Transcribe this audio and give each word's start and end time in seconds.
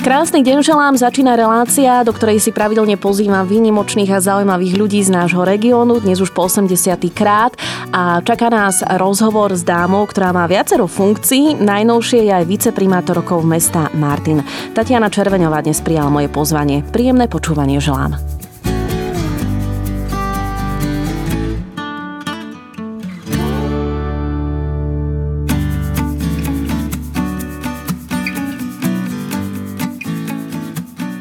Krásny 0.00 0.40
deň 0.40 0.64
želám, 0.64 0.96
začína 0.96 1.36
relácia, 1.36 2.00
do 2.08 2.16
ktorej 2.16 2.40
si 2.40 2.56
pravidelne 2.56 2.96
pozývam 2.96 3.44
výnimočných 3.44 4.08
a 4.08 4.24
zaujímavých 4.24 4.80
ľudí 4.80 4.96
z 5.04 5.12
nášho 5.12 5.44
regiónu, 5.44 6.00
dnes 6.00 6.24
už 6.24 6.32
po 6.32 6.48
80. 6.48 6.72
krát 7.12 7.52
a 7.92 8.24
čaká 8.24 8.48
nás 8.48 8.80
rozhovor 8.96 9.52
s 9.52 9.60
dámou, 9.60 10.08
ktorá 10.08 10.32
má 10.32 10.48
viacero 10.48 10.88
funkcií, 10.88 11.60
najnovšie 11.60 12.24
je 12.24 12.32
aj 12.32 12.48
viceprimátorkou 12.48 13.44
mesta 13.44 13.92
Martin. 13.92 14.40
Tatiana 14.72 15.12
Červeňová 15.12 15.60
dnes 15.60 15.84
prijala 15.84 16.08
moje 16.08 16.32
pozvanie. 16.32 16.80
Príjemné 16.80 17.28
počúvanie 17.28 17.76
želám. 17.76 18.39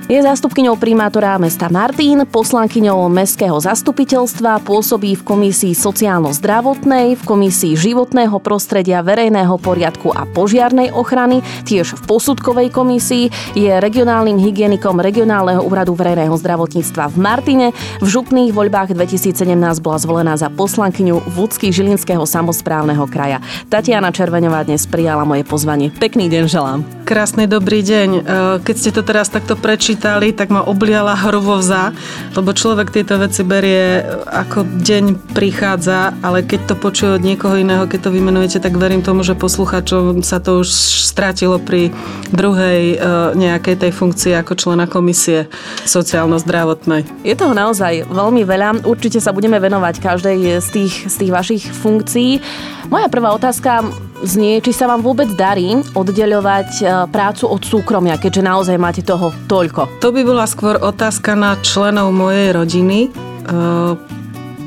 Je 0.09 0.18
zástupkyňou 0.18 0.73
primátora 0.81 1.38
mesta 1.38 1.70
Martin, 1.70 2.26
poslankyňou 2.26 3.13
mestského 3.13 3.54
zastupiteľstva, 3.62 4.66
pôsobí 4.66 5.13
v 5.13 5.22
komisii 5.22 5.77
sociálno-zdravotnej, 5.77 7.13
v 7.13 7.22
komisii 7.22 7.77
životného 7.77 8.41
prostredia, 8.41 9.05
verejného 9.05 9.53
poriadku 9.62 10.09
a 10.09 10.26
požiarnej 10.26 10.90
ochrany, 10.98 11.45
tiež 11.62 11.94
v 11.94 12.02
posudkovej 12.09 12.73
komisii, 12.73 13.30
je 13.53 13.70
regionálnym 13.70 14.41
hygienikom 14.41 14.98
regionálneho 14.98 15.62
úradu 15.62 15.94
verejného 15.94 16.34
zdravotníctva 16.41 17.14
v 17.14 17.17
Martine. 17.22 17.67
V 18.02 18.09
župných 18.09 18.50
voľbách 18.50 18.98
2017 18.98 19.45
bola 19.78 20.02
zvolená 20.02 20.34
za 20.41 20.50
poslankyňu 20.50 21.38
Vúcky 21.38 21.70
Žilinského 21.70 22.26
samozprávneho 22.26 23.05
kraja. 23.05 23.45
Tatiana 23.70 24.09
Červeňová 24.09 24.66
dnes 24.66 24.89
prijala 24.89 25.22
moje 25.22 25.45
pozvanie. 25.45 25.94
Pekný 25.94 26.34
deň 26.34 26.44
želám. 26.50 26.81
Krásny 27.05 27.45
dobrý 27.45 27.86
deň. 27.86 28.09
E, 28.09 28.22
keď 28.66 28.75
ste 28.78 28.89
to 28.89 29.06
teraz 29.06 29.30
takto 29.30 29.53
prečítali, 29.53 29.98
prečítali, 30.00 30.31
tak 30.31 30.47
ma 30.47 30.64
obliala 30.64 31.11
hrôza, 31.11 31.92
lebo 32.31 32.55
človek 32.55 32.88
tieto 32.95 33.19
veci 33.19 33.44
berie 33.44 34.00
ako 34.31 34.64
deň 34.80 35.36
prichádza, 35.36 36.16
ale 36.23 36.47
keď 36.47 36.72
to 36.72 36.75
počuje 36.80 37.19
od 37.19 37.23
niekoho 37.28 37.59
iného, 37.59 37.83
keď 37.83 38.08
to 38.08 38.16
vymenujete, 38.16 38.64
tak 38.64 38.80
verím 38.80 39.03
tomu, 39.03 39.28
že 39.28 39.36
posluchačom 39.36 40.23
sa 40.23 40.39
to 40.39 40.64
už 40.64 40.72
strátilo 41.03 41.59
pri 41.59 41.91
druhej 42.31 42.95
e, 42.95 42.97
nejakej 43.36 43.75
tej 43.75 43.91
funkcii 43.91 44.39
ako 44.39 44.56
člena 44.56 44.88
komisie 44.88 45.52
sociálno-zdravotnej. 45.83 47.03
Je 47.28 47.36
toho 47.36 47.52
naozaj 47.52 48.08
veľmi 48.08 48.47
veľa. 48.47 48.88
Určite 48.88 49.19
sa 49.19 49.36
budeme 49.36 49.59
venovať 49.59 50.00
každej 50.00 50.63
z 50.63 50.67
tých, 50.72 50.94
z 51.11 51.16
tých 51.19 51.31
vašich 51.36 51.63
funkcií. 51.75 52.39
Moja 52.88 53.11
prvá 53.11 53.36
otázka 53.36 53.84
znie, 54.23 54.59
či 54.59 54.72
sa 54.75 54.89
vám 54.89 55.03
vôbec 55.03 55.30
darí 55.36 55.80
oddeľovať 55.95 56.70
e, 56.80 56.84
prácu 57.08 57.45
od 57.48 57.62
súkromia, 57.64 58.20
keďže 58.20 58.42
naozaj 58.44 58.78
máte 58.80 59.02
toho 59.03 59.31
toľko. 59.48 60.02
To 60.03 60.09
by 60.12 60.22
bola 60.23 60.45
skôr 60.48 60.75
otázka 60.80 61.36
na 61.36 61.56
členov 61.62 62.12
mojej 62.12 62.56
rodiny 62.56 63.08
e, 63.08 63.09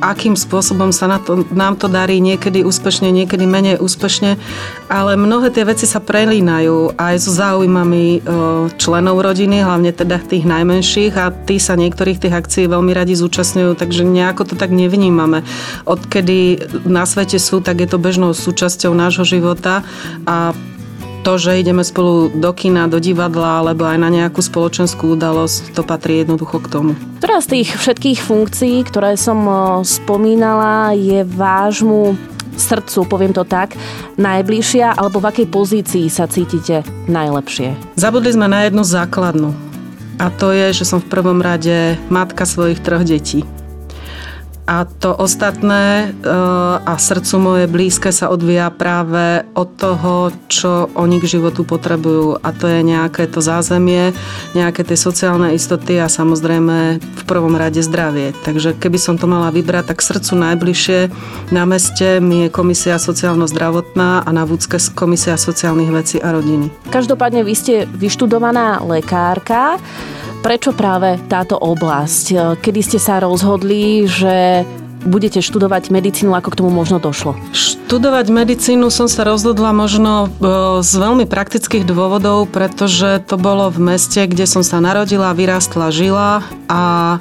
akým 0.03 0.35
spôsobom 0.35 0.91
sa 0.91 1.07
na 1.07 1.23
to, 1.23 1.47
nám 1.55 1.79
to 1.79 1.87
darí, 1.87 2.19
niekedy 2.19 2.67
úspešne, 2.67 3.15
niekedy 3.15 3.47
menej 3.47 3.79
úspešne, 3.79 4.35
ale 4.91 5.15
mnohé 5.15 5.55
tie 5.55 5.63
veci 5.63 5.87
sa 5.87 6.03
prelínajú 6.03 6.99
aj 6.99 7.15
so 7.23 7.31
záujmami 7.31 8.05
e, 8.05 8.21
členov 8.75 9.23
rodiny, 9.23 9.63
hlavne 9.63 9.95
teda 9.95 10.19
tých 10.19 10.43
najmenších 10.43 11.15
a 11.15 11.31
tí 11.31 11.63
sa 11.63 11.79
niektorých 11.79 12.19
tých 12.19 12.35
akcií 12.35 12.67
veľmi 12.67 12.91
radi 12.91 13.15
zúčastňujú, 13.15 13.79
takže 13.79 14.03
nejako 14.03 14.53
to 14.53 14.55
tak 14.59 14.75
nevnímame. 14.75 15.47
Odkedy 15.87 16.67
na 16.83 17.07
svete 17.07 17.39
sú, 17.39 17.63
tak 17.63 17.79
je 17.79 17.89
to 17.89 18.03
bežnou 18.03 18.35
súčasťou 18.35 18.91
nášho 18.91 19.23
života 19.23 19.87
a 20.27 20.51
to, 21.23 21.39
že 21.39 21.63
ideme 21.63 21.87
spolu 21.87 22.35
do 22.35 22.51
kina, 22.51 22.91
do 22.91 22.99
divadla 22.99 23.63
alebo 23.63 23.87
aj 23.87 23.99
na 23.99 24.11
nejakú 24.11 24.43
spoločenskú 24.43 25.15
udalosť, 25.15 25.73
to 25.73 25.87
patrí 25.87 26.27
jednoducho 26.27 26.59
k 26.59 26.67
tomu. 26.69 26.93
Ktorá 27.23 27.39
z 27.39 27.59
tých 27.59 27.69
všetkých 27.79 28.19
funkcií, 28.19 28.77
ktoré 28.91 29.15
som 29.15 29.39
spomínala, 29.87 30.99
je 30.99 31.23
vášmu 31.23 32.19
srdcu, 32.59 32.99
poviem 33.07 33.33
to 33.33 33.47
tak, 33.47 33.79
najbližšia, 34.19 34.99
alebo 34.99 35.23
v 35.23 35.31
akej 35.31 35.47
pozícii 35.49 36.07
sa 36.11 36.27
cítite 36.27 36.83
najlepšie? 37.09 37.97
Zabudli 37.97 38.35
sme 38.35 38.51
na 38.51 38.67
jednu 38.67 38.83
základnú. 38.83 39.55
A 40.21 40.29
to 40.29 40.53
je, 40.53 40.75
že 40.77 40.85
som 40.85 41.01
v 41.01 41.09
prvom 41.09 41.41
rade 41.41 41.97
matka 42.13 42.45
svojich 42.45 42.83
troch 42.85 43.07
detí 43.07 43.47
a 44.63 44.87
to 44.87 45.11
ostatné 45.19 46.07
e, 46.07 46.31
a 46.79 46.95
srdcu 46.95 47.35
moje 47.43 47.65
blízke 47.67 48.15
sa 48.15 48.31
odvíja 48.31 48.71
práve 48.71 49.43
od 49.59 49.69
toho, 49.75 50.31
čo 50.47 50.87
oni 50.95 51.19
k 51.19 51.27
životu 51.39 51.67
potrebujú 51.67 52.39
a 52.39 52.49
to 52.55 52.71
je 52.71 52.87
nejaké 52.87 53.27
to 53.27 53.43
zázemie, 53.43 54.15
nejaké 54.55 54.87
tie 54.87 54.95
sociálne 54.95 55.51
istoty 55.51 55.99
a 55.99 56.07
samozrejme 56.07 57.03
v 57.03 57.23
prvom 57.27 57.59
rade 57.59 57.83
zdravie. 57.83 58.31
Takže 58.47 58.79
keby 58.79 58.99
som 59.03 59.19
to 59.19 59.27
mala 59.27 59.51
vybrať, 59.51 59.91
tak 59.91 59.99
srdcu 59.99 60.33
najbližšie 60.39 61.01
na 61.51 61.67
meste 61.67 62.23
mi 62.23 62.47
je 62.47 62.55
komisia 62.55 63.03
sociálno-zdravotná 63.03 64.23
a 64.23 64.31
na 64.31 64.47
Vúcke 64.47 64.79
komisia 64.95 65.35
sociálnych 65.35 65.91
vecí 65.91 66.17
a 66.23 66.31
rodiny. 66.31 66.71
Každopádne 66.95 67.43
vy 67.43 67.55
ste 67.59 67.75
vyštudovaná 67.91 68.79
lekárka. 68.87 69.83
Prečo 70.43 70.75
práve 70.75 71.23
táto 71.31 71.55
oblasť? 71.55 72.59
Kedy 72.59 72.81
ste 72.83 72.99
sa 72.99 73.23
rozhodli, 73.23 74.11
že 74.11 74.67
budete 75.07 75.39
študovať 75.39 75.95
medicínu, 75.95 76.35
ako 76.35 76.49
k 76.51 76.59
tomu 76.59 76.71
možno 76.75 76.99
došlo? 76.99 77.39
Študovať 77.55 78.27
medicínu 78.27 78.91
som 78.91 79.07
sa 79.07 79.23
rozhodla 79.23 79.71
možno 79.71 80.27
e, 80.27 80.29
z 80.83 80.93
veľmi 80.99 81.31
praktických 81.31 81.87
dôvodov, 81.87 82.51
pretože 82.51 83.23
to 83.27 83.39
bolo 83.39 83.71
v 83.71 83.95
meste, 83.95 84.27
kde 84.27 84.47
som 84.51 84.67
sa 84.67 84.83
narodila, 84.83 85.31
vyrástla, 85.31 85.95
žila 85.95 86.43
a 86.67 87.19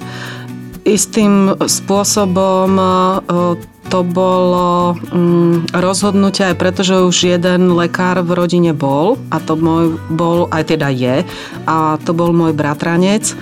istým 0.81 1.61
spôsobom 1.61 2.69
e, 2.73 2.83
to 3.91 4.07
bolo 4.07 4.95
mm, 4.95 5.75
rozhodnutie 5.75 6.47
aj 6.47 6.55
preto, 6.55 6.79
že 6.79 7.03
už 7.03 7.27
jeden 7.27 7.75
lekár 7.75 8.23
v 8.23 8.31
rodine 8.39 8.71
bol 8.71 9.19
a 9.27 9.43
to 9.43 9.59
môj 9.59 9.99
bol, 10.07 10.47
aj 10.47 10.71
teda 10.71 10.87
je, 10.87 11.27
a 11.67 11.99
to 11.99 12.15
bol 12.15 12.31
môj 12.31 12.55
bratranec. 12.55 13.35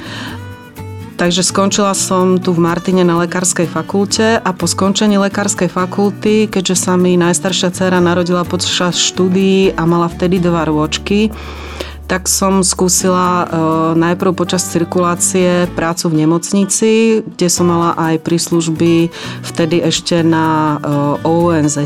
Takže 1.20 1.44
skončila 1.44 1.92
som 1.94 2.40
tu 2.40 2.56
v 2.56 2.64
Martine 2.64 3.04
na 3.04 3.20
lekárskej 3.20 3.68
fakulte 3.68 4.40
a 4.40 4.50
po 4.56 4.66
skončení 4.66 5.20
lekárskej 5.20 5.68
fakulty, 5.68 6.48
keďže 6.48 6.80
sa 6.80 6.96
mi 6.96 7.20
najstaršia 7.20 7.70
dcera 7.76 8.00
narodila 8.00 8.48
počas 8.48 8.98
štúdií 8.98 9.76
a 9.76 9.84
mala 9.84 10.08
vtedy 10.08 10.40
dva 10.40 10.64
rôčky, 10.64 11.30
tak 12.10 12.26
som 12.26 12.66
skúsila 12.66 13.30
e, 13.30 13.48
najprv 13.94 14.34
počas 14.34 14.66
cirkulácie 14.66 15.70
prácu 15.78 16.10
v 16.10 16.26
nemocnici, 16.26 16.92
kde 17.22 17.48
som 17.54 17.70
mala 17.70 17.94
aj 17.94 18.26
príslužby 18.26 19.14
vtedy 19.46 19.86
ešte 19.86 20.26
na 20.26 20.82
e, 20.82 20.90
OUNZ 21.22 21.86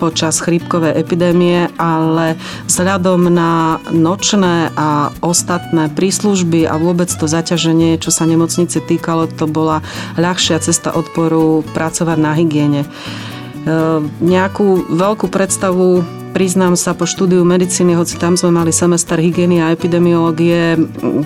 počas 0.00 0.40
chrípkovej 0.40 0.96
epidémie, 0.96 1.68
ale 1.76 2.40
vzhľadom 2.72 3.28
na 3.28 3.76
nočné 3.92 4.72
a 4.72 5.12
ostatné 5.20 5.92
príslužby 5.92 6.64
a 6.64 6.80
vôbec 6.80 7.12
to 7.12 7.28
zaťaženie, 7.28 8.00
čo 8.00 8.08
sa 8.08 8.24
nemocnice 8.24 8.80
týkalo, 8.80 9.28
to 9.28 9.44
bola 9.44 9.84
ľahšia 10.16 10.56
cesta 10.64 10.88
odporu 10.88 11.60
pracovať 11.76 12.16
na 12.16 12.32
hygiene. 12.32 12.82
E, 12.82 12.88
nejakú 14.24 14.88
veľkú 14.88 15.28
predstavu 15.28 16.19
Priznám 16.30 16.78
sa, 16.78 16.94
po 16.94 17.10
štúdiu 17.10 17.42
medicíny, 17.42 17.98
hoci 17.98 18.14
tam 18.14 18.38
sme 18.38 18.54
mali 18.54 18.70
semester 18.70 19.18
hygieny 19.18 19.58
a 19.58 19.74
epidemiológie, 19.74 20.78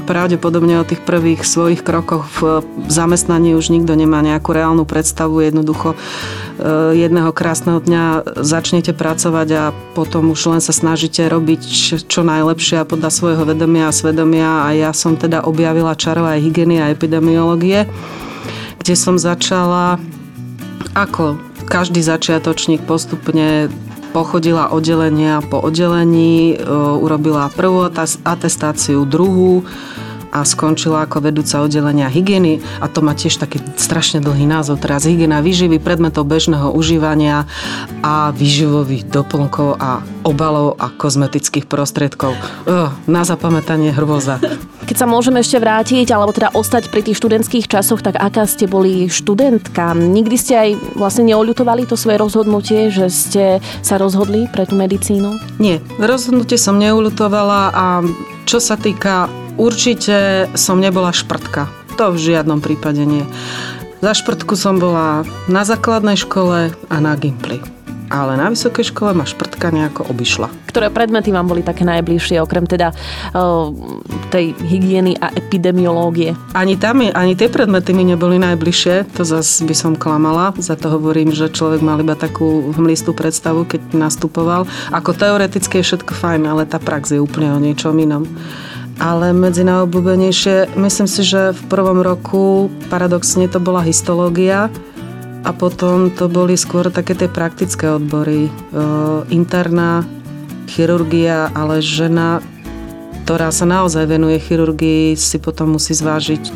pravdepodobne 0.08 0.80
o 0.80 0.88
tých 0.88 1.04
prvých 1.04 1.44
svojich 1.44 1.84
krokoch 1.84 2.24
v 2.40 2.64
zamestnaní 2.88 3.52
už 3.52 3.68
nikto 3.68 3.92
nemá 4.00 4.24
nejakú 4.24 4.56
reálnu 4.56 4.88
predstavu. 4.88 5.44
Jednoducho 5.44 5.92
e, 5.92 5.96
jedného 6.96 7.36
krásneho 7.36 7.84
dňa 7.84 8.34
začnete 8.40 8.96
pracovať 8.96 9.48
a 9.52 9.64
potom 9.92 10.32
už 10.32 10.56
len 10.56 10.62
sa 10.64 10.72
snažíte 10.72 11.20
robiť 11.28 11.60
čo 12.08 12.20
najlepšie 12.24 12.88
podľa 12.88 13.10
svojho 13.12 13.44
vedomia 13.44 13.92
a 13.92 13.96
svedomia 13.96 14.64
a 14.64 14.72
ja 14.72 14.90
som 14.96 15.20
teda 15.20 15.44
objavila 15.44 15.92
čarov 15.92 16.32
aj 16.32 16.40
hygieny 16.40 16.80
a 16.80 16.88
epidemiológie, 16.88 17.84
kde 18.80 18.94
som 18.96 19.20
začala 19.20 20.00
ako 20.96 21.36
každý 21.68 22.00
začiatočník 22.00 22.88
postupne 22.88 23.68
pochodila 24.14 24.70
oddelenia 24.70 25.42
po 25.42 25.58
oddelení, 25.58 26.54
e, 26.54 26.56
urobila 27.02 27.50
prvú 27.50 27.90
atestáciu, 28.22 29.02
druhú 29.02 29.66
a 30.34 30.42
skončila 30.42 31.06
ako 31.06 31.30
vedúca 31.30 31.62
oddelenia 31.62 32.10
hygieny 32.10 32.58
a 32.82 32.90
to 32.90 32.98
má 32.98 33.14
tiež 33.14 33.38
taký 33.38 33.62
strašne 33.78 34.18
dlhý 34.18 34.50
názov 34.50 34.82
teraz 34.82 35.06
hygiena 35.06 35.38
výživy, 35.38 35.78
predmetov 35.78 36.26
bežného 36.26 36.74
užívania 36.74 37.46
a 38.02 38.34
výživových 38.34 39.06
doplnkov 39.06 39.78
a 39.78 40.02
obalov 40.26 40.74
a 40.82 40.90
kozmetických 40.90 41.70
prostriedkov. 41.70 42.34
Uh, 42.66 42.90
na 43.06 43.22
zapamätanie 43.22 43.94
hrôza. 43.94 44.42
Keď 44.84 44.96
sa 44.98 45.06
môžeme 45.06 45.40
ešte 45.40 45.62
vrátiť, 45.62 46.10
alebo 46.10 46.34
teda 46.34 46.52
ostať 46.52 46.90
pri 46.90 47.06
tých 47.06 47.16
študentských 47.22 47.70
časoch, 47.70 48.02
tak 48.02 48.18
aká 48.18 48.44
ste 48.44 48.66
boli 48.66 49.06
študentka? 49.06 49.94
Nikdy 49.94 50.36
ste 50.36 50.54
aj 50.58 50.70
vlastne 50.98 51.30
neoľutovali 51.30 51.86
to 51.86 51.94
svoje 51.94 52.18
rozhodnutie, 52.18 52.90
že 52.90 53.06
ste 53.08 53.44
sa 53.80 53.96
rozhodli 53.96 54.50
pre 54.50 54.66
tú 54.66 54.74
medicínu? 54.74 55.60
Nie, 55.62 55.78
rozhodnutie 55.96 56.58
som 56.58 56.80
neulutovala 56.80 57.62
a 57.72 57.86
čo 58.44 58.60
sa 58.60 58.76
týka 58.76 59.28
určite 59.56 60.48
som 60.58 60.78
nebola 60.80 61.10
šprtka. 61.14 61.70
To 61.98 62.10
v 62.10 62.18
žiadnom 62.18 62.58
prípade 62.58 63.02
nie. 63.06 63.22
Za 64.02 64.12
šprtku 64.12 64.58
som 64.58 64.76
bola 64.76 65.24
na 65.48 65.62
základnej 65.64 66.18
škole 66.18 66.74
a 66.74 66.96
na 67.00 67.14
Gimply 67.16 67.74
ale 68.14 68.38
na 68.38 68.46
vysokej 68.46 68.94
škole 68.94 69.10
ma 69.16 69.26
šprtka 69.26 69.74
nejako 69.74 70.06
obišla. 70.12 70.46
Ktoré 70.70 70.86
predmety 70.92 71.34
vám 71.34 71.50
boli 71.50 71.66
také 71.66 71.82
najbližšie, 71.82 72.38
okrem 72.38 72.62
teda 72.62 72.94
uh, 72.94 73.74
tej 74.30 74.54
hygieny 74.62 75.18
a 75.18 75.34
epidemiológie? 75.34 76.38
Ani 76.54 76.78
tam, 76.78 77.02
ani 77.02 77.34
tie 77.34 77.50
predmety 77.50 77.90
mi 77.90 78.06
neboli 78.06 78.38
najbližšie, 78.38 79.18
to 79.18 79.26
zase 79.26 79.66
by 79.66 79.74
som 79.74 79.92
klamala. 79.98 80.54
Za 80.62 80.78
to 80.78 80.94
hovorím, 80.94 81.34
že 81.34 81.50
človek 81.50 81.82
mal 81.82 81.98
iba 81.98 82.14
takú 82.14 82.70
hmlistú 82.78 83.10
predstavu, 83.16 83.66
keď 83.66 83.98
nastupoval. 83.98 84.70
Ako 84.94 85.10
teoreticky 85.16 85.82
je 85.82 85.86
všetko 85.90 86.14
fajn, 86.14 86.46
ale 86.46 86.70
tá 86.70 86.78
prax 86.78 87.14
je 87.14 87.18
úplne 87.18 87.50
o 87.50 87.58
niečom 87.58 87.98
inom 87.98 88.26
ale 89.02 89.34
medzi 89.34 89.66
najobľúbenejšie, 89.66 90.78
myslím 90.78 91.08
si, 91.10 91.22
že 91.26 91.54
v 91.54 91.62
prvom 91.66 92.00
roku 92.02 92.70
paradoxne 92.88 93.50
to 93.50 93.58
bola 93.58 93.82
histológia, 93.82 94.70
a 95.44 95.52
potom 95.52 96.08
to 96.08 96.24
boli 96.24 96.56
skôr 96.56 96.88
také 96.88 97.12
tie 97.12 97.28
praktické 97.28 98.00
odbory. 98.00 98.48
Interná 99.28 100.00
chirurgia, 100.64 101.52
ale 101.52 101.84
žena, 101.84 102.40
ktorá 103.28 103.52
sa 103.52 103.68
naozaj 103.68 104.08
venuje 104.08 104.40
chirurgii, 104.40 105.12
si 105.12 105.36
potom 105.36 105.76
musí 105.76 105.92
zvážiť, 105.92 106.48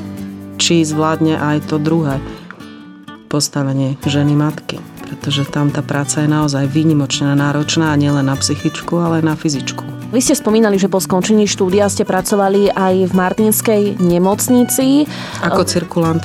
či 0.56 0.88
zvládne 0.88 1.36
aj 1.36 1.68
to 1.68 1.76
druhé 1.76 2.16
postavenie 3.28 4.00
ženy 4.08 4.32
matky. 4.32 4.80
Pretože 5.04 5.44
tam 5.44 5.68
tá 5.68 5.84
práca 5.84 6.24
je 6.24 6.28
naozaj 6.32 6.72
výnimočná, 6.72 7.36
náročná 7.36 7.92
a 7.92 8.00
nielen 8.00 8.24
na 8.24 8.40
psychičku, 8.40 8.96
ale 8.96 9.20
aj 9.20 9.24
na 9.28 9.36
fyzičku. 9.36 9.97
Vy 10.08 10.24
ste 10.24 10.32
spomínali, 10.32 10.80
že 10.80 10.88
po 10.88 11.04
skončení 11.04 11.44
štúdia 11.44 11.84
ste 11.92 12.08
pracovali 12.08 12.72
aj 12.72 12.94
v 13.08 13.12
Martinskej 13.12 13.82
nemocnici. 14.00 15.04
Ako 15.44 15.68
cirkulant 15.68 16.24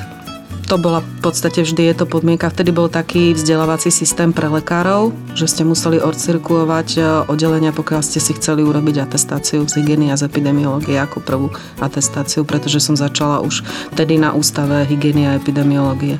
to 0.64 0.80
bola 0.80 1.04
v 1.04 1.20
podstate 1.22 1.62
vždy 1.62 1.92
je 1.92 1.96
to 2.02 2.06
podmienka. 2.08 2.50
Vtedy 2.50 2.72
bol 2.74 2.90
taký 2.90 3.36
vzdelávací 3.36 3.92
systém 3.92 4.32
pre 4.32 4.48
lekárov, 4.50 5.12
že 5.36 5.46
ste 5.46 5.62
museli 5.68 6.00
odcirkulovať 6.00 6.90
e, 6.98 7.00
oddelenia, 7.30 7.76
pokiaľ 7.76 8.02
ste 8.02 8.24
si 8.24 8.34
chceli 8.34 8.64
urobiť 8.66 9.04
atestáciu 9.04 9.68
z 9.68 9.84
hygieny 9.84 10.10
a 10.10 10.18
z 10.18 10.26
epidemiológie 10.26 10.98
ako 10.98 11.22
prvú 11.22 11.48
atestáciu, 11.78 12.48
pretože 12.48 12.82
som 12.82 12.98
začala 12.98 13.44
už 13.44 13.62
vtedy 13.94 14.18
na 14.18 14.34
ústave 14.34 14.88
hygieny 14.88 15.30
a 15.30 15.38
epidemiológie. 15.38 16.18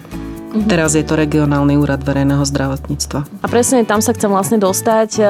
Mm-hmm. 0.54 0.70
Teraz 0.70 0.94
je 0.94 1.02
to 1.02 1.18
regionálny 1.18 1.82
úrad 1.82 2.06
verejného 2.06 2.46
zdravotníctva. 2.46 3.26
A 3.42 3.48
presne 3.50 3.82
tam 3.90 4.06
sa 4.06 4.14
chcem 4.14 4.30
vlastne 4.30 4.62
dostať. 4.62 5.18
E, 5.18 5.26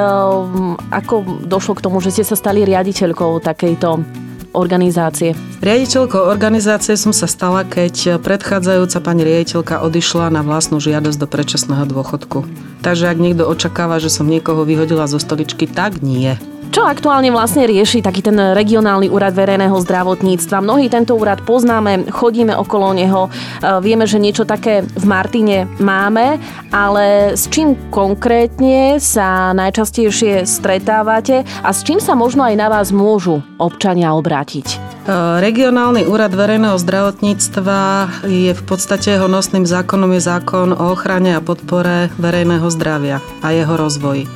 ako 0.92 1.48
došlo 1.48 1.80
k 1.80 1.84
tomu, 1.88 2.04
že 2.04 2.12
ste 2.12 2.28
sa 2.28 2.36
stali 2.36 2.68
riaditeľkou 2.68 3.40
takejto 3.40 4.04
organizácie? 4.52 5.32
Riaditeľkou 5.64 6.28
organizácie 6.28 7.00
som 7.00 7.16
sa 7.16 7.26
stala, 7.26 7.64
keď 7.64 8.20
predchádzajúca 8.20 9.00
pani 9.00 9.24
riaditeľka 9.24 9.80
odišla 9.80 10.28
na 10.28 10.44
vlastnú 10.44 10.84
žiadosť 10.84 11.18
do 11.18 11.28
predčasného 11.32 11.88
dôchodku. 11.88 12.44
Takže 12.84 13.08
ak 13.08 13.18
niekto 13.18 13.48
očakáva, 13.48 14.04
že 14.04 14.12
som 14.12 14.28
niekoho 14.28 14.68
vyhodila 14.68 15.08
zo 15.08 15.24
stoličky, 15.24 15.72
tak 15.72 16.04
nie. 16.04 16.36
Čo 16.74 16.90
aktuálne 16.90 17.30
vlastne 17.30 17.70
rieši 17.70 18.02
taký 18.02 18.26
ten 18.26 18.34
regionálny 18.34 19.06
úrad 19.06 19.38
verejného 19.38 19.78
zdravotníctva? 19.78 20.58
Mnohí 20.58 20.90
tento 20.90 21.14
úrad 21.14 21.46
poznáme, 21.46 22.10
chodíme 22.10 22.58
okolo 22.58 22.98
neho, 22.98 23.30
e, 23.30 23.78
vieme, 23.78 24.10
že 24.10 24.18
niečo 24.18 24.42
také 24.42 24.82
v 24.82 25.06
Martine 25.06 25.70
máme, 25.78 26.42
ale 26.74 27.38
s 27.38 27.46
čím 27.46 27.78
konkrétne 27.94 28.98
sa 28.98 29.54
najčastejšie 29.54 30.50
stretávate 30.50 31.46
a 31.62 31.70
s 31.70 31.86
čím 31.86 32.02
sa 32.02 32.18
možno 32.18 32.42
aj 32.42 32.58
na 32.58 32.74
vás 32.74 32.90
môžu 32.90 33.46
občania 33.62 34.10
obrátiť? 34.18 34.74
E, 34.74 34.78
regionálny 35.46 36.10
úrad 36.10 36.34
verejného 36.34 36.82
zdravotníctva 36.82 37.82
je 38.26 38.50
v 38.50 38.64
podstate 38.66 39.14
jeho 39.14 39.30
nosným 39.30 39.70
zákonom 39.70 40.10
je 40.18 40.26
zákon 40.26 40.74
o 40.74 40.90
ochrane 40.90 41.38
a 41.38 41.46
podpore 41.46 42.10
verejného 42.18 42.66
zdravia 42.74 43.22
a 43.46 43.54
jeho 43.54 43.78
rozvoji. 43.78 44.26
E, 44.26 44.30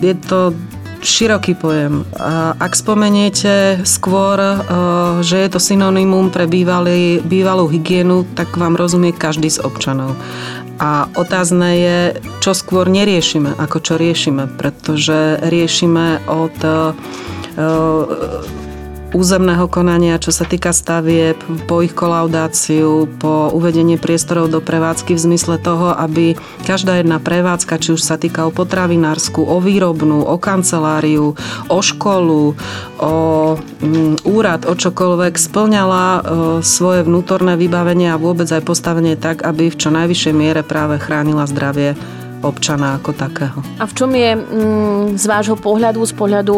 je 0.00 0.16
to 0.24 0.56
široký 1.02 1.54
pojem. 1.54 2.02
Ak 2.58 2.74
spomeniete 2.74 3.82
skôr, 3.86 4.38
e, 4.38 4.56
že 5.22 5.36
je 5.46 5.48
to 5.50 5.60
synonymum 5.62 6.30
pre 6.30 6.50
bývalý, 6.50 7.22
bývalú 7.22 7.70
hygienu, 7.70 8.26
tak 8.34 8.54
vám 8.58 8.74
rozumie 8.74 9.14
každý 9.14 9.50
z 9.50 9.62
občanov. 9.62 10.18
A 10.78 11.10
otázne 11.18 11.70
je, 11.74 11.98
čo 12.38 12.54
skôr 12.54 12.86
neriešime, 12.86 13.50
ako 13.58 13.78
čo 13.82 13.94
riešime, 13.98 14.46
pretože 14.58 15.42
riešime 15.42 16.22
od 16.30 16.56
e, 16.62 16.94
územného 19.16 19.64
konania, 19.72 20.20
čo 20.20 20.34
sa 20.34 20.44
týka 20.44 20.76
stavieb, 20.76 21.38
po 21.64 21.80
ich 21.80 21.96
kolaudáciu, 21.96 23.08
po 23.16 23.48
uvedenie 23.56 23.96
priestorov 23.96 24.52
do 24.52 24.60
prevádzky 24.60 25.16
v 25.16 25.24
zmysle 25.32 25.56
toho, 25.56 25.96
aby 25.96 26.36
každá 26.68 27.00
jedna 27.00 27.16
prevádzka, 27.16 27.80
či 27.80 27.96
už 27.96 28.02
sa 28.04 28.20
týka 28.20 28.44
o 28.44 28.52
potravinárskú, 28.52 29.40
o 29.40 29.58
výrobnú, 29.64 30.24
o 30.24 30.36
kanceláriu, 30.36 31.32
o 31.72 31.78
školu, 31.80 32.52
o 33.00 33.14
mm, 33.80 34.28
úrad, 34.28 34.68
o 34.68 34.76
čokoľvek, 34.76 35.34
splňala 35.40 36.04
e, 36.04 36.20
svoje 36.60 37.00
vnútorné 37.08 37.56
vybavenie 37.56 38.12
a 38.12 38.20
vôbec 38.20 38.48
aj 38.52 38.60
postavenie 38.60 39.16
tak, 39.16 39.40
aby 39.40 39.72
v 39.72 39.78
čo 39.78 39.88
najvyššej 39.88 40.34
miere 40.36 40.60
práve 40.60 41.00
chránila 41.00 41.48
zdravie 41.48 41.96
občana 42.42 42.98
ako 42.98 43.10
takého. 43.14 43.58
A 43.78 43.84
v 43.86 43.92
čom 43.94 44.10
je 44.14 44.30
mm, 44.34 45.18
z 45.18 45.24
vášho 45.26 45.56
pohľadu, 45.58 46.00
z 46.06 46.14
pohľadu 46.14 46.56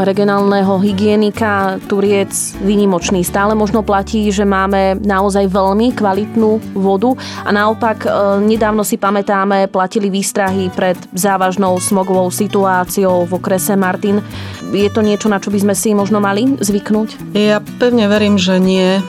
regionálneho 0.00 0.80
hygienika 0.80 1.82
Turiec 1.86 2.56
výnimočný? 2.62 3.20
Stále 3.24 3.52
možno 3.52 3.84
platí, 3.84 4.28
že 4.32 4.48
máme 4.48 5.00
naozaj 5.02 5.50
veľmi 5.52 5.92
kvalitnú 5.92 6.76
vodu 6.76 7.12
a 7.44 7.50
naopak 7.52 8.04
e, 8.04 8.08
nedávno 8.44 8.82
si 8.84 8.96
pamätáme, 8.96 9.68
platili 9.68 10.08
výstrahy 10.08 10.72
pred 10.72 10.96
závažnou 11.12 11.76
smogovou 11.80 12.32
situáciou 12.32 13.28
v 13.28 13.32
okrese 13.36 13.76
Martin. 13.76 14.24
Je 14.72 14.88
to 14.92 15.00
niečo, 15.00 15.32
na 15.32 15.40
čo 15.40 15.48
by 15.48 15.58
sme 15.64 15.74
si 15.76 15.96
možno 15.96 16.20
mali 16.20 16.56
zvyknúť? 16.60 17.36
Ja 17.36 17.60
pevne 17.80 18.08
verím, 18.08 18.36
že 18.36 18.60
nie 18.60 19.00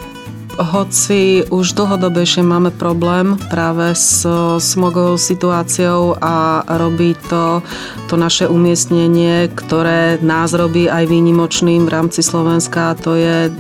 hoci 0.60 1.48
už 1.48 1.72
dlhodobejšie 1.72 2.44
máme 2.44 2.76
problém 2.76 3.40
práve 3.48 3.96
s 3.96 4.28
smogovou 4.60 5.16
situáciou 5.16 6.20
a 6.20 6.68
robí 6.68 7.16
to 7.32 7.64
to 8.12 8.20
naše 8.20 8.44
umiestnenie, 8.52 9.48
ktoré 9.48 10.20
nás 10.20 10.52
robí 10.52 10.92
aj 10.92 11.08
výnimočným 11.08 11.88
v 11.88 11.94
rámci 11.94 12.20
Slovenska, 12.20 13.00
to 13.00 13.16
je, 13.16 13.54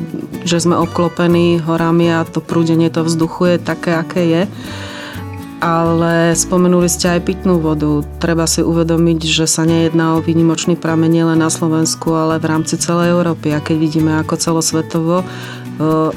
že 0.44 0.60
sme 0.60 0.75
obklopení 0.75 1.63
horami 1.63 2.12
a 2.12 2.27
to 2.27 2.44
prúdenie 2.44 2.91
to 2.91 3.08
vzduchu 3.08 3.56
je 3.56 3.58
také, 3.63 3.96
aké 3.96 4.22
je 4.27 4.44
ale 5.60 6.39
spomenuli 6.39 6.88
ste 6.88 7.20
aj 7.20 7.27
pitnú 7.27 7.60
vodu. 7.60 8.00
Treba 8.24 8.48
si 8.48 8.63
uvedomiť, 8.63 9.20
že 9.27 9.46
sa 9.46 9.68
nejedná 9.68 10.15
o 10.15 10.24
výnimočný 10.24 10.79
prameň 10.79 11.12
nielen 11.20 11.39
na 11.44 11.51
Slovensku, 11.51 12.15
ale 12.15 12.39
v 12.39 12.48
rámci 12.48 12.79
celej 12.79 13.12
Európy. 13.12 13.51
A 13.51 13.60
keď 13.60 13.75
vidíme, 13.75 14.12
ako 14.24 14.39
celosvetovo 14.39 15.27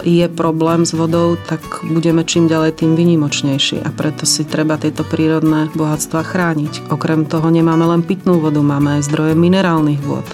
je 0.02 0.26
problém 0.26 0.82
s 0.82 0.92
vodou, 0.92 1.38
tak 1.38 1.62
budeme 1.86 2.26
čím 2.26 2.50
ďalej 2.50 2.82
tým 2.82 2.98
vynimočnejší 2.98 3.86
a 3.86 3.94
preto 3.94 4.26
si 4.26 4.42
treba 4.42 4.74
tieto 4.74 5.06
prírodné 5.06 5.70
bohatstva 5.78 6.26
chrániť. 6.26 6.90
Okrem 6.90 7.26
toho 7.30 7.46
nemáme 7.46 7.86
len 7.86 8.02
pitnú 8.02 8.42
vodu, 8.42 8.58
máme 8.58 8.98
aj 8.98 9.06
zdroje 9.06 9.38
minerálnych 9.38 10.02
vod, 10.02 10.26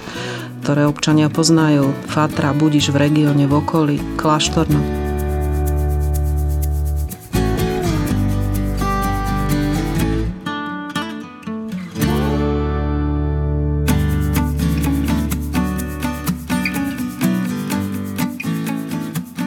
ktoré 0.65 0.89
občania 0.89 1.29
poznajú. 1.29 1.93
Fatra, 2.09 2.57
Budiš 2.57 2.89
v 2.89 3.09
regióne, 3.09 3.45
v 3.45 3.55
okolí, 3.61 3.97
Kláštorno. 4.17 5.08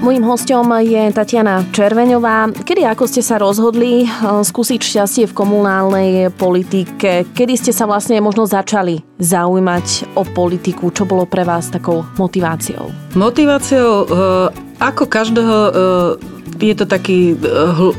Mojím 0.02 0.26
hostom 0.26 0.66
je 0.82 1.14
Tatiana 1.14 1.62
Červeňová. 1.70 2.50
Kedy 2.66 2.90
ako 2.90 3.06
ste 3.06 3.22
sa 3.22 3.38
rozhodli 3.38 4.02
eh, 4.02 4.10
skúsiť 4.42 4.82
šťastie 4.82 5.30
v 5.30 5.38
komunálnej 5.38 6.34
politike? 6.34 7.30
Kedy 7.30 7.54
ste 7.54 7.70
sa 7.70 7.86
vlastne 7.86 8.18
možno 8.18 8.50
začali 8.50 9.06
zaujímať 9.22 10.18
o 10.18 10.26
politiku? 10.26 10.90
Čo 10.90 11.06
bolo 11.06 11.30
pre 11.30 11.46
vás 11.46 11.70
takou 11.70 12.02
motiváciou? 12.18 12.90
Motiváciou 13.14 14.10
eh, 14.10 14.82
ako 14.82 15.06
každého 15.06 15.58
eh, 15.70 16.41
je 16.62 16.76
to 16.78 16.86
taký 16.86 17.34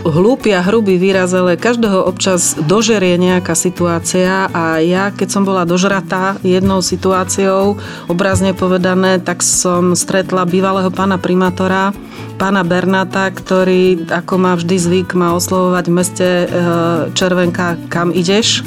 hlúpy 0.06 0.54
a 0.54 0.62
hrubý 0.62 0.96
výraz, 0.96 1.34
ale 1.34 1.58
každého 1.58 2.06
občas 2.06 2.54
dožerie 2.54 3.18
nejaká 3.18 3.58
situácia 3.58 4.46
a 4.54 4.78
ja, 4.78 5.10
keď 5.10 5.28
som 5.28 5.42
bola 5.42 5.66
dožratá 5.66 6.38
jednou 6.46 6.78
situáciou, 6.78 7.76
obrazne 8.06 8.54
povedané, 8.54 9.18
tak 9.18 9.42
som 9.42 9.98
stretla 9.98 10.46
bývalého 10.46 10.94
pána 10.94 11.18
primátora, 11.18 11.90
pána 12.38 12.62
Bernáta, 12.66 13.30
ktorý, 13.30 14.08
ako 14.10 14.34
má 14.38 14.52
vždy 14.58 14.76
zvyk, 14.78 15.08
má 15.14 15.34
oslovovať 15.34 15.84
v 15.86 15.94
meste 15.94 16.26
e, 16.26 16.46
Červenka, 17.14 17.78
kam 17.90 18.10
ideš, 18.10 18.66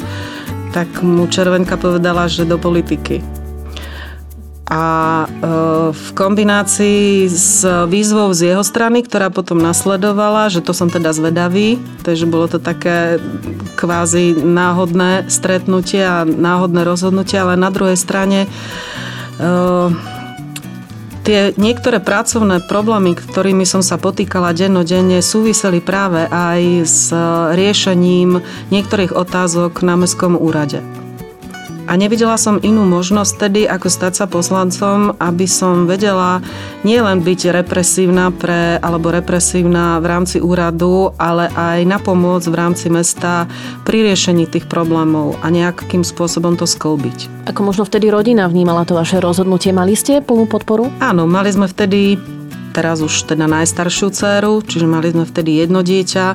tak 0.72 0.88
mu 1.00 1.24
Červenka 1.28 1.80
povedala, 1.80 2.28
že 2.28 2.48
do 2.48 2.60
politiky. 2.60 3.35
A 4.66 4.82
e, 5.22 5.26
v 5.94 6.06
kombinácii 6.18 7.30
s 7.30 7.62
výzvou 7.86 8.34
z 8.34 8.50
jeho 8.50 8.66
strany, 8.66 9.06
ktorá 9.06 9.30
potom 9.30 9.62
nasledovala, 9.62 10.50
že 10.50 10.58
to 10.58 10.74
som 10.74 10.90
teda 10.90 11.14
zvedavý, 11.14 11.78
takže 12.02 12.26
bolo 12.26 12.50
to 12.50 12.58
také 12.58 13.22
kvázi 13.78 14.34
náhodné 14.34 15.30
stretnutie 15.30 16.02
a 16.02 16.26
náhodné 16.26 16.82
rozhodnutie, 16.82 17.38
ale 17.38 17.54
na 17.54 17.70
druhej 17.70 17.94
strane 17.94 18.46
e, 18.46 18.48
tie 21.22 21.54
niektoré 21.54 22.02
pracovné 22.02 22.66
problémy, 22.66 23.14
ktorými 23.14 23.62
som 23.62 23.86
sa 23.86 24.02
potýkala 24.02 24.50
dennodenne, 24.50 25.22
súviseli 25.22 25.78
práve 25.78 26.26
aj 26.26 26.60
s 26.82 27.14
riešením 27.54 28.42
niektorých 28.74 29.14
otázok 29.14 29.86
na 29.86 29.94
Mestskom 29.94 30.34
úrade. 30.34 31.05
A 31.86 31.94
nevidela 31.94 32.34
som 32.34 32.58
inú 32.58 32.82
možnosť 32.82 33.32
tedy, 33.46 33.62
ako 33.62 33.86
stať 33.86 34.12
sa 34.18 34.26
poslancom, 34.26 35.14
aby 35.22 35.46
som 35.46 35.86
vedela 35.86 36.42
nielen 36.82 37.22
byť 37.22 37.62
represívna 37.62 38.34
pre, 38.34 38.82
alebo 38.82 39.14
represívna 39.14 40.02
v 40.02 40.06
rámci 40.10 40.42
úradu, 40.42 41.14
ale 41.14 41.46
aj 41.54 41.86
na 41.86 42.02
pomoc 42.02 42.42
v 42.42 42.58
rámci 42.58 42.90
mesta 42.90 43.46
pri 43.86 44.02
riešení 44.02 44.50
tých 44.50 44.66
problémov 44.66 45.38
a 45.40 45.46
nejakým 45.46 46.02
spôsobom 46.02 46.58
to 46.58 46.66
sklbiť. 46.66 47.46
Ako 47.46 47.62
možno 47.62 47.86
vtedy 47.86 48.10
rodina 48.10 48.50
vnímala 48.50 48.82
to 48.82 48.98
vaše 48.98 49.22
rozhodnutie? 49.22 49.70
Mali 49.70 49.94
ste 49.94 50.18
plnú 50.18 50.50
podporu? 50.50 50.90
Áno, 50.98 51.30
mali 51.30 51.54
sme 51.54 51.70
vtedy 51.70 52.18
teraz 52.76 53.00
už 53.00 53.24
teda 53.32 53.48
najstaršiu 53.48 54.12
dceru, 54.12 54.60
čiže 54.60 54.84
mali 54.84 55.08
sme 55.08 55.24
vtedy 55.24 55.64
jedno 55.64 55.80
dieťa 55.80 56.26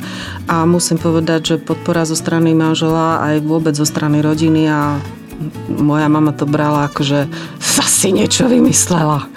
a 0.50 0.66
musím 0.66 0.98
povedať, 0.98 1.54
že 1.54 1.56
podpora 1.62 2.02
zo 2.02 2.18
strany 2.18 2.58
manžela 2.58 3.22
aj 3.22 3.46
vôbec 3.46 3.78
zo 3.78 3.86
strany 3.86 4.26
rodiny 4.26 4.66
a 4.66 4.98
moja 5.68 6.08
mama 6.12 6.32
to 6.32 6.46
brala 6.46 6.88
ako, 6.88 7.02
že 7.04 7.20
si 8.02 8.10
niečo 8.10 8.50
vymyslela 8.50 9.30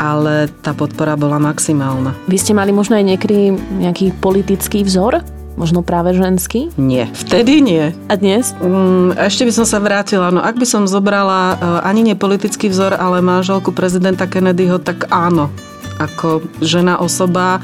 ale 0.00 0.48
tá 0.64 0.72
podpora 0.72 1.12
bola 1.12 1.36
maximálna. 1.36 2.16
Vy 2.24 2.40
ste 2.40 2.56
mali 2.56 2.72
možno 2.72 2.96
aj 2.96 3.04
niekedy 3.04 3.52
nejaký 3.52 4.16
politický 4.16 4.80
vzor? 4.80 5.20
Možno 5.60 5.84
práve 5.84 6.16
ženský? 6.16 6.72
Nie, 6.80 7.04
vtedy 7.12 7.60
nie. 7.60 7.92
A 8.08 8.16
dnes? 8.16 8.56
Mm, 8.64 9.12
ešte 9.20 9.44
by 9.44 9.52
som 9.52 9.66
sa 9.68 9.76
vrátila. 9.76 10.32
No 10.32 10.40
ak 10.40 10.56
by 10.56 10.64
som 10.64 10.88
zobrala 10.88 11.52
uh, 11.52 11.84
ani 11.84 12.00
nie 12.00 12.16
politický 12.16 12.72
vzor, 12.72 12.96
ale 12.96 13.20
manželku 13.20 13.76
prezidenta 13.76 14.24
Kennedyho, 14.24 14.80
tak 14.80 15.04
áno. 15.12 15.52
Ako 16.00 16.40
žena 16.64 16.96
osoba, 16.96 17.60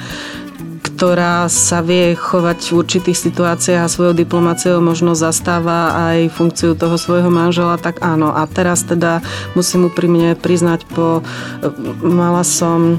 ktorá 0.96 1.44
sa 1.52 1.84
vie 1.84 2.16
chovať 2.16 2.72
v 2.72 2.76
určitých 2.80 3.18
situáciách 3.20 3.84
a 3.84 3.92
svojou 3.92 4.16
diplomáciou 4.16 4.80
možno 4.80 5.12
zastáva 5.12 5.92
aj 6.08 6.32
funkciu 6.32 6.72
toho 6.72 6.96
svojho 6.96 7.28
manžela, 7.28 7.76
tak 7.76 8.00
áno. 8.00 8.32
A 8.32 8.48
teraz 8.48 8.80
teda 8.80 9.20
musím 9.52 9.92
úprimne 9.92 10.32
priznať, 10.32 10.88
po, 10.88 11.20
mala 12.00 12.40
som 12.48 12.96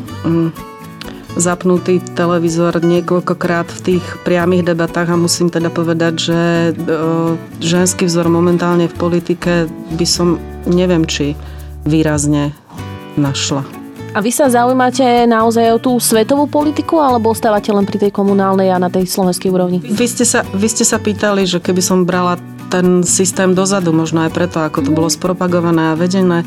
zapnutý 1.38 2.02
televízor 2.14 2.82
niekoľkokrát 2.86 3.66
v 3.70 3.80
tých 3.82 4.06
priamých 4.22 4.74
debatách 4.74 5.14
a 5.14 5.18
musím 5.18 5.50
teda 5.50 5.74
povedať, 5.74 6.14
že 6.18 6.40
ženský 7.62 8.06
vzor 8.06 8.30
momentálne 8.30 8.86
v 8.86 8.98
politike 8.98 9.66
by 9.98 10.06
som 10.06 10.38
neviem, 10.70 11.06
či 11.06 11.34
výrazne 11.86 12.54
našla. 13.18 13.77
A 14.16 14.24
vy 14.24 14.32
sa 14.32 14.48
zaujímate 14.48 15.28
naozaj 15.28 15.66
o 15.76 15.80
tú 15.82 15.92
svetovú 16.00 16.48
politiku 16.48 16.98
alebo 17.04 17.36
ostávate 17.36 17.70
len 17.76 17.84
pri 17.84 18.08
tej 18.08 18.12
komunálnej 18.16 18.72
a 18.72 18.80
na 18.80 18.88
tej 18.88 19.06
slovenskej 19.06 19.52
úrovni? 19.52 19.84
Vy 19.84 20.08
ste 20.08 20.24
sa, 20.24 20.48
vy 20.56 20.68
ste 20.72 20.88
sa 20.88 20.98
pýtali, 20.98 21.44
že 21.44 21.60
keby 21.60 21.82
som 21.84 22.08
brala 22.08 22.40
ten 22.68 23.04
systém 23.04 23.56
dozadu, 23.56 23.96
možno 23.96 24.28
aj 24.28 24.32
preto, 24.36 24.60
ako 24.60 24.84
to 24.84 24.92
bolo 24.92 25.08
spropagované 25.08 25.96
a 25.96 26.00
vedené, 26.00 26.44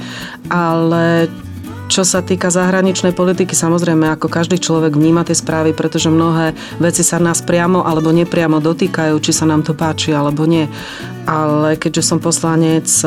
ale 0.52 1.32
čo 1.90 2.06
sa 2.06 2.22
týka 2.22 2.54
zahraničnej 2.54 3.10
politiky, 3.10 3.58
samozrejme, 3.58 4.14
ako 4.14 4.30
každý 4.30 4.62
človek 4.62 4.94
vníma 4.94 5.26
tie 5.26 5.34
správy, 5.34 5.74
pretože 5.74 6.06
mnohé 6.06 6.54
veci 6.78 7.02
sa 7.02 7.18
nás 7.18 7.42
priamo 7.42 7.82
alebo 7.82 8.14
nepriamo 8.14 8.62
dotýkajú, 8.62 9.18
či 9.18 9.34
sa 9.34 9.50
nám 9.50 9.66
to 9.66 9.74
páči 9.74 10.14
alebo 10.14 10.46
nie 10.46 10.70
ale 11.30 11.78
keďže 11.78 12.02
som 12.02 12.18
poslanec 12.18 12.90
e, 13.04 13.06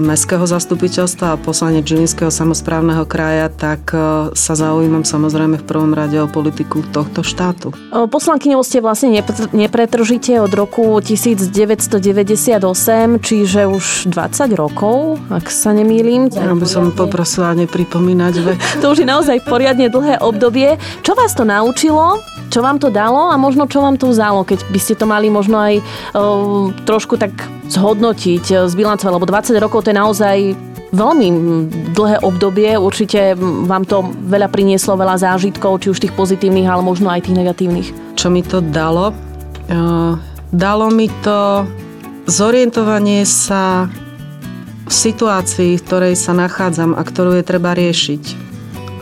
Mestského 0.00 0.48
zastupiteľstva 0.48 1.36
a 1.36 1.40
poslanec 1.40 1.84
Žilinského 1.84 2.32
samozprávneho 2.32 3.04
kraja, 3.04 3.52
tak 3.52 3.92
e, 3.92 4.32
sa 4.32 4.54
zaujímam 4.56 5.04
samozrejme 5.04 5.60
v 5.60 5.64
prvom 5.68 5.92
rade 5.92 6.16
o 6.16 6.24
politiku 6.30 6.80
tohto 6.94 7.20
štátu. 7.20 7.76
Poslankyňou 7.92 8.64
ste 8.64 8.80
vlastne 8.80 9.12
nepretržite 9.52 10.40
od 10.40 10.52
roku 10.56 10.96
1998, 11.04 12.64
čiže 13.20 13.60
už 13.68 13.84
20 14.08 14.48
rokov, 14.56 15.20
ak 15.28 15.52
sa 15.52 15.76
nemýlim. 15.76 16.32
Ja 16.32 16.56
by 16.56 16.68
som 16.68 16.88
poprosila 16.96 17.52
nepripomínať 17.52 18.17
vek. 18.18 18.58
to 18.82 18.90
už 18.90 18.98
je 19.02 19.08
naozaj 19.08 19.38
poriadne 19.46 19.86
dlhé 19.86 20.18
obdobie. 20.18 20.74
Čo 21.06 21.14
vás 21.14 21.32
to 21.32 21.46
naučilo? 21.46 22.18
Čo 22.48 22.64
vám 22.64 22.80
to 22.82 22.90
dalo 22.90 23.30
a 23.30 23.36
možno 23.36 23.68
čo 23.68 23.84
vám 23.84 24.00
to 24.00 24.10
vzalo, 24.10 24.42
keď 24.42 24.64
by 24.72 24.80
ste 24.80 24.94
to 24.96 25.04
mali 25.04 25.28
možno 25.28 25.60
aj 25.60 25.74
uh, 25.78 26.72
trošku 26.88 27.20
tak 27.20 27.30
zhodnotiť, 27.68 28.44
e, 28.48 28.54
zbilancovať, 28.64 29.12
lebo 29.12 29.28
20 29.28 29.52
rokov 29.60 29.84
to 29.84 29.92
je 29.92 30.00
naozaj 30.00 30.36
veľmi 30.88 31.28
dlhé 31.92 32.24
obdobie. 32.24 32.80
Určite 32.80 33.36
vám 33.68 33.84
to 33.84 34.08
veľa 34.08 34.48
prinieslo, 34.48 34.96
veľa 34.96 35.20
zážitkov, 35.20 35.84
či 35.84 35.92
už 35.92 36.00
tých 36.00 36.16
pozitívnych, 36.16 36.64
ale 36.64 36.80
možno 36.80 37.12
aj 37.12 37.28
tých 37.28 37.36
negatívnych. 37.36 37.88
Čo 38.16 38.32
mi 38.32 38.40
to 38.40 38.64
dalo? 38.64 39.12
Uh, 39.68 40.16
dalo 40.48 40.88
mi 40.88 41.12
to 41.20 41.68
zorientovanie 42.24 43.28
sa 43.28 43.92
situácii, 44.92 45.76
v 45.76 45.84
ktorej 45.84 46.14
sa 46.16 46.32
nachádzam 46.36 46.96
a 46.96 47.02
ktorú 47.04 47.38
je 47.38 47.44
treba 47.44 47.72
riešiť 47.76 48.48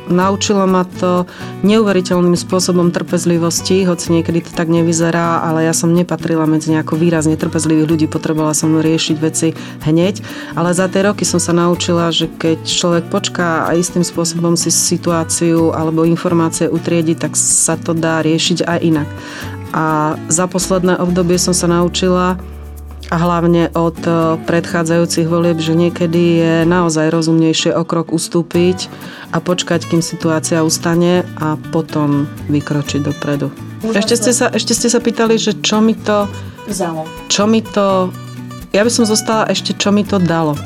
Naučilo 0.07 0.63
ma 0.71 0.87
to 0.87 1.27
neuveriteľným 1.67 2.39
spôsobom 2.39 2.95
trpezlivosti, 2.95 3.83
hoci 3.83 4.15
niekedy 4.15 4.39
to 4.39 4.55
tak 4.55 4.71
nevyzerá, 4.71 5.43
ale 5.43 5.67
ja 5.67 5.75
som 5.75 5.91
nepatrila 5.91 6.47
medzi 6.47 6.71
nejako 6.71 6.95
výrazne 6.95 7.35
trpezlivých 7.35 7.91
ľudí, 7.91 8.07
potrebovala 8.07 8.55
som 8.55 8.79
riešiť 8.79 9.17
veci 9.19 9.51
hneď, 9.83 10.23
ale 10.55 10.71
za 10.79 10.87
tie 10.87 11.11
roky 11.11 11.27
som 11.27 11.43
sa 11.43 11.51
naučila, 11.51 12.15
že 12.15 12.31
keď 12.31 12.63
človek 12.63 13.05
počká 13.11 13.67
a 13.67 13.75
istým 13.75 14.07
spôsobom 14.07 14.55
si 14.55 14.71
situáciu 14.71 15.75
alebo 15.75 16.07
informácie 16.07 16.71
utriedi, 16.71 17.19
tak 17.19 17.35
sa 17.35 17.75
to 17.75 17.91
dá 17.91 18.23
riešiť 18.23 18.63
aj 18.63 18.79
inak. 18.87 19.09
A 19.75 20.15
za 20.31 20.47
posledné 20.47 21.03
obdobie 21.03 21.35
som 21.35 21.51
sa 21.51 21.67
naučila, 21.67 22.39
a 23.07 23.17
hlavne 23.23 23.71
od 23.71 23.99
e, 24.03 24.11
predchádzajúcich 24.43 25.27
volieb, 25.31 25.63
že 25.63 25.79
niekedy 25.79 26.23
je 26.43 26.55
naozaj 26.67 27.15
rozumnejšie 27.15 27.71
o 27.71 27.87
krok 27.87 28.11
ustúpiť 28.11 28.91
a 29.31 29.39
počkať, 29.39 29.87
kým 29.87 30.03
situácia 30.03 30.67
ustane 30.67 31.23
a 31.39 31.55
potom 31.71 32.27
vykročiť 32.51 33.01
dopredu. 33.07 33.55
Ešte 33.87 34.19
ste, 34.19 34.33
sa, 34.35 34.51
ešte 34.51 34.75
ste 34.75 34.89
sa 34.91 34.99
pýtali, 34.99 35.39
že 35.39 35.55
čo 35.63 35.79
mi 35.79 35.95
to... 35.95 36.27
Vzalo. 36.67 37.07
Čo 37.31 37.47
mi 37.47 37.63
to... 37.63 38.11
Ja 38.75 38.83
by 38.83 38.91
som 38.91 39.07
zostala 39.07 39.47
ešte, 39.55 39.79
čo 39.79 39.95
mi 39.95 40.03
to 40.03 40.19
dalo. 40.19 40.59
E, 40.59 40.61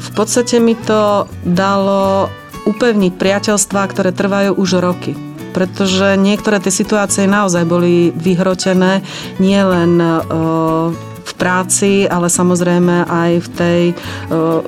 v 0.00 0.10
podstate 0.16 0.56
mi 0.56 0.72
to 0.72 1.28
dalo 1.44 2.32
upevniť 2.64 3.12
priateľstvá, 3.20 3.82
ktoré 3.92 4.16
trvajú 4.16 4.56
už 4.56 4.80
roky 4.80 5.12
pretože 5.50 6.14
niektoré 6.14 6.62
tie 6.62 6.70
situácie 6.70 7.26
naozaj 7.26 7.66
boli 7.66 8.14
vyhrotené 8.14 9.02
nielen 9.42 9.98
v 9.98 11.09
práci, 11.40 12.04
ale 12.04 12.28
samozrejme 12.28 13.08
aj 13.08 13.32
v 13.40 13.48
tej 13.56 13.82
e, 13.90 13.94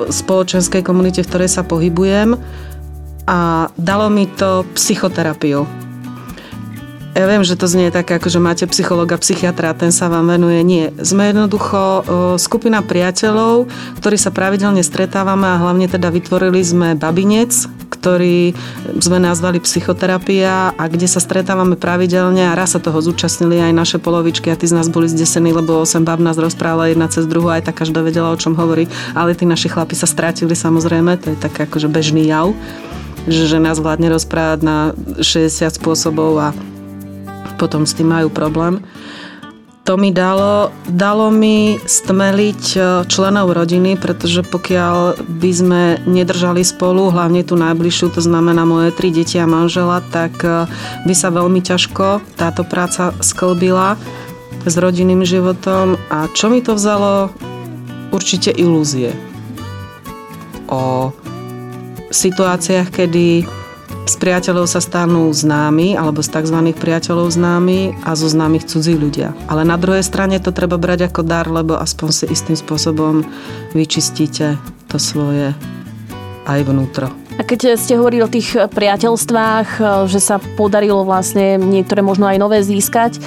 spoločenskej 0.08 0.80
komunite, 0.80 1.20
v 1.20 1.28
ktorej 1.28 1.50
sa 1.52 1.60
pohybujem. 1.60 2.40
A 3.28 3.68
dalo 3.76 4.08
mi 4.08 4.24
to 4.24 4.64
psychoterapiu. 4.72 5.68
Ja 7.12 7.28
viem, 7.28 7.44
že 7.44 7.60
to 7.60 7.68
znie 7.68 7.92
tak, 7.92 8.08
ako 8.08 8.32
že 8.32 8.40
máte 8.40 8.64
psychologa, 8.72 9.20
psychiatra 9.20 9.76
a 9.76 9.76
ten 9.76 9.92
sa 9.92 10.08
vám 10.08 10.32
venuje. 10.32 10.64
Nie. 10.64 10.96
Sme 10.96 11.28
jednoducho 11.28 11.78
e, 11.78 12.02
skupina 12.40 12.80
priateľov, 12.80 13.68
ktorí 14.00 14.16
sa 14.16 14.32
pravidelne 14.32 14.80
stretávame 14.80 15.44
a 15.44 15.60
hlavne 15.60 15.92
teda 15.92 16.08
vytvorili 16.08 16.64
sme 16.64 16.96
babinec, 16.96 17.68
ktorý 18.02 18.50
sme 18.98 19.22
nazvali 19.22 19.62
psychoterapia 19.62 20.74
a 20.74 20.84
kde 20.90 21.06
sa 21.06 21.22
stretávame 21.22 21.78
pravidelne 21.78 22.50
a 22.50 22.58
raz 22.58 22.74
sa 22.74 22.82
toho 22.82 22.98
zúčastnili 22.98 23.62
aj 23.62 23.70
naše 23.70 23.98
polovičky 24.02 24.50
a 24.50 24.58
tí 24.58 24.66
z 24.66 24.74
nás 24.74 24.90
boli 24.90 25.06
zdesení, 25.06 25.54
lebo 25.54 25.86
sem 25.86 26.02
bab 26.02 26.18
nás 26.18 26.34
rozprávala 26.34 26.90
jedna 26.90 27.06
cez 27.06 27.30
druhú, 27.30 27.46
aj 27.54 27.70
tak 27.70 27.78
každá 27.78 28.02
vedela, 28.02 28.34
o 28.34 28.40
čom 28.40 28.58
hovorí, 28.58 28.90
ale 29.14 29.38
tí 29.38 29.46
naši 29.46 29.70
chlapi 29.70 29.94
sa 29.94 30.10
strátili 30.10 30.58
samozrejme, 30.58 31.14
to 31.22 31.30
je 31.30 31.38
tak 31.38 31.54
akože 31.54 31.86
bežný 31.86 32.26
jav, 32.26 32.50
že 33.30 33.46
žena 33.46 33.70
zvládne 33.70 34.10
rozprávať 34.10 34.60
na 34.66 34.98
60 35.22 35.70
spôsobov 35.70 36.42
a 36.42 36.48
potom 37.54 37.86
s 37.86 37.94
tým 37.94 38.10
majú 38.10 38.34
problém 38.34 38.82
to 39.82 39.98
mi 39.98 40.14
dalo, 40.14 40.70
dalo 40.86 41.34
mi 41.34 41.74
stmeliť 41.82 42.62
e, 42.74 42.80
členov 43.10 43.50
rodiny, 43.50 43.98
pretože 43.98 44.46
pokiaľ 44.46 45.18
by 45.26 45.50
sme 45.50 45.82
nedržali 46.06 46.62
spolu, 46.62 47.10
hlavne 47.10 47.42
tú 47.42 47.58
najbližšiu, 47.58 48.14
to 48.14 48.22
znamená 48.22 48.62
moje 48.62 48.94
tri 48.94 49.10
deti 49.10 49.42
a 49.42 49.46
manžela, 49.50 49.98
tak 50.14 50.38
e, 50.46 50.70
by 51.02 51.14
sa 51.18 51.34
veľmi 51.34 51.58
ťažko 51.58 52.22
táto 52.38 52.62
práca 52.62 53.10
sklbila 53.18 53.98
s 54.62 54.74
rodinným 54.78 55.26
životom. 55.26 55.98
A 56.14 56.30
čo 56.30 56.46
mi 56.46 56.62
to 56.62 56.78
vzalo? 56.78 57.34
Určite 58.14 58.54
ilúzie 58.54 59.10
o 60.70 61.10
situáciách, 62.12 62.88
kedy 62.92 63.48
z 64.02 64.14
priateľov 64.18 64.66
sa 64.66 64.82
stanú 64.82 65.30
známi 65.30 65.94
alebo 65.94 66.26
z 66.26 66.34
tzv. 66.34 66.58
priateľov 66.74 67.30
známi 67.30 67.94
a 68.02 68.18
zo 68.18 68.26
známych 68.26 68.66
cudzí 68.66 68.98
ľudia. 68.98 69.30
Ale 69.46 69.62
na 69.62 69.78
druhej 69.78 70.02
strane 70.02 70.42
to 70.42 70.50
treba 70.50 70.74
brať 70.74 71.06
ako 71.10 71.22
dar, 71.22 71.46
lebo 71.46 71.78
aspoň 71.78 72.08
si 72.10 72.24
istým 72.26 72.58
spôsobom 72.58 73.22
vyčistíte 73.72 74.58
to 74.90 74.98
svoje 74.98 75.54
aj 76.50 76.60
vnútro. 76.66 77.08
A 77.38 77.46
keď 77.46 77.80
ste 77.80 77.96
hovorili 77.96 78.26
o 78.26 78.30
tých 78.30 78.58
priateľstvách, 78.58 79.68
že 80.10 80.20
sa 80.20 80.36
podarilo 80.58 81.06
vlastne 81.06 81.56
niektoré 81.56 82.04
možno 82.04 82.28
aj 82.28 82.38
nové 82.38 82.58
získať, 82.60 83.22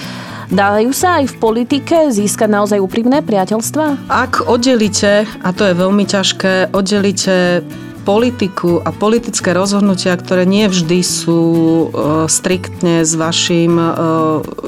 Dajú 0.46 0.94
sa 0.94 1.18
aj 1.18 1.34
v 1.34 1.36
politike 1.42 2.14
získať 2.14 2.46
naozaj 2.46 2.78
úprimné 2.78 3.26
priateľstva? 3.26 4.14
Ak 4.14 4.46
oddelíte, 4.46 5.26
a 5.42 5.50
to 5.50 5.66
je 5.66 5.74
veľmi 5.74 6.06
ťažké, 6.06 6.70
oddelíte 6.70 7.66
politiku 8.06 8.86
a 8.86 8.94
politické 8.94 9.52
rozhodnutia, 9.52 10.14
ktoré 10.14 10.46
nie 10.46 10.70
vždy 10.70 11.02
sú 11.02 11.42
e, 11.42 11.88
striktne 12.30 13.02
s 13.02 13.18
vašim 13.18 13.74
e, 13.82 13.86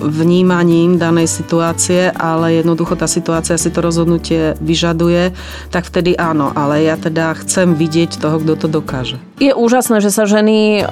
vnímaním 0.02 0.98
danej 0.98 1.30
situácie, 1.30 2.10
ale 2.18 2.58
jednoducho 2.58 2.98
tá 2.98 3.06
situácia 3.06 3.54
si 3.62 3.70
to 3.70 3.86
rozhodnutie 3.86 4.58
vyžaduje, 4.58 5.38
tak 5.70 5.86
vtedy 5.86 6.18
áno, 6.18 6.50
ale 6.58 6.90
ja 6.90 6.98
teda 6.98 7.38
chcem 7.46 7.78
vidieť 7.78 8.18
toho, 8.18 8.42
kto 8.42 8.54
to 8.58 8.68
dokáže. 8.82 9.22
Je 9.38 9.54
úžasné, 9.54 10.02
že 10.02 10.10
sa 10.10 10.26
ženy 10.26 10.82
e, 10.82 10.84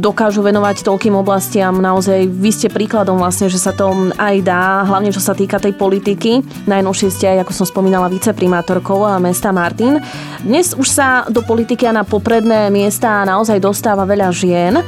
dokážu 0.00 0.40
venovať 0.40 0.88
toľkým 0.88 1.12
oblastiam. 1.12 1.76
Naozaj 1.76 2.24
vy 2.24 2.50
ste 2.56 2.72
príkladom 2.72 3.20
vlastne, 3.20 3.52
že 3.52 3.60
sa 3.60 3.76
to 3.76 3.92
aj 4.16 4.40
dá, 4.40 4.88
hlavne 4.88 5.12
čo 5.12 5.20
sa 5.20 5.36
týka 5.36 5.60
tej 5.60 5.76
politiky. 5.76 6.40
Najnovšie 6.64 7.12
ste 7.12 7.36
aj, 7.36 7.44
ako 7.44 7.52
som 7.52 7.66
spomínala, 7.68 8.08
viceprimátorkou 8.08 9.04
mesta 9.20 9.52
Martin. 9.52 10.00
Dnes 10.40 10.72
už 10.72 10.88
sa 10.88 11.28
do 11.28 11.44
politiky 11.44 11.81
a 11.86 11.96
na 11.96 12.04
popredné 12.06 12.70
miesta 12.70 13.26
naozaj 13.26 13.58
dostáva 13.62 14.06
veľa 14.06 14.28
žien 14.34 14.80
e, 14.80 14.84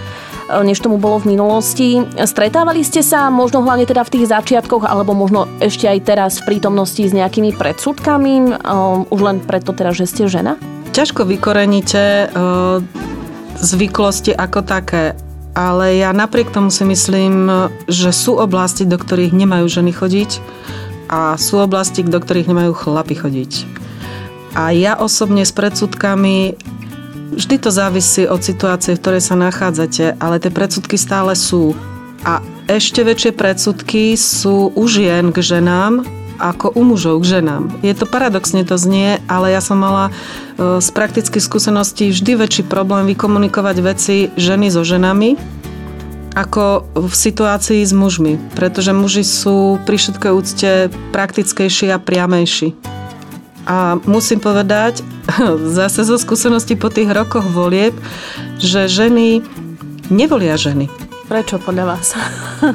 než 0.62 0.80
tomu 0.80 0.96
bolo 0.96 1.22
v 1.22 1.34
minulosti. 1.34 2.02
Stretávali 2.14 2.84
ste 2.86 3.02
sa 3.02 3.28
možno 3.28 3.62
hlavne 3.62 3.86
teda 3.88 4.06
v 4.06 4.12
tých 4.18 4.30
začiatkoch 4.30 4.86
alebo 4.86 5.14
možno 5.16 5.50
ešte 5.58 5.88
aj 5.90 5.98
teraz 6.04 6.32
v 6.42 6.56
prítomnosti 6.56 7.00
s 7.00 7.12
nejakými 7.12 7.56
predsudkami, 7.56 8.60
um, 8.60 9.08
už 9.08 9.20
len 9.22 9.36
preto 9.42 9.74
teda, 9.74 9.90
že 9.90 10.06
ste 10.06 10.28
žena? 10.30 10.58
ťažko 10.94 11.26
vykoreníte 11.26 12.30
uh, 12.30 12.78
zvyklosti 13.58 14.30
ako 14.30 14.62
také, 14.62 15.18
ale 15.58 15.98
ja 15.98 16.14
napriek 16.14 16.54
tomu 16.54 16.70
si 16.70 16.86
myslím, 16.86 17.50
že 17.90 18.14
sú 18.14 18.38
oblasti, 18.38 18.86
do 18.86 18.94
ktorých 18.94 19.34
nemajú 19.34 19.66
ženy 19.66 19.90
chodiť 19.90 20.38
a 21.10 21.34
sú 21.34 21.58
oblasti, 21.58 22.06
do 22.06 22.18
ktorých 22.22 22.46
nemajú 22.46 22.72
chlapi 22.78 23.18
chodiť. 23.18 23.52
A 24.54 24.70
ja 24.70 24.94
osobne 24.94 25.42
s 25.42 25.50
predsudkami 25.50 26.54
vždy 27.34 27.56
to 27.58 27.70
závisí 27.74 28.24
od 28.24 28.40
situácie, 28.40 28.94
v 28.94 29.00
ktorej 29.02 29.22
sa 29.22 29.34
nachádzate, 29.34 30.16
ale 30.22 30.38
tie 30.38 30.50
predsudky 30.54 30.94
stále 30.94 31.34
sú. 31.34 31.74
A 32.24 32.40
ešte 32.70 33.04
väčšie 33.04 33.36
predsudky 33.36 34.16
sú 34.16 34.72
u 34.72 34.84
žien 34.88 35.34
k 35.34 35.38
ženám, 35.44 36.06
ako 36.38 36.72
u 36.74 36.82
mužov 36.82 37.22
k 37.22 37.38
ženám. 37.38 37.70
Je 37.84 37.94
to 37.94 38.08
paradoxne 38.08 38.64
to 38.66 38.74
znie, 38.74 39.22
ale 39.30 39.54
ja 39.54 39.62
som 39.62 39.78
mala 39.78 40.10
e, 40.10 40.82
z 40.82 40.88
praktických 40.90 41.44
skúseností 41.44 42.10
vždy 42.10 42.32
väčší 42.40 42.62
problém 42.66 43.06
vykomunikovať 43.14 43.76
veci 43.84 44.16
ženy 44.34 44.72
so 44.72 44.82
ženami, 44.82 45.38
ako 46.34 46.90
v 46.98 47.14
situácii 47.14 47.86
s 47.86 47.94
mužmi, 47.94 48.40
pretože 48.58 48.90
muži 48.90 49.22
sú 49.22 49.78
pri 49.86 49.96
všetkej 50.00 50.32
úcte 50.34 50.70
praktickejší 51.14 51.94
a 51.94 52.02
priamejší. 52.02 52.93
A 53.64 53.96
musím 54.04 54.40
povedať, 54.40 55.00
zase 55.78 56.04
zo 56.04 56.20
skúsenosti 56.20 56.76
po 56.76 56.92
tých 56.92 57.08
rokoch 57.10 57.44
volieb, 57.48 57.96
že 58.60 58.88
ženy 58.88 59.40
nevolia 60.12 60.60
ženy. 60.60 60.92
Prečo 61.24 61.56
podľa 61.56 61.96
vás? 61.96 62.12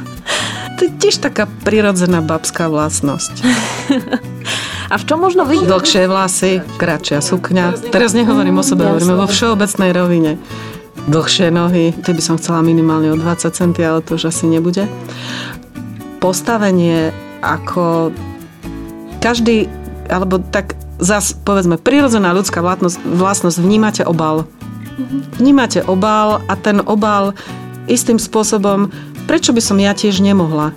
to 0.77 0.79
je 0.87 0.91
tiež 0.97 1.21
taká 1.21 1.45
prirodzená 1.65 2.25
babská 2.25 2.67
vlastnosť. 2.67 3.35
A 4.89 4.97
v 4.97 5.05
čom 5.05 5.21
možno 5.21 5.45
vidieť? 5.45 5.69
Dlhšie 5.69 6.09
vlasy, 6.09 6.65
kratšia 6.81 7.21
sukňa. 7.21 7.93
Teraz 7.93 8.17
nehovorím 8.17 8.57
o 8.57 8.65
sebe, 8.65 8.89
hovoríme 8.89 9.21
vo 9.21 9.29
všeobecnej 9.29 9.93
rovine. 9.93 10.41
Dlhšie 11.05 11.53
nohy, 11.53 11.93
tie 11.93 12.09
by 12.09 12.21
som 12.25 12.41
chcela 12.41 12.65
minimálne 12.65 13.13
o 13.13 13.17
20 13.17 13.53
cm, 13.53 13.85
ale 13.85 14.01
to 14.01 14.17
už 14.17 14.33
asi 14.33 14.49
nebude. 14.49 14.89
Postavenie 16.17 17.13
ako 17.45 18.09
každý, 19.21 19.69
alebo 20.09 20.41
tak 20.41 20.75
zas 20.99 21.31
povedzme, 21.31 21.79
prirodzená 21.79 22.35
ľudská 22.35 22.59
vlastnosť, 22.59 22.99
vlastnosť 23.05 23.57
vnímate 23.61 24.03
obal. 24.03 24.49
Vnímate 25.39 25.85
obal 25.87 26.43
a 26.51 26.53
ten 26.59 26.83
obal 26.83 27.31
istým 27.87 28.19
spôsobom 28.19 28.91
prečo 29.29 29.53
by 29.53 29.61
som 29.61 29.77
ja 29.77 29.93
tiež 29.93 30.25
nemohla? 30.25 30.73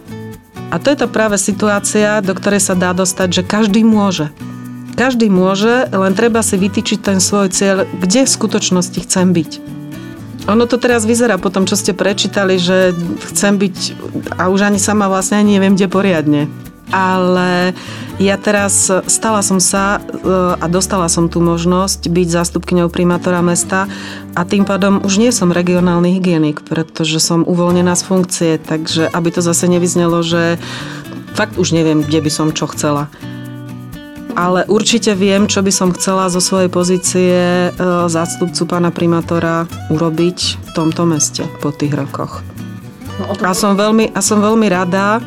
A 0.68 0.76
to 0.76 0.92
je 0.92 1.00
tá 1.00 1.08
práve 1.08 1.40
situácia, 1.40 2.20
do 2.20 2.36
ktorej 2.36 2.60
sa 2.60 2.76
dá 2.76 2.92
dostať, 2.92 3.40
že 3.40 3.42
každý 3.48 3.80
môže. 3.80 4.28
Každý 4.92 5.32
môže, 5.32 5.88
len 5.88 6.12
treba 6.12 6.44
si 6.44 6.60
vytýčiť 6.60 7.00
ten 7.00 7.16
svoj 7.16 7.48
cieľ, 7.48 7.88
kde 7.88 8.28
v 8.28 8.34
skutočnosti 8.36 9.08
chcem 9.08 9.32
byť. 9.32 9.50
Ono 10.52 10.68
to 10.68 10.76
teraz 10.76 11.08
vyzerá 11.08 11.40
po 11.40 11.48
tom, 11.48 11.64
čo 11.64 11.80
ste 11.80 11.96
prečítali, 11.96 12.60
že 12.60 12.92
chcem 13.32 13.56
byť 13.56 13.76
a 14.36 14.52
už 14.52 14.68
ani 14.68 14.76
sama 14.76 15.08
vlastne 15.08 15.40
neviem, 15.44 15.72
kde 15.72 15.88
poriadne 15.88 16.52
ale 16.92 17.72
ja 18.20 18.36
teraz 18.38 18.92
stala 19.08 19.40
som 19.40 19.58
sa 19.58 19.98
e, 19.98 20.00
a 20.60 20.66
dostala 20.68 21.08
som 21.08 21.26
tú 21.26 21.40
možnosť 21.40 22.06
byť 22.12 22.28
zástupkyňou 22.28 22.92
primátora 22.92 23.40
mesta 23.40 23.88
a 24.36 24.44
tým 24.44 24.68
pádom 24.68 25.00
už 25.02 25.18
nie 25.18 25.32
som 25.32 25.50
regionálny 25.50 26.20
hygienik, 26.20 26.62
pretože 26.62 27.18
som 27.18 27.42
uvoľnená 27.42 27.96
z 27.96 28.02
funkcie, 28.04 28.52
takže 28.60 29.08
aby 29.10 29.28
to 29.32 29.40
zase 29.40 29.66
nevyznelo, 29.66 30.20
že 30.20 30.60
fakt 31.32 31.56
už 31.56 31.72
neviem, 31.72 32.04
kde 32.04 32.20
by 32.20 32.30
som 32.30 32.52
čo 32.52 32.68
chcela. 32.70 33.08
Ale 34.32 34.64
určite 34.64 35.12
viem, 35.12 35.44
čo 35.44 35.60
by 35.60 35.72
som 35.72 35.92
chcela 35.92 36.32
zo 36.32 36.40
svojej 36.40 36.72
pozície 36.72 37.36
e, 37.68 37.70
zástupcu 38.08 38.64
pána 38.64 38.88
primátora 38.92 39.68
urobiť 39.92 40.38
v 40.56 40.70
tomto 40.72 41.04
meste 41.04 41.44
po 41.60 41.68
tých 41.68 41.92
rokoch. 41.92 42.40
No, 43.20 43.36
a 43.44 43.52
som 43.52 43.76
veľmi, 43.76 44.08
a 44.16 44.20
som 44.24 44.40
veľmi 44.40 44.66
rada, 44.72 45.20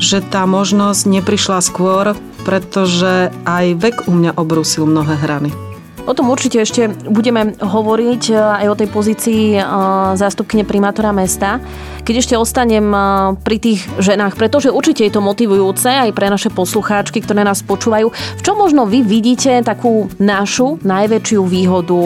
že 0.00 0.24
tá 0.24 0.48
možnosť 0.48 1.06
neprišla 1.06 1.60
skôr, 1.60 2.16
pretože 2.48 3.28
aj 3.44 3.66
vek 3.76 3.96
u 4.08 4.16
mňa 4.16 4.40
obrusil 4.40 4.88
mnohé 4.88 5.14
hrany. 5.20 5.52
O 6.08 6.16
tom 6.16 6.32
určite 6.32 6.58
ešte 6.58 6.88
budeme 7.06 7.52
hovoriť 7.60 8.22
e, 8.32 8.34
aj 8.34 8.66
o 8.72 8.78
tej 8.78 8.88
pozícii 8.88 9.42
e, 9.54 9.62
zástupkyne 10.16 10.64
primátora 10.64 11.12
mesta. 11.12 11.60
Keď 12.02 12.14
ešte 12.16 12.34
ostanem 12.40 12.88
e, 12.88 12.98
pri 13.38 13.56
tých 13.60 13.84
ženách, 14.00 14.34
pretože 14.34 14.72
určite 14.72 15.04
je 15.04 15.12
to 15.12 15.20
motivujúce 15.20 15.86
aj 15.86 16.10
pre 16.16 16.32
naše 16.32 16.48
poslucháčky, 16.48 17.20
ktoré 17.20 17.44
nás 17.44 17.60
počúvajú. 17.60 18.10
V 18.10 18.42
čom 18.42 18.56
možno 18.56 18.88
vy 18.88 19.04
vidíte 19.04 19.60
takú 19.60 20.08
našu 20.16 20.80
najväčšiu 20.80 21.40
výhodu? 21.44 22.00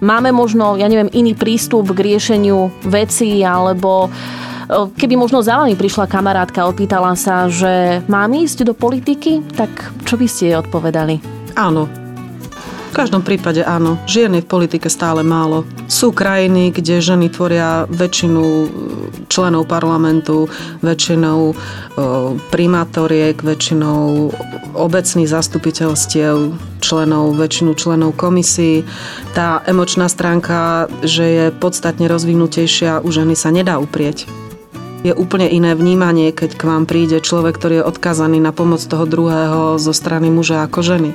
Máme 0.00 0.32
možno, 0.32 0.80
ja 0.80 0.88
neviem, 0.88 1.12
iný 1.12 1.36
prístup 1.36 1.92
k 1.92 2.16
riešeniu 2.16 2.72
veci 2.88 3.44
alebo 3.44 4.08
Keby 4.70 5.14
možno 5.14 5.46
za 5.46 5.62
vami 5.62 5.78
prišla 5.78 6.10
kamarátka 6.10 6.66
a 6.66 6.70
opýtala 6.70 7.14
sa, 7.14 7.46
že 7.46 8.02
mám 8.10 8.34
ísť 8.34 8.66
do 8.66 8.74
politiky, 8.74 9.38
tak 9.54 9.70
čo 10.02 10.18
by 10.18 10.26
ste 10.26 10.50
jej 10.50 10.56
odpovedali? 10.58 11.22
Áno, 11.54 11.86
v 12.90 12.92
každom 12.94 13.22
prípade 13.22 13.62
áno. 13.62 14.00
Žien 14.10 14.34
je 14.34 14.42
v 14.42 14.50
politike 14.50 14.90
stále 14.90 15.22
málo. 15.22 15.68
Sú 15.86 16.10
krajiny, 16.10 16.74
kde 16.74 16.98
ženy 16.98 17.28
tvoria 17.30 17.84
väčšinu 17.92 18.42
e, 18.42 18.66
členov 19.28 19.68
parlamentu, 19.68 20.48
väčšinou 20.80 21.52
e, 21.52 21.54
primátoriek, 22.50 23.36
väčšinou 23.36 24.32
obecných 24.74 25.28
zastupiteľstiev, 25.28 26.56
členov, 26.80 27.36
väčšinu 27.36 27.76
členov 27.76 28.16
komisí. 28.16 28.82
Tá 29.36 29.60
emočná 29.68 30.08
stránka, 30.08 30.88
že 31.04 31.24
je 31.24 31.44
podstatne 31.52 32.08
rozvinutejšia, 32.08 33.04
u 33.04 33.08
ženy 33.12 33.36
sa 33.36 33.52
nedá 33.52 33.76
uprieť 33.76 34.45
je 35.06 35.14
úplne 35.14 35.46
iné 35.46 35.78
vnímanie, 35.78 36.34
keď 36.34 36.58
k 36.58 36.66
vám 36.66 36.82
príde 36.90 37.22
človek, 37.22 37.54
ktorý 37.54 37.74
je 37.78 37.88
odkazaný 37.88 38.42
na 38.42 38.50
pomoc 38.50 38.82
toho 38.82 39.06
druhého 39.06 39.78
zo 39.78 39.94
strany 39.94 40.26
muža 40.34 40.66
ako 40.66 40.82
ženy. 40.82 41.10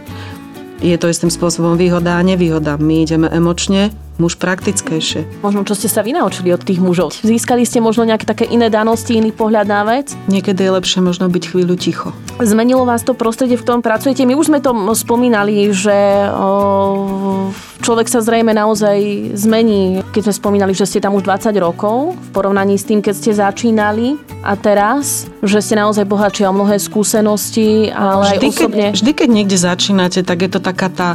Je 0.82 0.96
to 0.98 1.12
istým 1.12 1.30
spôsobom 1.30 1.76
výhoda 1.76 2.18
a 2.18 2.26
nevýhoda. 2.26 2.80
My 2.80 3.04
ideme 3.04 3.28
emočne, 3.30 3.92
muž 4.19 4.36
praktickejšie. 4.36 5.43
Možno, 5.45 5.63
čo 5.63 5.78
ste 5.78 5.88
sa 5.88 6.04
vy 6.04 6.17
naučili 6.17 6.52
od 6.52 6.62
tých 6.62 6.82
mužov? 6.84 7.15
Získali 7.21 7.63
ste 7.63 7.80
možno 7.80 8.04
nejaké 8.04 8.28
také 8.28 8.45
iné 8.50 8.67
danosti, 8.67 9.15
iný 9.15 9.32
pohľad 9.32 9.67
na 9.69 9.82
vec? 9.88 10.13
Niekedy 10.28 10.67
je 10.67 10.71
lepšie 10.76 11.00
možno 11.00 11.32
byť 11.32 11.43
chvíľu 11.54 11.76
ticho. 11.80 12.12
Zmenilo 12.41 12.84
vás 12.84 13.06
to 13.06 13.15
prostredie, 13.15 13.56
v 13.56 13.63
ktorom 13.63 13.82
pracujete? 13.86 14.28
My 14.28 14.36
už 14.36 14.52
sme 14.52 14.60
to 14.60 14.74
spomínali, 14.97 15.71
že 15.71 16.28
o, 16.34 17.54
človek 17.82 18.08
sa 18.10 18.21
zrejme 18.21 18.54
naozaj 18.54 19.32
zmení. 19.36 20.06
Keď 20.13 20.30
sme 20.30 20.36
spomínali, 20.36 20.74
že 20.78 20.86
ste 20.86 21.02
tam 21.02 21.17
už 21.17 21.26
20 21.26 21.54
rokov 21.58 22.13
v 22.15 22.30
porovnaní 22.34 22.78
s 22.78 22.86
tým, 22.86 23.02
keď 23.02 23.13
ste 23.17 23.32
začínali 23.34 24.21
a 24.45 24.54
teraz, 24.58 25.30
že 25.41 25.60
ste 25.62 25.78
naozaj 25.78 26.06
bohatšie 26.06 26.45
o 26.50 26.54
mnohé 26.54 26.78
skúsenosti, 26.78 27.89
ale 27.89 28.38
vždy, 28.38 28.47
aj 28.47 28.54
osobne... 28.54 28.86
Keď, 28.89 28.95
vždy, 28.97 29.12
keď 29.17 29.30
niekde 29.30 29.58
začínate, 29.58 30.19
tak 30.21 30.38
je 30.45 30.50
to 30.50 30.60
taká 30.62 30.88
tá 30.89 31.10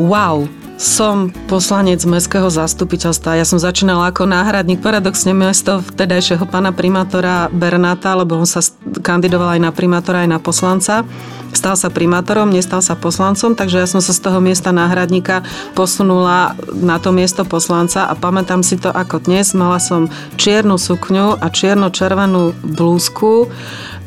wow, 0.00 0.48
som 0.80 1.28
poslanec 1.44 2.00
mestského 2.08 2.48
zastupiteľstva. 2.48 3.36
Ja 3.36 3.44
som 3.44 3.60
začínala 3.60 4.08
ako 4.08 4.24
náhradník, 4.24 4.80
paradoxne 4.80 5.36
mesto 5.36 5.84
vtedajšieho 5.84 6.48
pána 6.48 6.72
primátora 6.72 7.52
Bernáta, 7.52 8.16
lebo 8.16 8.40
on 8.40 8.48
sa 8.48 8.64
kandidoval 9.04 9.60
aj 9.60 9.60
na 9.60 9.76
primátora, 9.76 10.24
aj 10.24 10.30
na 10.32 10.40
poslanca. 10.40 11.04
Stal 11.52 11.76
sa 11.76 11.92
primátorom, 11.92 12.48
nestal 12.48 12.80
sa 12.80 12.96
poslancom, 12.96 13.52
takže 13.52 13.84
ja 13.84 13.84
som 13.84 14.00
sa 14.00 14.16
z 14.16 14.24
toho 14.24 14.40
miesta 14.40 14.72
náhradníka 14.72 15.44
posunula 15.76 16.56
na 16.72 16.96
to 16.96 17.12
miesto 17.12 17.44
poslanca 17.44 18.08
a 18.08 18.16
pamätám 18.16 18.64
si 18.64 18.80
to 18.80 18.88
ako 18.88 19.20
dnes. 19.20 19.52
Mala 19.52 19.82
som 19.84 20.08
čiernu 20.40 20.80
sukňu 20.80 21.36
a 21.36 21.46
čierno-červenú 21.52 22.56
blúzku 22.64 23.52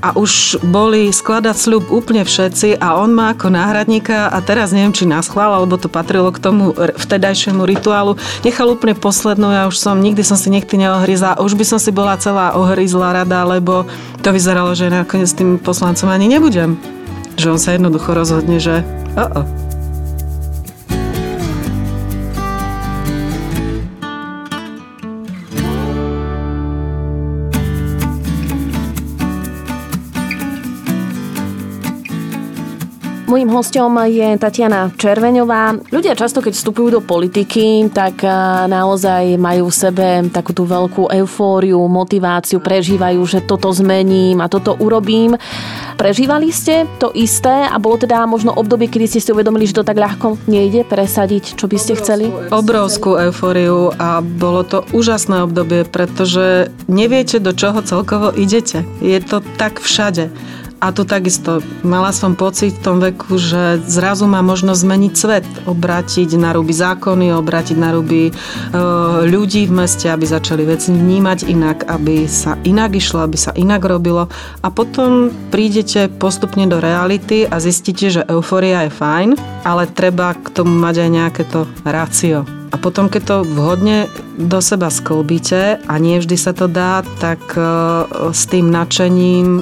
a 0.04 0.12
už 0.20 0.60
boli 0.60 1.08
skladať 1.16 1.56
sľub 1.56 1.88
úplne 1.88 2.28
všetci 2.28 2.76
a 2.76 3.00
on 3.00 3.16
má 3.16 3.32
ako 3.32 3.48
náhradníka 3.48 4.28
a 4.28 4.44
teraz 4.44 4.76
neviem, 4.76 4.92
či 4.92 5.08
nás 5.08 5.32
chvál, 5.32 5.56
alebo 5.56 5.80
to 5.80 5.88
patrilo 5.88 6.28
k 6.36 6.44
tomu 6.44 6.76
vtedajšiemu 6.76 7.64
rituálu. 7.64 8.20
Nechal 8.44 8.68
úplne 8.68 9.00
poslednú, 9.00 9.56
ja 9.56 9.64
už 9.72 9.80
som, 9.80 10.04
nikdy 10.04 10.20
som 10.28 10.36
si 10.36 10.52
nechty 10.52 10.76
neohryzla, 10.76 11.40
už 11.40 11.56
by 11.56 11.64
som 11.64 11.80
si 11.80 11.96
bola 11.96 12.20
celá 12.20 12.52
ohryzla 12.60 13.24
rada, 13.24 13.48
lebo 13.48 13.88
to 14.20 14.36
vyzeralo, 14.36 14.76
že 14.76 14.92
nakoniec 14.92 15.32
tým 15.32 15.56
poslancom 15.56 16.12
ani 16.12 16.28
nebudem. 16.28 16.76
Že 17.40 17.56
on 17.56 17.60
sa 17.64 17.72
jednoducho 17.72 18.12
rozhodne, 18.12 18.60
že 18.60 18.84
oh, 19.16 19.48
Mojím 33.34 33.50
hostom 33.50 33.98
je 34.14 34.38
Tatiana 34.38 34.94
Červeňová. 34.94 35.90
Ľudia 35.90 36.14
často, 36.14 36.38
keď 36.38 36.54
vstupujú 36.54 36.94
do 36.94 37.02
politiky, 37.02 37.90
tak 37.90 38.22
naozaj 38.70 39.42
majú 39.42 39.74
v 39.74 39.80
sebe 39.90 40.08
takú 40.30 40.54
tú 40.54 40.70
veľkú 40.70 41.10
eufóriu, 41.10 41.82
motiváciu, 41.90 42.62
prežívajú, 42.62 43.18
že 43.26 43.42
toto 43.42 43.74
zmením 43.74 44.38
a 44.38 44.46
toto 44.46 44.78
urobím. 44.78 45.34
Prežívali 45.98 46.54
ste 46.54 46.86
to 47.02 47.10
isté 47.18 47.66
a 47.66 47.74
bolo 47.82 47.98
teda 47.98 48.22
možno 48.30 48.54
obdobie, 48.54 48.86
kedy 48.86 49.10
ste 49.10 49.26
si 49.26 49.34
uvedomili, 49.34 49.66
že 49.66 49.82
to 49.82 49.90
tak 49.90 49.98
ľahko 49.98 50.38
nejde 50.46 50.86
presadiť, 50.86 51.58
čo 51.58 51.66
by 51.66 51.78
ste 51.82 51.98
chceli? 51.98 52.30
Obrovskú 52.54 53.18
eufóriu 53.18 53.90
a 53.98 54.22
bolo 54.22 54.62
to 54.62 54.86
úžasné 54.94 55.42
obdobie, 55.42 55.90
pretože 55.90 56.70
neviete, 56.86 57.42
do 57.42 57.50
čoho 57.50 57.82
celkovo 57.82 58.30
idete. 58.30 58.86
Je 59.02 59.18
to 59.18 59.42
tak 59.58 59.82
všade. 59.82 60.30
A 60.84 60.92
tu 60.92 61.08
takisto 61.08 61.64
mala 61.80 62.12
som 62.12 62.36
pocit 62.36 62.76
v 62.76 62.84
tom 62.84 62.98
veku, 63.00 63.40
že 63.40 63.80
zrazu 63.88 64.28
má 64.28 64.44
možnosť 64.44 64.84
zmeniť 64.84 65.14
svet, 65.16 65.48
obrátiť 65.64 66.36
na 66.36 66.52
ruby 66.52 66.76
zákony, 66.76 67.32
obrátiť 67.32 67.80
na 67.80 67.96
ruby 67.96 68.28
e, 68.28 68.32
ľudí 69.24 69.64
v 69.72 69.80
meste, 69.80 70.12
aby 70.12 70.28
začali 70.28 70.68
veci 70.68 70.92
vnímať 70.92 71.48
inak, 71.48 71.88
aby 71.88 72.28
sa 72.28 72.60
inak 72.68 73.00
išlo, 73.00 73.24
aby 73.24 73.40
sa 73.40 73.56
inak 73.56 73.80
robilo. 73.80 74.28
A 74.60 74.68
potom 74.68 75.32
prídete 75.56 76.12
postupne 76.12 76.68
do 76.68 76.84
reality 76.84 77.48
a 77.48 77.64
zistíte, 77.64 78.12
že 78.12 78.28
euforia 78.28 78.84
je 78.84 78.92
fajn, 78.92 79.30
ale 79.64 79.88
treba 79.88 80.36
k 80.36 80.52
tomu 80.52 80.76
mať 80.76 81.00
aj 81.00 81.10
nejaké 81.16 81.44
to 81.48 81.64
rácio. 81.88 82.44
A 82.74 82.76
potom, 82.82 83.06
keď 83.06 83.22
to 83.22 83.38
vhodne 83.46 84.10
do 84.34 84.58
seba 84.58 84.90
sklbíte 84.90 85.78
a 85.86 85.94
nie 86.02 86.18
vždy 86.18 86.34
sa 86.42 86.58
to 86.58 86.66
dá, 86.66 87.06
tak 87.22 87.40
e, 87.54 87.62
s 88.34 88.50
tým 88.50 88.74
nadšením 88.74 89.62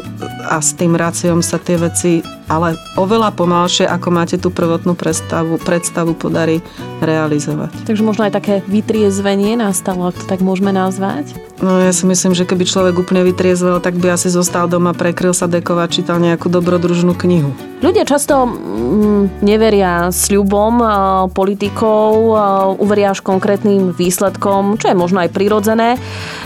a 0.52 0.60
s 0.60 0.76
tým 0.76 1.00
ráciom 1.00 1.40
sa 1.40 1.56
tie 1.56 1.80
veci 1.80 2.20
ale 2.52 2.76
oveľa 3.00 3.32
pomalšie, 3.32 3.88
ako 3.88 4.08
máte 4.12 4.36
tú 4.36 4.52
prvotnú 4.52 4.92
predstavu, 4.92 5.56
predstavu 5.64 6.12
podarí 6.12 6.60
realizovať. 7.00 7.88
Takže 7.88 8.04
možno 8.04 8.28
aj 8.28 8.36
také 8.36 8.60
vytriezvenie 8.68 9.56
nastalo, 9.56 10.12
ak 10.12 10.20
to 10.20 10.26
tak 10.28 10.44
môžeme 10.44 10.76
nazvať? 10.76 11.32
No 11.64 11.80
ja 11.80 11.94
si 11.96 12.04
myslím, 12.10 12.34
že 12.36 12.44
keby 12.44 12.68
človek 12.68 12.98
úplne 12.98 13.24
vytriezvel, 13.24 13.80
tak 13.80 13.96
by 13.96 14.18
asi 14.18 14.28
zostal 14.28 14.68
doma, 14.68 14.92
prekryl 14.92 15.32
sa 15.32 15.48
dekovať, 15.48 16.02
čítal 16.02 16.18
nejakú 16.18 16.50
dobrodružnú 16.50 17.14
knihu. 17.16 17.54
Ľudia 17.82 18.06
často 18.06 18.46
mm, 18.46 19.42
neveria 19.46 20.10
sľubom 20.10 20.82
politikov, 21.34 22.34
uveria 22.82 23.14
až 23.14 23.26
konkrétnym 23.26 23.94
výsledkom, 23.94 24.78
čo 24.78 24.90
je 24.90 24.98
možno 24.98 25.22
aj 25.22 25.34
prirodzené. 25.34 25.98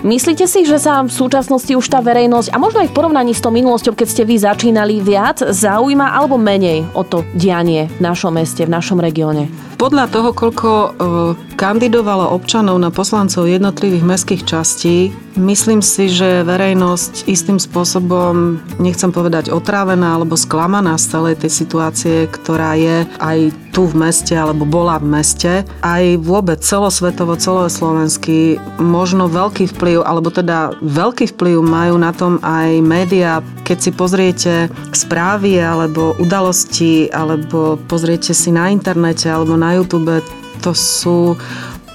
Myslíte 0.03 0.47
si, 0.47 0.67
že 0.67 0.79
sa 0.79 1.03
v 1.03 1.11
súčasnosti 1.11 1.71
už 1.75 1.87
tá 1.87 1.99
verejnosť, 2.03 2.51
a 2.51 2.59
možno 2.59 2.83
aj 2.83 2.91
v 2.91 2.95
porovnaní 2.95 3.31
s 3.35 3.43
tou 3.43 3.51
minulosťou, 3.55 3.94
keď 3.95 4.07
ste 4.11 4.23
vy 4.27 4.35
začínali, 4.35 4.99
viac 4.99 5.39
zaujíma 5.39 6.11
alebo 6.11 6.35
menej 6.35 6.83
o 6.91 7.07
to 7.07 7.23
dianie 7.31 7.87
v 7.87 7.99
našom 8.03 8.35
meste, 8.35 8.67
v 8.67 8.75
našom 8.75 8.99
regióne? 8.99 9.47
Podľa 9.75 10.05
toho, 10.07 10.29
koľko 10.31 10.71
e, 10.71 10.89
kandidovalo 11.59 12.31
občanov 12.31 12.79
na 12.79 12.91
poslancov 12.91 13.47
jednotlivých 13.47 14.07
mestských 14.07 14.43
častí, 14.47 15.11
myslím 15.35 15.83
si, 15.83 16.07
že 16.07 16.43
verejnosť 16.47 17.27
istým 17.27 17.59
spôsobom, 17.59 18.59
nechcem 18.79 19.11
povedať 19.11 19.51
otrávená 19.51 20.15
alebo 20.15 20.39
sklamaná 20.39 20.95
z 20.95 21.05
celej 21.11 21.35
tej 21.43 21.51
situácie, 21.51 22.15
ktorá 22.31 22.79
je 22.79 23.03
aj 23.19 23.51
tu 23.75 23.91
v 23.91 24.07
meste 24.07 24.31
alebo 24.31 24.63
bola 24.63 24.95
v 24.99 25.19
meste, 25.19 25.67
aj 25.83 26.23
vôbec 26.23 26.63
celosvetovo, 26.63 27.35
celoslovenský, 27.35 28.55
možno 28.79 29.27
veľký 29.27 29.67
vplyv, 29.75 30.07
alebo 30.07 30.31
teda 30.31 30.79
veľký 30.79 31.35
vplyv 31.35 31.59
majú 31.59 31.99
na 31.99 32.15
tom 32.15 32.39
aj 32.39 32.79
médiá. 32.79 33.43
Keď 33.65 33.77
si 33.81 33.91
pozriete 33.91 34.53
správy 34.93 35.57
alebo 35.59 36.15
udalosti, 36.21 37.11
alebo 37.11 37.81
pozriete 37.89 38.31
si 38.31 38.53
na 38.53 38.69
internete 38.71 39.27
alebo 39.27 39.57
na 39.57 39.64
na 39.65 39.73
YouTube, 39.81 40.21
to 40.61 40.71
sú 40.77 41.33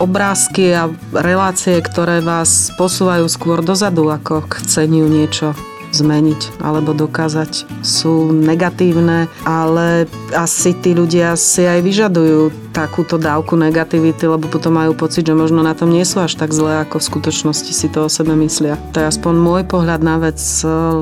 obrázky 0.02 0.74
a 0.74 0.90
relácie, 1.14 1.78
ktoré 1.78 2.18
vás 2.18 2.74
posúvajú 2.74 3.30
skôr 3.30 3.62
dozadu, 3.62 4.10
ako 4.10 4.42
k 4.48 4.58
chceniu 4.64 5.06
niečo 5.06 5.54
zmeniť 5.90 6.62
alebo 6.62 6.94
dokázať 6.94 7.82
sú 7.82 8.30
negatívne, 8.30 9.26
ale 9.42 10.06
asi 10.30 10.70
tí 10.78 10.94
ľudia 10.94 11.34
si 11.34 11.66
aj 11.66 11.82
vyžadujú 11.82 12.70
takúto 12.70 13.18
dávku 13.18 13.58
negativity, 13.58 14.30
lebo 14.30 14.46
potom 14.46 14.78
majú 14.78 14.94
pocit, 14.94 15.26
že 15.26 15.34
možno 15.34 15.66
na 15.66 15.74
tom 15.74 15.90
nie 15.90 16.06
sú 16.06 16.22
až 16.22 16.38
tak 16.38 16.54
zlé, 16.54 16.86
ako 16.86 17.02
v 17.02 17.08
skutočnosti 17.10 17.72
si 17.74 17.90
to 17.90 18.06
o 18.06 18.12
sebe 18.12 18.38
myslia. 18.38 18.78
To 18.94 19.02
je 19.02 19.10
aspoň 19.10 19.34
môj 19.34 19.62
pohľad 19.66 20.06
na 20.06 20.22
vec, 20.22 20.38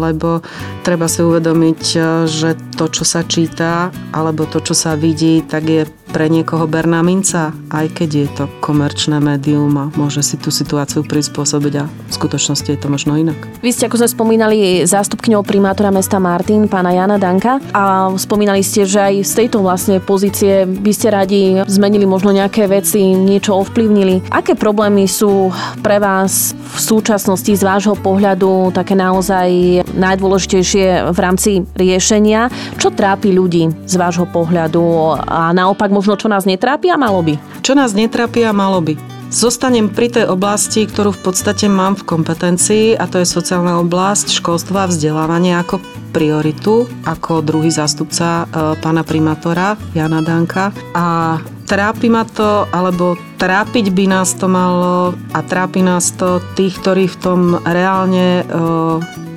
lebo 0.01 0.41
treba 0.81 1.05
si 1.05 1.21
uvedomiť, 1.21 1.81
že 2.25 2.57
to, 2.81 2.89
čo 2.89 3.05
sa 3.05 3.21
číta, 3.29 3.93
alebo 4.17 4.49
to, 4.49 4.65
čo 4.65 4.73
sa 4.73 4.97
vidí, 4.97 5.45
tak 5.45 5.69
je 5.69 5.85
pre 6.13 6.33
niekoho 6.33 6.65
berná 6.65 7.05
minca, 7.05 7.53
aj 7.69 7.87
keď 7.93 8.11
je 8.11 8.27
to 8.33 8.45
komerčné 8.65 9.21
médium 9.21 9.73
a 9.77 9.85
môže 9.95 10.25
si 10.25 10.41
tú 10.41 10.49
situáciu 10.49 11.05
prispôsobiť 11.05 11.75
a 11.79 11.85
v 11.85 12.13
skutočnosti 12.13 12.69
je 12.69 12.81
to 12.81 12.89
možno 12.89 13.15
inak. 13.15 13.37
Vy 13.61 13.71
ste, 13.73 13.87
ako 13.87 14.01
sme 14.05 14.09
spomínali, 14.09 14.59
zástupkňou 14.89 15.45
primátora 15.45 15.93
mesta 15.93 16.17
Martin, 16.17 16.67
pána 16.67 16.97
Jana 16.97 17.21
Danka 17.21 17.61
a 17.77 18.09
spomínali 18.17 18.65
ste, 18.65 18.89
že 18.89 18.99
aj 18.99 19.15
z 19.25 19.33
tejto 19.45 19.61
vlastne 19.61 20.01
pozície 20.01 20.65
by 20.65 20.93
ste 20.93 21.09
radi 21.13 21.43
zmenili 21.69 22.09
možno 22.09 22.33
nejaké 22.33 22.65
veci, 22.67 23.01
niečo 23.13 23.57
ovplyvnili. 23.61 24.33
Aké 24.33 24.57
problémy 24.57 25.05
sú 25.05 25.53
pre 25.85 26.01
vás 26.01 26.57
v 26.57 26.79
súčasnosti 26.81 27.53
z 27.53 27.63
vášho 27.63 27.97
pohľadu 27.99 28.73
také 28.73 28.97
naozaj 28.97 29.83
najdôležitejšie 29.99 31.11
v 31.11 31.19
rámci 31.19 31.51
riešenia? 31.75 32.49
Čo 32.79 32.95
trápi 32.95 33.35
ľudí 33.35 33.69
z 33.85 33.95
vášho 33.99 34.31
pohľadu 34.31 35.19
a 35.19 35.51
naopak 35.53 35.91
možno 35.91 36.15
čo 36.15 36.31
nás 36.31 36.47
netrápi 36.47 36.89
a 36.89 36.97
malo 36.97 37.21
by? 37.21 37.35
Čo 37.61 37.75
nás 37.75 37.93
netrápi 37.93 38.47
a 38.47 38.55
malo 38.55 38.79
by? 38.81 39.19
Zostanem 39.29 39.93
pri 39.93 40.09
tej 40.09 40.25
oblasti, 40.33 40.89
ktorú 40.89 41.13
v 41.13 41.21
podstate 41.21 41.69
mám 41.69 42.01
v 42.01 42.07
kompetencii 42.09 42.97
a 42.97 43.05
to 43.05 43.21
je 43.21 43.29
sociálna 43.29 43.77
oblasť, 43.85 44.33
školstvo 44.33 44.81
a 44.81 44.89
vzdelávanie 44.89 45.53
ako 45.61 45.85
prioritu, 46.17 46.89
ako 47.05 47.45
druhý 47.45 47.69
zástupca 47.69 48.49
e, 48.49 48.81
pána 48.81 49.05
primátora 49.05 49.77
Jana 49.93 50.25
Danka. 50.25 50.73
A 50.97 51.37
trápi 51.69 52.09
ma 52.09 52.25
to, 52.25 52.65
alebo 52.73 53.21
trápiť 53.37 53.93
by 53.93 54.05
nás 54.09 54.33
to 54.33 54.49
malo 54.49 55.13
a 55.37 55.41
trápi 55.45 55.85
nás 55.85 56.17
to 56.17 56.41
tých, 56.57 56.81
ktorí 56.81 57.05
v 57.13 57.21
tom 57.21 57.41
reálne 57.61 58.41
e, 58.41 58.45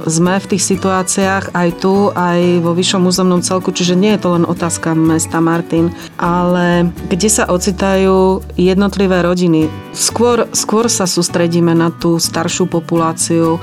sme 0.07 0.39
v 0.41 0.49
tých 0.55 0.63
situáciách 0.63 1.53
aj 1.53 1.69
tu, 1.83 2.09
aj 2.09 2.63
vo 2.63 2.73
vyššom 2.73 3.05
územnom 3.05 3.43
celku, 3.43 3.69
čiže 3.69 3.99
nie 3.99 4.15
je 4.15 4.21
to 4.23 4.29
len 4.33 4.47
otázka 4.47 4.95
mesta 4.97 5.43
Martin, 5.43 5.93
ale 6.17 6.89
kde 7.11 7.29
sa 7.29 7.45
ocitajú 7.45 8.41
jednotlivé 8.57 9.21
rodiny. 9.21 9.69
Skôr, 9.91 10.49
skôr 10.55 10.87
sa 10.87 11.05
sústredíme 11.05 11.75
na 11.75 11.91
tú 11.91 12.17
staršiu 12.17 12.65
populáciu, 12.65 13.59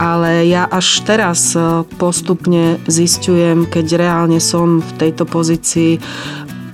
ale 0.00 0.48
ja 0.48 0.66
až 0.66 1.04
teraz 1.06 1.54
postupne 2.00 2.80
zistujem, 2.88 3.68
keď 3.68 3.86
reálne 3.96 4.40
som 4.42 4.80
v 4.82 4.90
tejto 4.98 5.24
pozícii, 5.24 6.00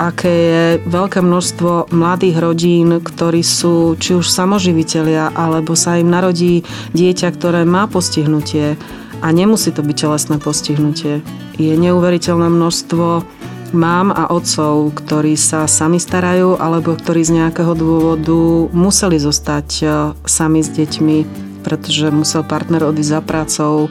aké 0.02 0.34
je 0.34 0.62
veľké 0.90 1.22
množstvo 1.22 1.94
mladých 1.94 2.42
rodín, 2.42 2.98
ktorí 2.98 3.46
sú 3.46 3.94
či 4.02 4.18
už 4.18 4.26
samoživitelia, 4.26 5.30
alebo 5.30 5.78
sa 5.78 6.02
im 6.02 6.10
narodí 6.10 6.66
dieťa, 6.90 7.30
ktoré 7.38 7.62
má 7.62 7.86
postihnutie 7.86 8.74
a 9.22 9.30
nemusí 9.30 9.70
to 9.70 9.86
byť 9.86 9.96
telesné 9.96 10.36
postihnutie. 10.42 11.22
Je 11.54 11.72
neuveriteľné 11.78 12.50
množstvo 12.50 13.22
mám 13.70 14.10
a 14.10 14.28
otcov, 14.28 14.90
ktorí 14.98 15.38
sa 15.38 15.70
sami 15.70 16.02
starajú 16.02 16.58
alebo 16.58 16.98
ktorí 16.98 17.22
z 17.22 17.40
nejakého 17.40 17.72
dôvodu 17.72 18.68
museli 18.74 19.16
zostať 19.16 19.68
e, 19.80 19.84
sami 20.28 20.60
s 20.60 20.68
deťmi, 20.74 21.16
pretože 21.64 22.12
musel 22.12 22.44
partner 22.44 22.84
odísť 22.84 23.12
za 23.16 23.20
prácou, 23.24 23.88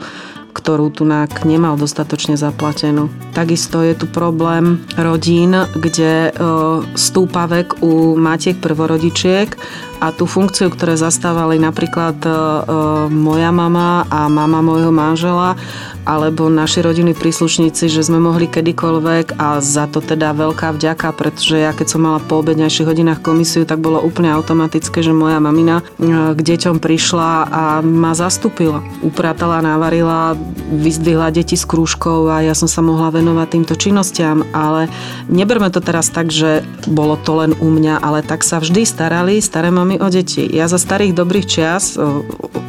ktorú 0.62 0.94
tu 0.94 1.02
nemal 1.42 1.74
dostatočne 1.74 2.38
zaplatenú. 2.38 3.10
Takisto 3.34 3.82
je 3.82 3.98
tu 3.98 4.06
problém 4.06 4.78
rodín, 4.94 5.58
kde 5.74 6.30
e, 6.30 6.32
stúpa 6.94 7.50
vek 7.50 7.82
u 7.82 8.14
matiek 8.14 8.62
prvorodičiek 8.62 9.58
a 10.02 10.10
tú 10.10 10.26
funkciu, 10.26 10.66
ktoré 10.66 10.98
zastávali 10.98 11.62
napríklad 11.62 12.18
e, 12.26 12.30
moja 13.06 13.54
mama 13.54 14.02
a 14.10 14.26
mama 14.26 14.58
môjho 14.58 14.90
manžela, 14.90 15.54
alebo 16.02 16.50
naši 16.50 16.82
rodiny 16.82 17.14
príslušníci, 17.14 17.86
že 17.86 18.02
sme 18.02 18.18
mohli 18.18 18.50
kedykoľvek 18.50 19.38
a 19.38 19.62
za 19.62 19.86
to 19.86 20.02
teda 20.02 20.34
veľká 20.34 20.74
vďaka, 20.74 21.14
pretože 21.14 21.62
ja 21.62 21.70
keď 21.70 21.86
som 21.86 22.02
mala 22.02 22.18
po 22.18 22.42
obedňajších 22.42 22.88
hodinách 22.90 23.22
komisiu, 23.22 23.62
tak 23.62 23.78
bolo 23.78 24.02
úplne 24.02 24.34
automatické, 24.34 25.06
že 25.06 25.14
moja 25.14 25.38
mamina 25.38 25.86
e, 26.02 26.34
k 26.34 26.40
deťom 26.42 26.82
prišla 26.82 27.30
a 27.46 27.62
ma 27.86 28.18
zastúpila. 28.18 28.82
Upratala, 29.06 29.62
navarila, 29.62 30.34
vyzdvihla 30.74 31.30
deti 31.30 31.54
s 31.54 31.62
krúžkou 31.62 32.26
a 32.26 32.42
ja 32.42 32.58
som 32.58 32.66
sa 32.66 32.82
mohla 32.82 33.14
venovať 33.14 33.46
týmto 33.54 33.78
činnostiam, 33.78 34.42
ale 34.50 34.90
neberme 35.30 35.70
to 35.70 35.78
teraz 35.78 36.10
tak, 36.10 36.34
že 36.34 36.66
bolo 36.90 37.14
to 37.14 37.38
len 37.38 37.54
u 37.62 37.70
mňa, 37.70 38.02
ale 38.02 38.26
tak 38.26 38.42
sa 38.42 38.58
vždy 38.58 38.82
starali 38.82 39.38
staré 39.38 39.70
mami 39.70 39.91
o 39.98 40.08
deti. 40.12 40.44
Ja 40.46 40.70
za 40.70 40.78
starých 40.78 41.16
dobrých 41.16 41.46
čias, 41.48 41.98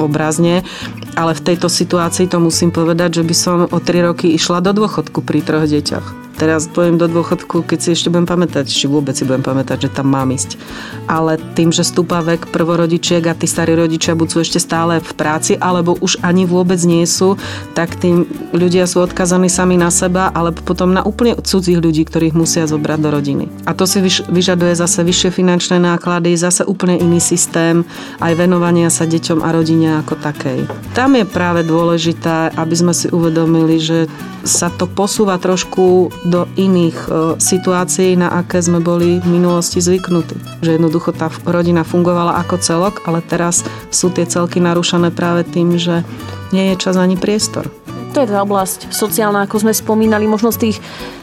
obrazne, 0.00 0.66
ale 1.14 1.32
v 1.36 1.44
tejto 1.44 1.70
situácii 1.70 2.26
to 2.26 2.42
musím 2.42 2.74
povedať, 2.74 3.20
že 3.20 3.24
by 3.24 3.34
som 3.36 3.56
o 3.70 3.78
3 3.78 4.08
roky 4.10 4.32
išla 4.34 4.64
do 4.64 4.74
dôchodku 4.74 5.22
pri 5.22 5.44
troch 5.44 5.68
deťoch 5.68 6.23
teraz 6.36 6.66
pôjdem 6.68 6.98
do 6.98 7.06
dôchodku, 7.06 7.64
keď 7.64 7.78
si 7.78 7.88
ešte 7.94 8.10
budem 8.10 8.26
pamätať, 8.26 8.66
či 8.66 8.90
vôbec 8.90 9.14
si 9.14 9.22
budem 9.22 9.42
pamätať, 9.42 9.88
že 9.88 9.92
tam 9.94 10.10
mám 10.10 10.30
ísť. 10.34 10.58
Ale 11.06 11.38
tým, 11.54 11.70
že 11.70 11.86
stúpa 11.86 12.20
vek 12.20 12.50
prvorodičiek 12.50 13.22
a 13.30 13.38
tí 13.38 13.46
starí 13.46 13.72
rodičia 13.78 14.18
buď 14.18 14.28
sú 14.28 14.38
ešte 14.42 14.58
stále 14.58 14.98
v 14.98 15.12
práci, 15.14 15.54
alebo 15.56 15.96
už 15.98 16.20
ani 16.26 16.44
vôbec 16.44 16.78
nie 16.82 17.06
sú, 17.06 17.38
tak 17.78 17.96
tým 17.96 18.26
ľudia 18.52 18.84
sú 18.84 19.00
odkazaní 19.04 19.48
sami 19.48 19.78
na 19.78 19.88
seba, 19.88 20.34
alebo 20.34 20.60
potom 20.62 20.90
na 20.90 21.06
úplne 21.06 21.38
cudzích 21.38 21.78
ľudí, 21.78 22.04
ktorých 22.06 22.34
musia 22.34 22.66
zobrať 22.66 22.98
do 23.00 23.08
rodiny. 23.14 23.44
A 23.64 23.72
to 23.72 23.86
si 23.86 24.02
vyžaduje 24.28 24.74
zase 24.74 25.00
vyššie 25.06 25.30
finančné 25.30 25.78
náklady, 25.78 26.34
zase 26.34 26.66
úplne 26.66 26.98
iný 26.98 27.22
systém 27.22 27.86
aj 28.20 28.32
venovania 28.34 28.90
sa 28.90 29.06
deťom 29.06 29.40
a 29.42 29.48
rodine 29.54 30.00
ako 30.02 30.18
takej. 30.18 30.66
Tam 30.96 31.14
je 31.14 31.24
práve 31.26 31.62
dôležité, 31.66 32.54
aby 32.54 32.74
sme 32.74 32.92
si 32.96 33.06
uvedomili, 33.10 33.78
že 33.78 34.06
sa 34.44 34.68
to 34.68 34.84
posúva 34.84 35.40
trošku 35.40 36.12
do 36.28 36.44
iných 36.54 36.98
e, 37.04 37.08
situácií, 37.40 38.14
na 38.14 38.28
aké 38.30 38.60
sme 38.60 38.78
boli 38.78 39.18
v 39.18 39.28
minulosti 39.40 39.80
zvyknutí. 39.80 40.36
Že 40.60 40.76
jednoducho 40.78 41.16
tá 41.16 41.32
rodina 41.48 41.82
fungovala 41.82 42.38
ako 42.44 42.60
celok, 42.60 42.94
ale 43.08 43.24
teraz 43.24 43.64
sú 43.88 44.12
tie 44.12 44.28
celky 44.28 44.60
narušané 44.60 45.10
práve 45.10 45.48
tým, 45.48 45.80
že 45.80 46.04
nie 46.52 46.70
je 46.72 46.80
čas 46.80 47.00
ani 47.00 47.16
priestor. 47.16 47.66
To 48.14 48.22
je 48.22 48.30
tá 48.30 48.46
oblasť 48.46 48.94
sociálna, 48.94 49.50
ako 49.50 49.66
sme 49.66 49.74
spomínali, 49.74 50.30
možno 50.30 50.54
z 50.54 50.70
tých 50.70 50.76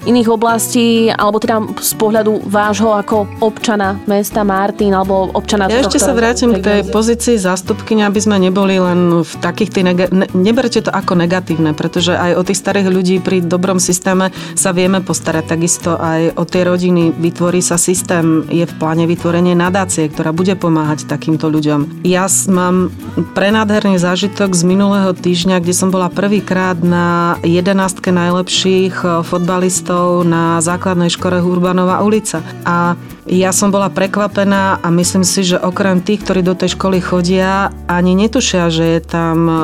iných 0.03 0.27
oblastí, 0.27 1.07
alebo 1.07 1.39
teda 1.39 1.63
z 1.79 1.93
pohľadu 1.95 2.43
vášho 2.51 2.91
ako 2.91 3.39
občana 3.39 3.95
mesta 4.11 4.43
Martin, 4.43 4.91
alebo 4.91 5.31
občana... 5.31 5.71
Ja 5.71 5.87
ešte 5.87 6.03
sa 6.03 6.11
vrátim 6.11 6.51
k 6.51 6.59
tej 6.59 6.79
pozícii 6.91 7.39
zástupkyne, 7.39 8.03
aby 8.03 8.19
sme 8.19 8.43
neboli 8.43 8.75
len 8.75 9.23
v 9.23 9.33
takých 9.39 9.71
tých... 9.71 9.85
Neg- 9.87 10.11
ne, 10.11 10.27
neberte 10.35 10.83
to 10.83 10.91
ako 10.91 11.15
negatívne, 11.15 11.71
pretože 11.71 12.11
aj 12.11 12.35
o 12.35 12.43
tých 12.43 12.59
starých 12.59 12.91
ľudí 12.91 13.15
pri 13.23 13.39
dobrom 13.39 13.79
systéme 13.79 14.35
sa 14.59 14.75
vieme 14.75 14.99
postarať. 14.99 15.55
Takisto 15.55 15.95
aj 15.95 16.35
o 16.35 16.43
tie 16.43 16.67
rodiny 16.67 17.15
vytvorí 17.15 17.63
sa 17.63 17.79
systém, 17.79 18.43
je 18.51 18.67
v 18.67 18.73
pláne 18.75 19.07
vytvorenie 19.07 19.55
nadácie, 19.55 20.11
ktorá 20.11 20.35
bude 20.35 20.59
pomáhať 20.59 21.07
takýmto 21.07 21.47
ľuďom. 21.47 22.03
Ja 22.03 22.27
mám 22.51 22.91
prenádherný 23.31 23.95
zážitok 23.95 24.51
z 24.51 24.67
minulého 24.67 25.15
týždňa, 25.15 25.63
kde 25.63 25.71
som 25.71 25.87
bola 25.87 26.11
prvýkrát 26.11 26.80
na 26.83 27.37
jedenástke 27.45 28.09
najlepších 28.09 28.95
eh, 29.01 29.09
fotbalistov 29.23 30.25
na 30.25 30.59
základnej 30.59 31.09
škole 31.09 31.41
Urbanová 31.41 32.01
ulica. 32.01 32.41
A 32.65 32.97
ja 33.29 33.53
som 33.53 33.69
bola 33.69 33.93
prekvapená 33.93 34.81
a 34.81 34.87
myslím 34.89 35.21
si, 35.21 35.45
že 35.45 35.61
okrem 35.61 36.01
tých, 36.01 36.25
ktorí 36.25 36.41
do 36.41 36.57
tej 36.57 36.73
školy 36.73 36.97
chodia, 36.99 37.69
ani 37.85 38.17
netušia, 38.17 38.73
že 38.73 38.97
je 38.97 39.01
tam 39.05 39.37
eh, 39.47 39.59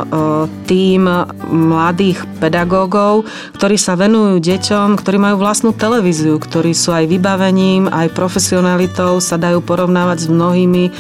tým 0.70 1.10
mladých 1.50 2.22
pedagógov, 2.38 3.26
ktorí 3.58 3.76
sa 3.76 3.98
venujú 3.98 4.38
deťom, 4.38 4.96
ktorí 4.96 5.18
majú 5.18 5.42
vlastnú 5.42 5.74
televíziu, 5.74 6.38
ktorí 6.38 6.78
sú 6.78 6.94
aj 6.94 7.10
vybavením, 7.10 7.90
aj 7.90 8.14
profesionalitou, 8.14 9.18
sa 9.18 9.42
dajú 9.42 9.66
porovnávať 9.66 10.18
s 10.24 10.28
mnohými 10.30 10.84
eh, 10.88 10.94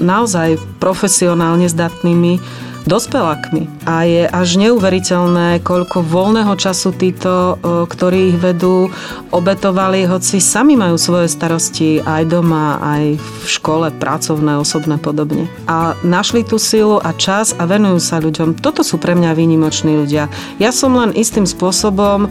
naozaj 0.00 0.56
profesionálne 0.80 1.68
zdatnými 1.68 2.63
dospelákmi. 2.84 3.88
A 3.88 4.04
je 4.04 4.24
až 4.28 4.48
neuveriteľné, 4.60 5.60
koľko 5.64 6.04
voľného 6.04 6.54
času 6.56 6.92
títo, 6.96 7.56
ktorí 7.64 8.32
ich 8.32 8.38
vedú, 8.40 8.92
obetovali, 9.32 10.04
hoci 10.08 10.40
sami 10.40 10.76
majú 10.76 11.00
svoje 11.00 11.32
starosti 11.32 12.04
aj 12.04 12.28
doma, 12.28 12.80
aj 12.80 13.16
v 13.20 13.46
škole, 13.48 13.88
pracovné, 13.96 14.60
osobné 14.60 15.00
podobne. 15.00 15.48
A 15.64 15.96
našli 16.04 16.44
tú 16.44 16.60
silu 16.60 17.00
a 17.00 17.16
čas 17.16 17.56
a 17.56 17.64
venujú 17.64 18.00
sa 18.00 18.20
ľuďom. 18.20 18.60
Toto 18.60 18.84
sú 18.84 19.00
pre 19.00 19.16
mňa 19.16 19.36
výnimoční 19.36 20.04
ľudia. 20.04 20.28
Ja 20.60 20.70
som 20.72 20.96
len 20.96 21.16
istým 21.16 21.48
spôsobom 21.48 22.28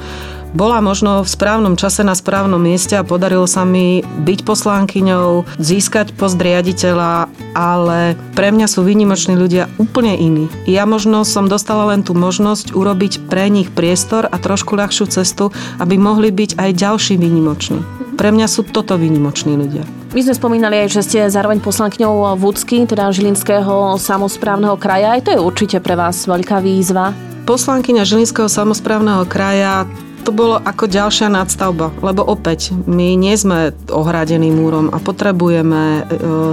bola 0.54 0.80
možno 0.80 1.26
v 1.26 1.30
správnom 1.30 1.74
čase 1.74 2.06
na 2.06 2.14
správnom 2.14 2.62
mieste 2.62 2.94
a 2.94 3.04
podarilo 3.04 3.50
sa 3.50 3.66
mi 3.66 4.06
byť 4.06 4.40
poslankyňou, 4.46 5.58
získať 5.58 6.14
post 6.14 6.38
riaditeľa, 6.38 7.28
ale 7.58 8.14
pre 8.38 8.54
mňa 8.54 8.70
sú 8.70 8.86
výnimoční 8.86 9.34
ľudia 9.34 9.68
úplne 9.82 10.14
iní. 10.14 10.46
Ja 10.70 10.86
možno 10.86 11.26
som 11.26 11.50
dostala 11.50 11.90
len 11.90 12.06
tú 12.06 12.14
možnosť 12.14 12.78
urobiť 12.78 13.26
pre 13.28 13.50
nich 13.50 13.74
priestor 13.74 14.30
a 14.30 14.38
trošku 14.38 14.78
ľahšiu 14.78 15.10
cestu, 15.10 15.50
aby 15.82 15.98
mohli 15.98 16.30
byť 16.30 16.62
aj 16.62 16.70
ďalší 16.78 17.18
výnimoční. 17.18 17.82
Pre 18.14 18.30
mňa 18.30 18.46
sú 18.46 18.62
toto 18.70 18.94
výnimoční 18.94 19.58
ľudia. 19.58 19.84
My 20.14 20.22
sme 20.22 20.38
spomínali 20.38 20.86
aj, 20.86 20.94
že 20.94 21.02
ste 21.02 21.20
zároveň 21.26 21.58
poslankňou 21.58 22.38
Vúcky, 22.38 22.86
teda 22.86 23.10
Žilinského 23.10 23.98
samozprávneho 23.98 24.78
kraja. 24.78 25.18
Aj 25.18 25.22
to 25.26 25.34
je 25.34 25.42
určite 25.42 25.82
pre 25.82 25.98
vás 25.98 26.30
veľká 26.30 26.62
výzva. 26.62 27.18
Poslankyňa 27.50 28.06
Žilinského 28.06 28.46
samozprávneho 28.46 29.26
kraja 29.26 29.90
to 30.24 30.32
bolo 30.32 30.56
ako 30.64 30.88
ďalšia 30.88 31.28
nadstavba, 31.28 31.92
lebo 32.00 32.24
opäť 32.24 32.72
my 32.88 33.20
nie 33.20 33.36
sme 33.36 33.76
ohradený 33.92 34.56
múrom 34.56 34.88
a 34.96 34.98
potrebujeme 35.04 35.84
e, 35.84 36.02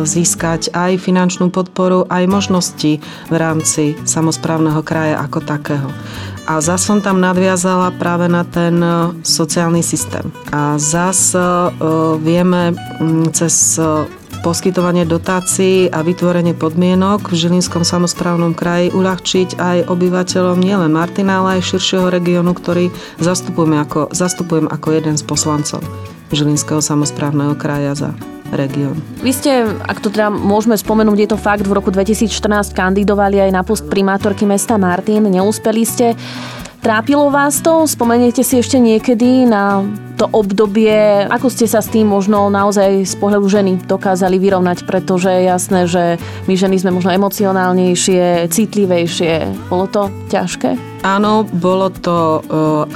získať 0.02 0.74
aj 0.74 0.98
finančnú 0.98 1.54
podporu, 1.54 2.02
aj 2.10 2.26
možnosti 2.26 2.98
v 3.30 3.34
rámci 3.34 3.94
samozprávneho 4.02 4.82
kraja 4.82 5.22
ako 5.22 5.38
takého. 5.46 5.88
A 6.50 6.58
zas 6.58 6.82
som 6.82 6.98
tam 6.98 7.22
nadviazala 7.22 7.94
práve 7.94 8.26
na 8.26 8.42
ten 8.42 8.74
e, 8.82 9.14
sociálny 9.22 9.86
systém. 9.86 10.26
A 10.50 10.74
zas 10.74 11.30
e, 11.32 11.40
vieme 12.18 12.74
cez 13.30 13.78
poskytovanie 14.40 15.04
dotácií 15.04 15.92
a 15.92 16.00
vytvorenie 16.00 16.56
podmienok 16.56 17.28
v 17.28 17.36
Žilinskom 17.36 17.84
samozprávnom 17.84 18.56
kraji 18.56 18.88
uľahčiť 18.90 19.60
aj 19.60 19.76
obyvateľom 19.92 20.58
nielen 20.58 20.92
Martina, 20.96 21.44
ale 21.44 21.60
aj 21.60 21.76
širšieho 21.76 22.08
regiónu, 22.08 22.56
ktorý 22.56 22.88
zastupujem 23.20 23.76
ako, 23.76 24.08
zastupujem 24.10 24.66
ako 24.66 24.88
jeden 24.96 25.14
z 25.20 25.24
poslancov 25.28 25.84
Žilinského 26.32 26.80
samozprávneho 26.80 27.58
kraja 27.58 27.92
za 27.92 28.10
región. 28.54 28.98
Vy 29.22 29.30
ste, 29.30 29.50
ak 29.86 30.02
to 30.02 30.10
teda 30.10 30.30
môžeme 30.30 30.74
spomenúť, 30.74 31.18
je 31.22 31.28
to 31.30 31.38
fakt, 31.38 31.66
v 31.66 31.74
roku 31.74 31.94
2014 31.94 32.74
kandidovali 32.74 33.38
aj 33.38 33.50
na 33.54 33.62
post 33.62 33.86
primátorky 33.86 34.46
mesta 34.46 34.74
Martin, 34.74 35.30
neúspeli 35.30 35.82
ste. 35.86 36.18
Trápilo 36.80 37.28
vás 37.28 37.60
to? 37.60 37.84
Spomeniete 37.84 38.40
si 38.40 38.56
ešte 38.56 38.80
niekedy 38.80 39.44
na 39.44 39.84
to 40.16 40.24
obdobie, 40.32 41.28
ako 41.28 41.52
ste 41.52 41.68
sa 41.68 41.84
s 41.84 41.92
tým 41.92 42.08
možno 42.08 42.48
naozaj 42.48 43.04
z 43.04 43.14
pohľadu 43.20 43.46
ženy 43.48 43.72
dokázali 43.84 44.40
vyrovnať, 44.40 44.88
pretože 44.88 45.28
je 45.28 45.48
jasné, 45.48 45.80
že 45.84 46.16
my 46.48 46.56
ženy 46.56 46.80
sme 46.80 46.96
možno 46.96 47.12
emocionálnejšie, 47.12 48.48
citlivejšie. 48.48 49.68
Bolo 49.68 49.92
to 49.92 50.08
ťažké? 50.32 50.76
Áno, 51.04 51.48
bolo 51.48 51.88
to, 51.88 52.40
e, 52.40 52.40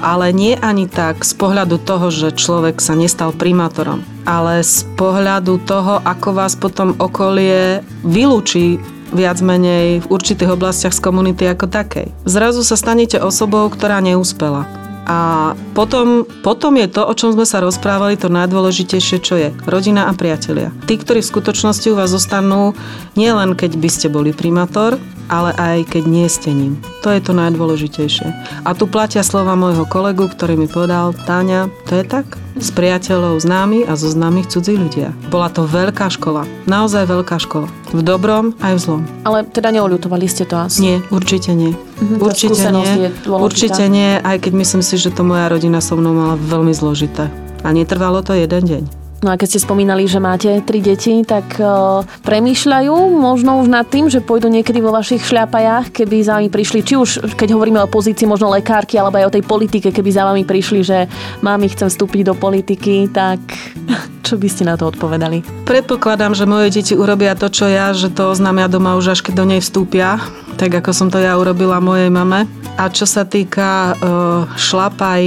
ale 0.00 0.32
nie 0.36 0.56
ani 0.56 0.88
tak 0.88 1.24
z 1.24 1.32
pohľadu 1.36 1.80
toho, 1.80 2.12
že 2.12 2.36
človek 2.36 2.80
sa 2.80 2.92
nestal 2.96 3.32
primátorom, 3.32 4.04
ale 4.28 4.60
z 4.60 4.84
pohľadu 4.96 5.60
toho, 5.64 6.00
ako 6.04 6.28
vás 6.36 6.56
potom 6.56 6.92
okolie 7.00 7.80
vylúči 8.04 8.80
viac 9.14 9.38
menej 9.40 10.02
v 10.02 10.10
určitých 10.10 10.52
oblastiach 10.52 10.92
z 10.92 11.00
komunity 11.00 11.46
ako 11.46 11.70
takej. 11.70 12.10
Zrazu 12.26 12.66
sa 12.66 12.74
stanete 12.74 13.22
osobou, 13.22 13.70
ktorá 13.70 14.02
neúspela. 14.02 14.66
A 15.04 15.52
potom, 15.76 16.24
potom 16.40 16.80
je 16.80 16.88
to, 16.88 17.04
o 17.04 17.12
čom 17.12 17.36
sme 17.36 17.44
sa 17.44 17.60
rozprávali, 17.60 18.16
to 18.16 18.32
najdôležitejšie, 18.32 19.16
čo 19.20 19.34
je 19.36 19.48
rodina 19.68 20.08
a 20.08 20.16
priatelia. 20.16 20.72
Tí, 20.88 20.96
ktorí 20.96 21.20
v 21.20 21.28
skutočnosti 21.28 21.92
u 21.92 21.98
vás 22.00 22.08
zostanú, 22.08 22.72
nie 23.12 23.28
len 23.28 23.52
keď 23.52 23.76
by 23.76 23.88
ste 23.92 24.08
boli 24.08 24.32
primátor, 24.32 24.96
ale 25.28 25.54
aj 25.56 25.92
keď 25.92 26.02
nie 26.08 26.26
ste 26.28 26.50
ním. 26.52 26.80
To 27.04 27.12
je 27.12 27.20
to 27.20 27.32
najdôležitejšie. 27.36 28.28
A 28.64 28.70
tu 28.72 28.88
platia 28.88 29.20
slova 29.20 29.54
môjho 29.54 29.84
kolegu, 29.84 30.28
ktorý 30.28 30.56
mi 30.56 30.68
povedal, 30.68 31.12
Táňa, 31.12 31.68
to 31.88 32.00
je 32.00 32.04
tak? 32.04 32.38
Z 32.54 32.70
priateľov 32.70 33.42
známy 33.42 33.82
a 33.84 33.98
zo 33.98 34.06
známych 34.08 34.46
cudzí 34.46 34.78
ľudia. 34.78 35.10
Bola 35.28 35.50
to 35.50 35.66
veľká 35.66 36.06
škola. 36.08 36.46
Naozaj 36.70 37.10
veľká 37.10 37.36
škola. 37.42 37.66
V 37.90 38.00
dobrom 38.02 38.54
aj 38.62 38.78
v 38.78 38.80
zlom. 38.80 39.02
Ale 39.26 39.42
teda 39.44 39.74
neoľutovali 39.74 40.26
ste 40.30 40.46
to 40.46 40.56
asi? 40.58 40.78
Nie, 40.80 40.96
určite 41.10 41.50
nie. 41.52 41.74
Mhm, 41.98 42.22
určite 42.22 42.64
nie. 42.70 43.10
Určite 43.26 43.84
nie, 43.90 44.22
aj 44.22 44.36
keď 44.48 44.52
myslím 44.54 44.82
si, 44.86 44.94
že 44.96 45.10
to 45.10 45.26
moja 45.26 45.50
rodina 45.50 45.82
so 45.82 45.98
mnou 45.98 46.14
mala 46.14 46.34
veľmi 46.38 46.70
zložité. 46.70 47.26
A 47.64 47.68
netrvalo 47.74 48.22
to 48.22 48.36
jeden 48.36 48.64
deň. 48.64 49.03
No 49.24 49.32
a 49.32 49.40
keď 49.40 49.56
ste 49.56 49.64
spomínali, 49.64 50.04
že 50.04 50.20
máte 50.20 50.60
tri 50.68 50.84
deti, 50.84 51.24
tak 51.24 51.56
uh, 51.56 52.04
premýšľajú 52.28 52.92
možno 53.16 53.56
už 53.64 53.72
nad 53.72 53.88
tým, 53.88 54.12
že 54.12 54.20
pôjdu 54.20 54.52
niekedy 54.52 54.84
vo 54.84 54.92
vašich 54.92 55.24
šľapajách, 55.24 55.96
keby 55.96 56.20
za 56.20 56.36
vami 56.36 56.52
prišli, 56.52 56.84
či 56.84 57.00
už 57.00 57.32
keď 57.32 57.56
hovoríme 57.56 57.80
o 57.80 57.88
pozícii 57.88 58.28
možno 58.28 58.52
lekárky, 58.52 59.00
alebo 59.00 59.16
aj 59.16 59.32
o 59.32 59.34
tej 59.40 59.44
politike, 59.48 59.96
keby 59.96 60.10
za 60.12 60.28
vami 60.28 60.44
prišli, 60.44 60.84
že 60.84 61.08
mami 61.40 61.72
chcem 61.72 61.88
vstúpiť 61.88 62.20
do 62.20 62.34
politiky, 62.36 63.08
tak 63.08 63.40
čo 64.28 64.36
by 64.36 64.44
ste 64.44 64.68
na 64.68 64.76
to 64.76 64.92
odpovedali? 64.92 65.40
Predpokladám, 65.64 66.36
že 66.36 66.44
moje 66.44 66.68
deti 66.76 66.92
urobia 66.92 67.32
to, 67.32 67.48
čo 67.48 67.64
ja, 67.64 67.96
že 67.96 68.12
to 68.12 68.28
oznámia 68.28 68.68
doma 68.68 68.92
už 69.00 69.16
až 69.16 69.20
keď 69.24 69.40
do 69.40 69.44
nej 69.48 69.64
vstúpia 69.64 70.20
tak 70.54 70.80
ako 70.80 70.90
som 70.94 71.08
to 71.10 71.18
ja 71.18 71.34
urobila 71.34 71.82
mojej 71.82 72.08
mame. 72.08 72.46
A 72.74 72.90
čo 72.90 73.06
sa 73.06 73.22
týka 73.22 73.94
uh, 73.94 74.50
šlapaj 74.58 75.22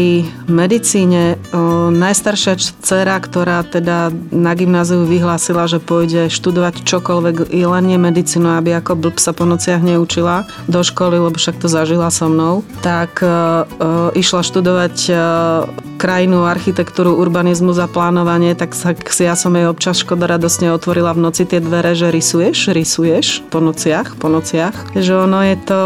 medicíne, 0.52 1.40
uh, 1.40 1.88
najstaršia 1.92 2.60
dcera, 2.84 3.16
ktorá 3.24 3.64
teda 3.64 3.87
na 4.32 4.52
gymnáziu 4.54 5.08
vyhlásila, 5.08 5.66
že 5.66 5.80
pôjde 5.82 6.28
študovať 6.28 6.84
čokoľvek, 6.84 7.56
i 7.56 7.64
len 7.64 7.84
nie 7.88 7.98
medicínu, 7.98 8.60
aby 8.60 8.78
ako 8.78 9.00
blb 9.00 9.18
sa 9.18 9.32
po 9.32 9.48
nociach 9.48 9.82
neučila 9.82 10.46
do 10.68 10.84
školy, 10.84 11.18
lebo 11.18 11.36
však 11.36 11.58
to 11.58 11.72
zažila 11.72 12.12
so 12.12 12.28
mnou, 12.28 12.68
tak 12.84 13.24
uh, 13.24 13.64
uh, 13.80 14.12
išla 14.14 14.44
študovať 14.44 14.96
uh, 15.10 15.18
krajinu, 15.98 16.46
architektúru, 16.46 17.18
urbanizmu 17.18 17.74
za 17.74 17.90
plánovanie, 17.90 18.54
tak 18.54 18.78
sa, 18.78 18.94
ja 19.18 19.34
som 19.34 19.58
jej 19.58 19.66
občas 19.66 20.04
škoda 20.04 20.30
radosne 20.30 20.70
otvorila 20.70 21.12
v 21.18 21.24
noci 21.26 21.44
tie 21.50 21.58
dvere, 21.58 21.98
že 21.98 22.14
rysuješ, 22.14 22.70
rysuješ 22.72 23.48
po 23.50 23.58
nociach, 23.58 24.16
po 24.22 24.30
nociach, 24.30 24.94
že 24.94 25.14
ono 25.18 25.42
je 25.42 25.56
to 25.66 25.80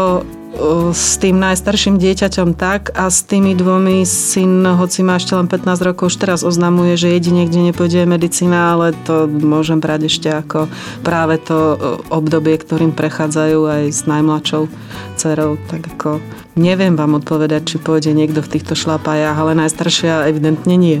s 0.92 1.16
tým 1.16 1.40
najstarším 1.40 1.96
dieťaťom 1.96 2.52
tak 2.54 2.92
a 2.92 3.08
s 3.08 3.24
tými 3.24 3.56
dvomi 3.56 4.04
syn, 4.04 4.62
hoci 4.64 5.00
má 5.00 5.16
ešte 5.16 5.32
len 5.32 5.48
15 5.48 5.88
rokov, 5.88 6.12
už 6.12 6.20
teraz 6.20 6.40
oznamuje, 6.44 7.00
že 7.00 7.16
jedine, 7.16 7.48
kde 7.48 7.72
nepôjde 7.72 8.04
medicína, 8.04 8.76
ale 8.76 8.92
to 9.08 9.24
môžem 9.26 9.80
brať 9.80 10.12
ešte 10.12 10.28
ako 10.28 10.68
práve 11.00 11.40
to 11.40 11.80
obdobie, 12.12 12.60
ktorým 12.60 12.92
prechádzajú 12.92 13.58
aj 13.64 13.82
s 13.90 14.02
najmladšou 14.04 14.68
dcerou. 15.16 15.56
Tak 15.72 15.82
ako 15.96 16.20
neviem 16.54 16.94
vám 16.96 17.18
odpovedať, 17.18 17.74
či 17.74 17.76
pôjde 17.80 18.12
niekto 18.12 18.44
v 18.44 18.52
týchto 18.58 18.76
šlapajách, 18.76 19.36
ale 19.36 19.56
najstaršia 19.56 20.28
evidentne 20.28 20.76
nie. 20.76 20.98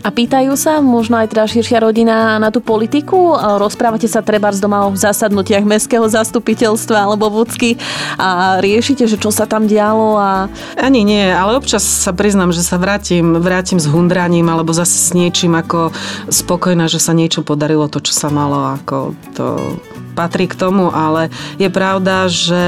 A 0.00 0.08
pýtajú 0.08 0.56
sa 0.56 0.80
možno 0.80 1.20
aj 1.20 1.36
teda 1.36 1.44
širšia 1.44 1.78
rodina 1.84 2.40
na 2.40 2.48
tú 2.48 2.64
politiku? 2.64 3.36
Rozprávate 3.36 4.08
sa 4.08 4.24
treba 4.24 4.48
z 4.48 4.64
doma 4.64 4.88
o 4.88 4.96
zasadnutiach 4.96 5.60
mestského 5.60 6.08
zastupiteľstva 6.08 7.04
alebo 7.04 7.28
vúcky 7.28 7.76
a 8.16 8.60
riešite, 8.64 9.04
že 9.04 9.20
čo 9.20 9.28
sa 9.28 9.44
tam 9.44 9.68
dialo? 9.68 10.16
A... 10.16 10.48
Ani 10.80 11.04
nie, 11.04 11.28
ale 11.28 11.60
občas 11.60 11.84
sa 11.84 12.16
priznám, 12.16 12.48
že 12.48 12.64
sa 12.64 12.80
vrátim, 12.80 13.36
vrátim 13.44 13.76
s 13.76 13.84
hundraním 13.84 14.48
alebo 14.48 14.72
zase 14.72 14.96
s 14.96 15.12
niečím 15.12 15.52
ako 15.52 15.92
spokojná, 16.32 16.88
že 16.88 16.96
sa 16.96 17.12
niečo 17.12 17.44
podarilo, 17.44 17.92
to, 17.92 18.00
čo 18.00 18.16
sa 18.16 18.32
malo, 18.32 18.72
ako 18.80 19.12
to 19.36 19.76
patrí 20.20 20.44
k 20.44 20.52
tomu, 20.52 20.92
ale 20.92 21.32
je 21.56 21.72
pravda, 21.72 22.28
že 22.28 22.60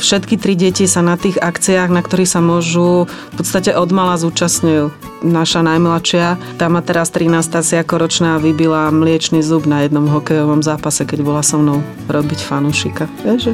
všetky 0.00 0.40
tri 0.40 0.56
deti 0.56 0.88
sa 0.88 1.04
na 1.04 1.20
tých 1.20 1.36
akciách, 1.36 1.92
na 1.92 2.00
ktorých 2.00 2.32
sa 2.32 2.40
môžu 2.40 3.04
v 3.04 3.34
podstate 3.36 3.76
odmala 3.76 4.16
zúčastňujú 4.16 5.20
naša 5.20 5.60
najmladšia, 5.60 6.40
tá 6.56 6.72
má 6.72 6.80
teraz 6.80 7.12
13 7.12 7.60
asi 7.60 7.76
ako 7.76 8.08
ročná 8.08 8.40
vybila 8.40 8.88
mliečný 8.88 9.44
zub 9.44 9.68
na 9.68 9.84
jednom 9.84 10.08
hokejovom 10.08 10.64
zápase, 10.64 11.04
keď 11.04 11.20
bola 11.20 11.44
so 11.44 11.60
mnou 11.60 11.84
robiť 12.08 12.40
fanúšika. 12.40 13.04
Vieš, 13.20 13.52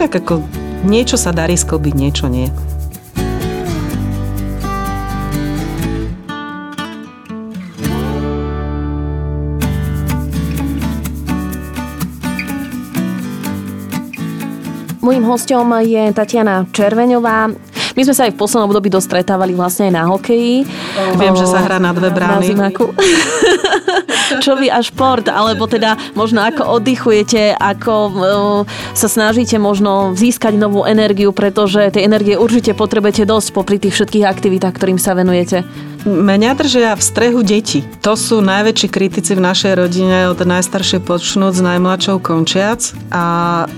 tak 0.00 0.16
ako 0.16 0.40
niečo 0.88 1.20
sa 1.20 1.36
darí 1.36 1.56
skobiť, 1.56 1.92
niečo 1.92 2.32
nie. 2.32 2.48
Mojím 15.06 15.22
hostom 15.22 15.70
je 15.86 16.10
Tatiana 16.10 16.66
Červeňová. 16.74 17.46
My 17.94 18.02
sme 18.02 18.10
sa 18.10 18.26
aj 18.26 18.34
v 18.34 18.42
poslednom 18.42 18.66
období 18.74 18.90
dostretávali 18.90 19.54
vlastne 19.54 19.86
aj 19.86 19.94
na 19.94 20.02
hokeji. 20.10 20.66
Viem, 21.14 21.30
o, 21.30 21.38
že 21.38 21.46
sa 21.46 21.62
hrá 21.62 21.78
na 21.78 21.94
dve 21.94 22.10
brány. 22.10 22.58
Na 22.58 22.74
Čo 24.42 24.58
vy 24.58 24.66
a 24.66 24.82
šport, 24.82 25.30
alebo 25.30 25.70
teda 25.70 25.94
možno 26.18 26.42
ako 26.42 26.82
oddychujete, 26.82 27.54
ako 27.54 27.94
uh, 28.10 28.18
sa 28.98 29.06
snažíte 29.06 29.62
možno 29.62 30.18
získať 30.18 30.58
novú 30.58 30.82
energiu, 30.82 31.30
pretože 31.30 31.94
tej 31.94 32.02
energie 32.02 32.34
určite 32.34 32.74
potrebujete 32.74 33.30
dosť 33.30 33.54
popri 33.54 33.78
tých 33.78 33.94
všetkých 33.94 34.26
aktivitách, 34.26 34.74
ktorým 34.74 34.98
sa 34.98 35.14
venujete. 35.14 35.62
Mňa 36.06 36.54
držia 36.54 36.94
v 36.94 37.02
strehu 37.02 37.42
deti. 37.42 37.82
To 38.06 38.14
sú 38.14 38.38
najväčší 38.38 38.94
kritici 38.94 39.34
v 39.34 39.42
našej 39.42 39.74
rodine 39.74 40.30
od 40.30 40.38
najstaršie 40.38 41.02
počnúť 41.02 41.58
s 41.58 41.66
najmladšou 41.66 42.22
končiac 42.22 42.94
a 43.10 43.24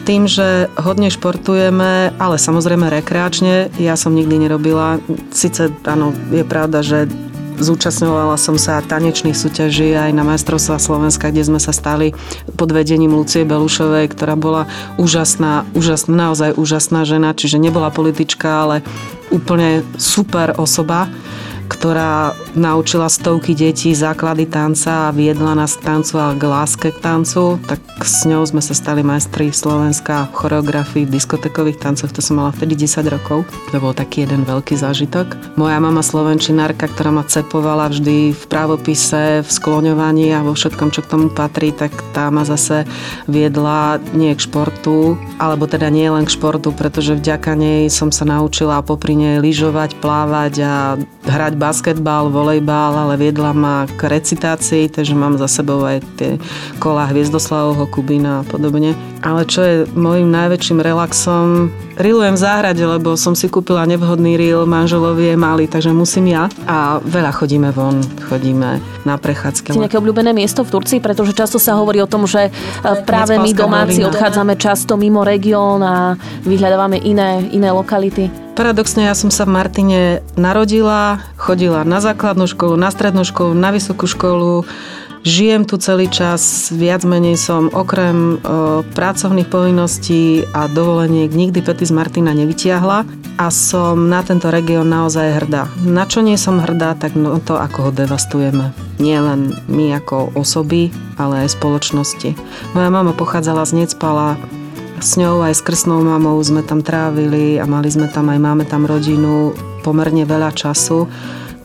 tým, 0.05 0.29
že 0.29 0.69
hodne 0.77 1.09
športujeme, 1.09 2.13
ale 2.21 2.37
samozrejme 2.37 2.93
rekreačne, 3.01 3.73
ja 3.81 3.97
som 3.97 4.13
nikdy 4.13 4.45
nerobila. 4.45 5.01
Sice 5.33 5.73
áno, 5.89 6.13
je 6.29 6.45
pravda, 6.45 6.85
že 6.85 7.09
Zúčastňovala 7.59 8.39
som 8.39 8.55
sa 8.55 8.79
tanečných 8.87 9.35
súťaží 9.35 9.91
aj 9.91 10.15
na 10.15 10.23
majstrovstvá 10.23 10.79
Slovenska, 10.79 11.35
kde 11.35 11.43
sme 11.43 11.59
sa 11.59 11.75
stali 11.75 12.15
pod 12.55 12.71
vedením 12.71 13.11
Lucie 13.19 13.43
Belušovej, 13.43 14.15
ktorá 14.15 14.39
bola 14.39 14.71
úžasná, 14.95 15.67
úžasná, 15.75 16.31
naozaj 16.31 16.55
úžasná 16.55 17.03
žena, 17.03 17.35
čiže 17.35 17.59
nebola 17.59 17.91
politička, 17.91 18.47
ale 18.47 18.87
úplne 19.35 19.83
super 19.99 20.55
osoba 20.55 21.11
ktorá 21.69 22.33
naučila 22.57 23.13
stovky 23.13 23.53
detí 23.53 23.93
základy 23.93 24.49
tanca 24.49 25.09
a 25.09 25.15
viedla 25.15 25.53
nás 25.53 25.77
k 25.77 25.85
tancu 25.85 26.17
a 26.17 26.33
k 26.33 26.43
láske 26.49 26.89
k 26.91 26.99
tancu, 26.99 27.61
tak 27.69 27.79
s 28.01 28.25
ňou 28.25 28.43
sme 28.49 28.65
sa 28.65 28.73
stali 28.73 29.05
majstri 29.05 29.53
Slovenska 29.53 30.33
v 30.33 30.35
choreografii, 30.35 31.05
v 31.05 31.15
diskotekových 31.15 31.79
tancoch, 31.79 32.11
to 32.11 32.25
som 32.25 32.41
mala 32.41 32.57
vtedy 32.57 32.89
10 32.89 33.05
rokov. 33.13 33.45
To 33.71 33.79
bol 33.79 33.93
taký 33.93 34.25
jeden 34.25 34.49
veľký 34.49 34.75
zážitok. 34.81 35.59
Moja 35.61 35.77
mama 35.79 36.01
slovenčinárka, 36.01 36.89
ktorá 36.89 37.13
ma 37.13 37.25
cepovala 37.29 37.93
vždy 37.93 38.33
v 38.33 38.43
právopise, 38.49 39.45
v 39.45 39.51
skloňovaní 39.51 40.33
a 40.33 40.41
vo 40.41 40.57
všetkom, 40.57 40.89
čo 40.89 41.05
k 41.05 41.11
tomu 41.13 41.29
patrí, 41.29 41.71
tak 41.77 41.93
tá 42.17 42.33
ma 42.33 42.49
zase 42.49 42.89
viedla 43.29 44.01
nie 44.17 44.33
k 44.33 44.41
športu, 44.41 45.21
alebo 45.37 45.69
teda 45.69 45.93
nie 45.93 46.09
len 46.09 46.25
k 46.25 46.33
športu, 46.33 46.73
pretože 46.73 47.13
vďaka 47.13 47.53
nej 47.53 47.93
som 47.93 48.09
sa 48.09 48.25
naučila 48.25 48.81
popri 48.81 49.19
nej 49.19 49.37
lyžovať, 49.45 50.01
plávať 50.01 50.55
a 50.65 50.75
hrať 51.29 51.58
basketbal, 51.59 52.31
volejbal, 52.31 52.95
ale 52.95 53.19
viedla 53.19 53.51
ma 53.51 53.85
k 53.91 54.07
recitácii, 54.07 54.87
takže 54.89 55.19
mám 55.19 55.35
za 55.37 55.51
sebou 55.51 55.83
aj 55.83 55.99
tie 56.15 56.39
kola 56.79 57.11
Hviezdoslavovho 57.11 57.91
Kubína 57.91 58.41
a 58.41 58.47
podobne. 58.47 58.95
Ale 59.27 59.43
čo 59.51 59.61
je 59.67 59.77
môjim 59.99 60.31
najväčším 60.31 60.79
relaxom, 60.79 61.75
rilujem 61.99 62.39
v 62.39 62.41
záhrade, 62.41 62.79
lebo 62.87 63.19
som 63.19 63.35
si 63.35 63.51
kúpila 63.51 63.83
nevhodný 63.85 64.39
ril, 64.39 64.63
manželovi 64.65 65.35
je 65.35 65.37
malý, 65.37 65.67
takže 65.67 65.91
musím 65.91 66.31
ja. 66.31 66.47
A 66.71 67.03
veľa 67.03 67.35
chodíme 67.35 67.75
von, 67.75 67.99
chodíme 68.31 68.79
na 69.03 69.15
prechádzky. 69.19 69.75
Si 69.75 69.83
nejaké 69.83 69.99
obľúbené 69.99 70.31
miesto 70.31 70.63
v 70.63 70.71
Turcii? 70.79 71.03
Pretože 71.03 71.35
často 71.35 71.59
sa 71.59 71.75
hovorí 71.75 71.99
o 71.99 72.07
tom, 72.07 72.31
že 72.31 72.49
e, 72.49 72.51
práve 73.03 73.35
my 73.35 73.51
domáci 73.51 74.07
odchádzame 74.07 74.55
často 74.55 74.95
mimo 74.95 75.27
región 75.27 75.83
a 75.83 76.15
vyhľadávame 76.47 77.03
iné, 77.03 77.43
iné 77.51 77.75
lokality. 77.75 78.48
Paradoxne 78.59 79.07
ja 79.07 79.15
som 79.15 79.31
sa 79.31 79.47
v 79.47 79.55
Martine 79.55 80.19
narodila, 80.35 81.23
chodila 81.39 81.87
na 81.87 82.03
základnú 82.03 82.51
školu, 82.51 82.75
na 82.75 82.91
strednú 82.91 83.23
školu, 83.23 83.55
na 83.55 83.71
vysokú 83.71 84.11
školu, 84.11 84.67
žijem 85.23 85.63
tu 85.63 85.79
celý 85.79 86.11
čas, 86.11 86.75
viac 86.75 87.07
menej 87.07 87.39
som 87.39 87.71
okrem 87.71 88.43
o, 88.43 88.83
pracovných 88.83 89.47
povinností 89.47 90.43
a 90.51 90.67
dovoleniek 90.67 91.31
nikdy 91.31 91.63
Pety 91.63 91.87
z 91.87 91.95
Martina 91.95 92.35
nevytiahla 92.35 93.07
a 93.39 93.47
som 93.55 94.11
na 94.11 94.27
tento 94.27 94.51
región 94.51 94.91
naozaj 94.91 95.39
hrdá. 95.39 95.71
Na 95.87 96.11
čo 96.11 96.19
nie 96.19 96.35
som 96.35 96.59
hrdá, 96.59 96.99
tak 96.99 97.15
no 97.15 97.39
to, 97.39 97.55
ako 97.55 97.79
ho 97.79 97.91
devastujeme. 97.95 98.75
Nie 98.99 99.23
len 99.23 99.55
my 99.71 100.03
ako 100.03 100.35
osoby, 100.35 100.91
ale 101.15 101.47
aj 101.47 101.55
spoločnosti. 101.55 102.35
Moja 102.75 102.91
mama 102.91 103.15
pochádzala 103.15 103.63
z 103.71 103.87
Necpala, 103.87 104.35
s 104.99 105.15
ňou 105.15 105.47
aj 105.47 105.55
s 105.55 105.63
krsnou 105.63 106.03
mamou 106.03 106.39
sme 106.43 106.67
tam 106.67 106.83
trávili 106.83 107.59
a 107.59 107.65
mali 107.67 107.87
sme 107.87 108.11
tam 108.11 108.31
aj, 108.35 108.39
máme 108.43 108.65
tam 108.67 108.83
rodinu 108.83 109.55
pomerne 109.87 110.27
veľa 110.27 110.51
času. 110.51 111.07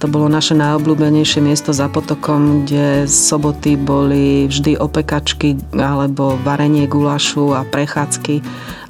To 0.01 0.05
bolo 0.11 0.27
naše 0.27 0.51
najobľúbenejšie 0.59 1.39
miesto 1.39 1.71
za 1.71 1.87
potokom, 1.87 2.67
kde 2.67 3.07
soboty 3.07 3.79
boli 3.79 4.51
vždy 4.51 4.75
opekačky 4.75 5.55
alebo 5.79 6.35
varenie 6.43 6.85
gulašu 6.85 7.55
a 7.55 7.63
prechádzky 7.63 8.43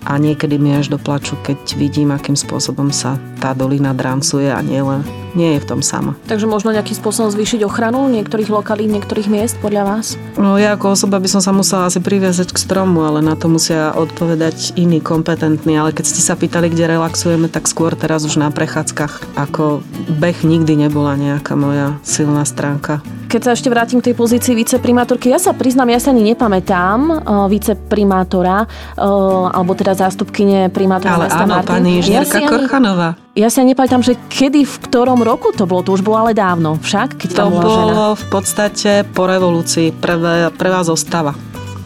a 0.09 0.17
niekedy 0.17 0.57
mi 0.57 0.73
až 0.73 0.89
doplaču, 0.89 1.37
keď 1.45 1.77
vidím, 1.77 2.09
akým 2.11 2.33
spôsobom 2.33 2.89
sa 2.89 3.21
tá 3.43 3.51
dolina 3.51 3.91
drancuje 3.91 4.47
a 4.47 4.63
nie 4.63 4.79
len 4.79 5.03
nie 5.35 5.57
je 5.57 5.65
v 5.65 5.67
tom 5.67 5.81
sama. 5.81 6.15
Takže 6.29 6.45
možno 6.45 6.71
nejakým 6.71 6.95
spôsobom 6.95 7.33
zvýšiť 7.33 7.65
ochranu 7.65 8.05
niektorých 8.07 8.53
lokalít, 8.53 8.93
niektorých 8.93 9.27
miest 9.27 9.57
podľa 9.59 9.83
vás? 9.83 10.15
No 10.37 10.55
ja 10.61 10.77
ako 10.77 10.93
osoba 10.93 11.17
by 11.17 11.27
som 11.27 11.41
sa 11.41 11.51
musela 11.51 11.89
asi 11.89 11.99
priviazať 11.99 12.53
k 12.53 12.61
stromu, 12.61 13.03
ale 13.03 13.19
na 13.25 13.33
to 13.33 13.49
musia 13.49 13.91
odpovedať 13.97 14.77
iní 14.77 15.01
kompetentní. 15.01 15.75
Ale 15.75 15.91
keď 15.91 16.05
ste 16.05 16.21
sa 16.21 16.37
pýtali, 16.37 16.69
kde 16.69 16.95
relaxujeme, 16.95 17.49
tak 17.49 17.65
skôr 17.65 17.97
teraz 17.97 18.23
už 18.23 18.39
na 18.39 18.53
prechádzkach. 18.53 19.35
Ako 19.35 19.81
beh 20.21 20.45
nikdy 20.45 20.87
nebola 20.87 21.17
nejaká 21.17 21.57
moja 21.57 21.97
silná 22.05 22.45
stránka 22.45 23.01
keď 23.33 23.49
sa 23.49 23.57
ešte 23.57 23.65
vrátim 23.73 23.97
k 23.97 24.13
tej 24.13 24.15
pozícii 24.21 24.53
viceprimátorky, 24.53 25.33
ja 25.33 25.41
sa 25.41 25.57
priznám, 25.57 25.89
ja 25.89 25.97
sa 25.97 26.13
ani 26.13 26.21
nepamätám 26.21 26.99
uh, 27.09 27.49
viceprimátora, 27.49 28.69
uh, 28.69 29.49
alebo 29.49 29.73
teda 29.73 29.97
zástupkyne 29.97 30.69
primátora 30.69 31.17
Ale 31.17 31.33
áno, 31.33 31.57
Martin. 31.57 31.73
pani 31.73 31.89
inžinierka 31.97 32.37
ja 32.37 32.45
Korchanová. 32.45 33.17
Ja 33.33 33.49
sa 33.49 33.65
nepamätám, 33.65 34.05
že 34.05 34.13
kedy, 34.29 34.61
v 34.61 34.75
ktorom 34.85 35.25
roku 35.25 35.49
to 35.57 35.65
bolo, 35.65 35.81
to 35.81 35.97
už 35.97 36.05
bolo 36.05 36.21
ale 36.21 36.37
dávno 36.37 36.77
však, 36.77 37.17
keď 37.17 37.29
to 37.33 37.41
bola 37.49 37.65
bolo 37.65 37.73
žena. 37.73 38.13
v 38.13 38.25
podstate 38.29 38.91
po 39.09 39.25
revolúcii, 39.25 39.89
prvá, 39.89 40.53
prvá 40.53 40.85
zostava, 40.85 41.33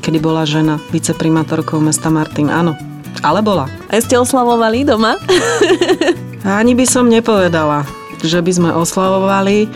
kedy 0.03 0.19
bola 0.19 0.43
žena 0.43 0.75
viceprimátorkou 0.91 1.79
mesta 1.79 2.11
Martin, 2.11 2.51
áno. 2.51 2.75
Ale 3.23 3.39
bola. 3.39 3.71
A 3.87 3.95
ste 4.03 4.19
oslavovali 4.19 4.83
doma? 4.83 5.15
Ani 6.43 6.75
by 6.75 6.83
som 6.83 7.07
nepovedala, 7.07 7.87
že 8.27 8.43
by 8.43 8.51
sme 8.51 8.69
oslavovali. 8.75 9.71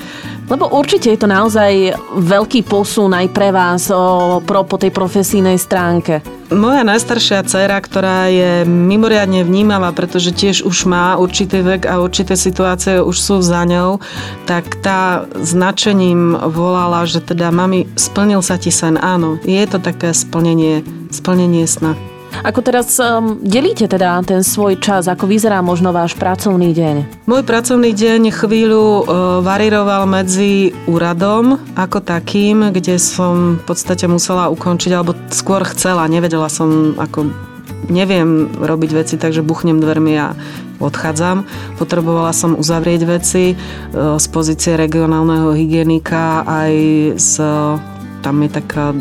Lebo 0.51 0.67
určite 0.67 1.07
je 1.07 1.15
to 1.15 1.31
naozaj 1.31 1.95
veľký 2.11 2.67
posun 2.67 3.15
aj 3.15 3.31
pre 3.31 3.55
vás 3.55 3.87
o, 3.87 4.43
pro, 4.43 4.67
po 4.67 4.75
tej 4.75 4.91
profesijnej 4.91 5.55
stránke. 5.55 6.19
Moja 6.51 6.83
najstaršia 6.83 7.47
dcera, 7.47 7.79
ktorá 7.79 8.27
je 8.27 8.67
mimoriadne 8.67 9.47
vnímavá, 9.47 9.95
pretože 9.95 10.35
tiež 10.35 10.67
už 10.67 10.83
má 10.91 11.15
určitý 11.15 11.63
vek 11.63 11.87
a 11.87 12.03
určité 12.03 12.35
situácie 12.35 12.99
už 12.99 13.15
sú 13.15 13.39
za 13.39 13.63
ňou, 13.63 14.03
tak 14.43 14.83
tá 14.83 15.23
značením 15.39 16.35
volala, 16.51 17.07
že 17.07 17.23
teda 17.23 17.55
mami, 17.55 17.87
splnil 17.95 18.43
sa 18.43 18.59
ti 18.59 18.75
sen. 18.75 18.99
Áno, 18.99 19.39
je 19.47 19.63
to 19.63 19.79
také 19.79 20.11
splnenie, 20.11 20.83
splnenie 21.15 21.63
sna. 21.63 22.10
Ako 22.41 22.63
teraz 22.65 22.97
um, 22.97 23.37
delíte 23.43 23.85
teda 23.85 24.23
ten 24.25 24.41
svoj 24.41 24.79
čas? 24.81 25.05
Ako 25.05 25.29
vyzerá 25.29 25.61
možno 25.61 25.93
váš 25.93 26.17
pracovný 26.17 26.73
deň? 26.73 27.27
Môj 27.29 27.43
pracovný 27.45 27.93
deň 27.93 28.33
chvíľu 28.33 28.83
uh, 28.83 28.99
variroval 29.45 30.09
medzi 30.09 30.73
úradom 30.89 31.61
ako 31.77 32.01
takým, 32.01 32.73
kde 32.73 32.97
som 32.97 33.61
v 33.61 33.63
podstate 33.67 34.09
musela 34.09 34.49
ukončiť, 34.49 34.91
alebo 34.95 35.13
skôr 35.29 35.61
chcela, 35.69 36.09
nevedela 36.09 36.49
som 36.49 36.97
ako 36.97 37.29
neviem 37.91 38.49
robiť 38.57 38.91
veci, 38.95 39.15
takže 39.19 39.45
buchnem 39.45 39.77
dvermi 39.77 40.13
a 40.17 40.33
odchádzam. 40.81 41.45
Potrebovala 41.77 42.33
som 42.33 42.57
uzavrieť 42.57 43.01
veci 43.05 43.53
uh, 43.53 44.17
z 44.17 44.25
pozície 44.33 44.73
regionálneho 44.79 45.53
hygienika 45.53 46.41
aj 46.47 46.73
z 47.21 47.31
tam 48.21 48.37
je 48.45 48.49
taká 48.53 48.93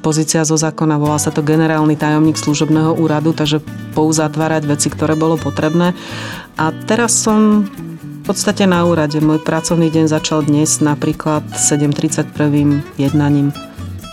pozícia 0.00 0.44
zo 0.44 0.54
zákona, 0.54 1.00
volá 1.00 1.18
sa 1.18 1.34
to 1.34 1.40
generálny 1.44 1.96
tajomník 1.96 2.36
služobného 2.36 2.96
úradu, 2.96 3.32
takže 3.32 3.64
pouzatvárať 3.96 4.62
veci, 4.68 4.88
ktoré 4.92 5.16
bolo 5.16 5.40
potrebné. 5.40 5.96
A 6.60 6.70
teraz 6.86 7.16
som 7.16 7.66
v 8.22 8.22
podstate 8.22 8.70
na 8.70 8.86
úrade. 8.86 9.18
Môj 9.18 9.42
pracovný 9.42 9.90
deň 9.90 10.06
začal 10.06 10.46
dnes 10.46 10.78
napríklad 10.78 11.42
7.31 11.58 12.84
jednaním. 12.94 13.50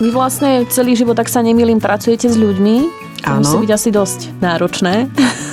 Vy 0.02 0.10
vlastne 0.16 0.66
celý 0.72 0.98
život, 0.98 1.20
ak 1.20 1.30
sa 1.30 1.46
nemýlim, 1.46 1.78
pracujete 1.78 2.32
s 2.32 2.40
ľuďmi? 2.40 3.09
To 3.24 3.36
Áno. 3.36 3.44
musí 3.44 3.58
byť 3.68 3.72
asi 3.72 3.90
dosť 3.92 4.20
náročné. 4.40 4.94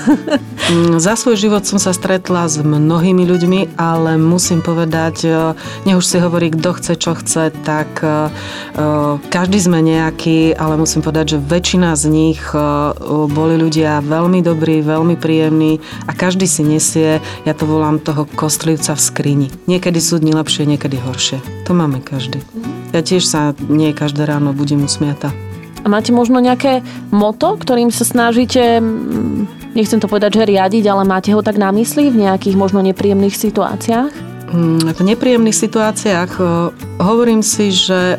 Mm, 0.67 0.99
za 0.99 1.15
svoj 1.15 1.39
život 1.39 1.63
som 1.63 1.79
sa 1.79 1.95
stretla 1.95 2.51
s 2.51 2.59
mnohými 2.59 3.23
ľuďmi, 3.23 3.79
ale 3.79 4.19
musím 4.19 4.67
povedať, 4.67 5.17
e, 5.23 5.31
nech 5.87 5.95
už 5.95 6.03
si 6.03 6.19
hovorí, 6.19 6.51
kto 6.51 6.75
chce, 6.75 6.93
čo 6.99 7.15
chce, 7.15 7.55
tak 7.63 8.03
e, 8.03 8.11
e, 8.11 8.91
každý 9.31 9.63
sme 9.63 9.79
nejaký, 9.79 10.59
ale 10.59 10.75
musím 10.75 11.07
povedať, 11.07 11.39
že 11.39 11.39
väčšina 11.39 11.95
z 11.95 12.05
nich 12.11 12.43
boli 13.07 13.55
ľudia 13.55 14.03
veľmi 14.03 14.43
dobrí, 14.43 14.83
veľmi 14.83 15.15
príjemní 15.15 15.79
a 16.11 16.11
každý 16.11 16.51
si 16.51 16.67
nesie, 16.67 17.23
ja 17.47 17.55
to 17.55 17.63
volám 17.63 18.03
toho 18.03 18.27
kostlivca 18.27 18.99
v 18.99 19.01
skrini. 19.07 19.49
Niekedy 19.71 20.03
sú 20.03 20.19
dni 20.19 20.35
lepšie, 20.35 20.67
niekedy 20.67 20.99
horšie. 20.99 21.39
To 21.71 21.79
máme 21.79 22.03
každý. 22.03 22.43
Ja 22.91 23.07
tiež 23.07 23.23
sa 23.23 23.55
nie 23.71 23.95
každé 23.95 24.27
ráno 24.27 24.51
budím 24.51 24.83
usmiata. 24.83 25.31
A 25.87 25.89
máte 25.89 26.11
možno 26.11 26.43
nejaké 26.43 26.83
moto, 27.15 27.55
ktorým 27.55 27.95
sa 27.95 28.03
snažíte, 28.03 28.83
nechcem 29.71 30.03
to 30.03 30.11
povedať, 30.11 30.43
že 30.43 30.51
riadiť, 30.51 30.83
ale 30.91 31.07
máte 31.07 31.31
ho 31.31 31.47
tak 31.47 31.63
na 31.63 31.71
mysli 31.71 32.11
v 32.11 32.27
nejakých 32.27 32.59
možno 32.59 32.83
nepríjemných 32.83 33.39
situáciách? 33.39 34.36
Mm, 34.57 34.97
v 34.97 35.01
nepríjemných 35.05 35.53
situáciách 35.53 36.41
hovorím 36.97 37.45
si, 37.45 37.69
že 37.69 38.17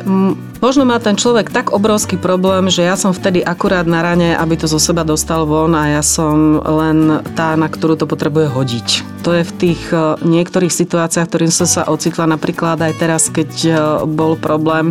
Možno 0.58 0.82
má 0.82 0.98
ten 0.98 1.14
človek 1.14 1.54
tak 1.54 1.70
obrovský 1.70 2.18
problém, 2.18 2.66
že 2.66 2.82
ja 2.82 2.98
som 2.98 3.14
vtedy 3.14 3.38
akurát 3.46 3.86
na 3.86 4.02
rane, 4.02 4.34
aby 4.34 4.58
to 4.58 4.66
zo 4.66 4.82
seba 4.82 5.06
dostal 5.06 5.46
von 5.46 5.70
a 5.78 5.86
ja 5.86 6.02
som 6.02 6.58
len 6.58 7.22
tá, 7.38 7.54
na 7.54 7.70
ktorú 7.70 7.94
to 7.94 8.10
potrebuje 8.10 8.50
hodiť. 8.50 8.88
To 9.22 9.38
je 9.38 9.46
v 9.46 9.52
tých 9.54 9.82
e, 9.94 10.18
niektorých 10.18 10.74
situáciách, 10.74 11.30
ktorým 11.30 11.54
som 11.54 11.70
sa 11.70 11.86
ocitla 11.86 12.26
napríklad 12.26 12.82
aj 12.82 12.92
teraz, 12.98 13.30
keď 13.30 13.50
e, 13.54 13.72
bol 14.10 14.34
problém. 14.34 14.90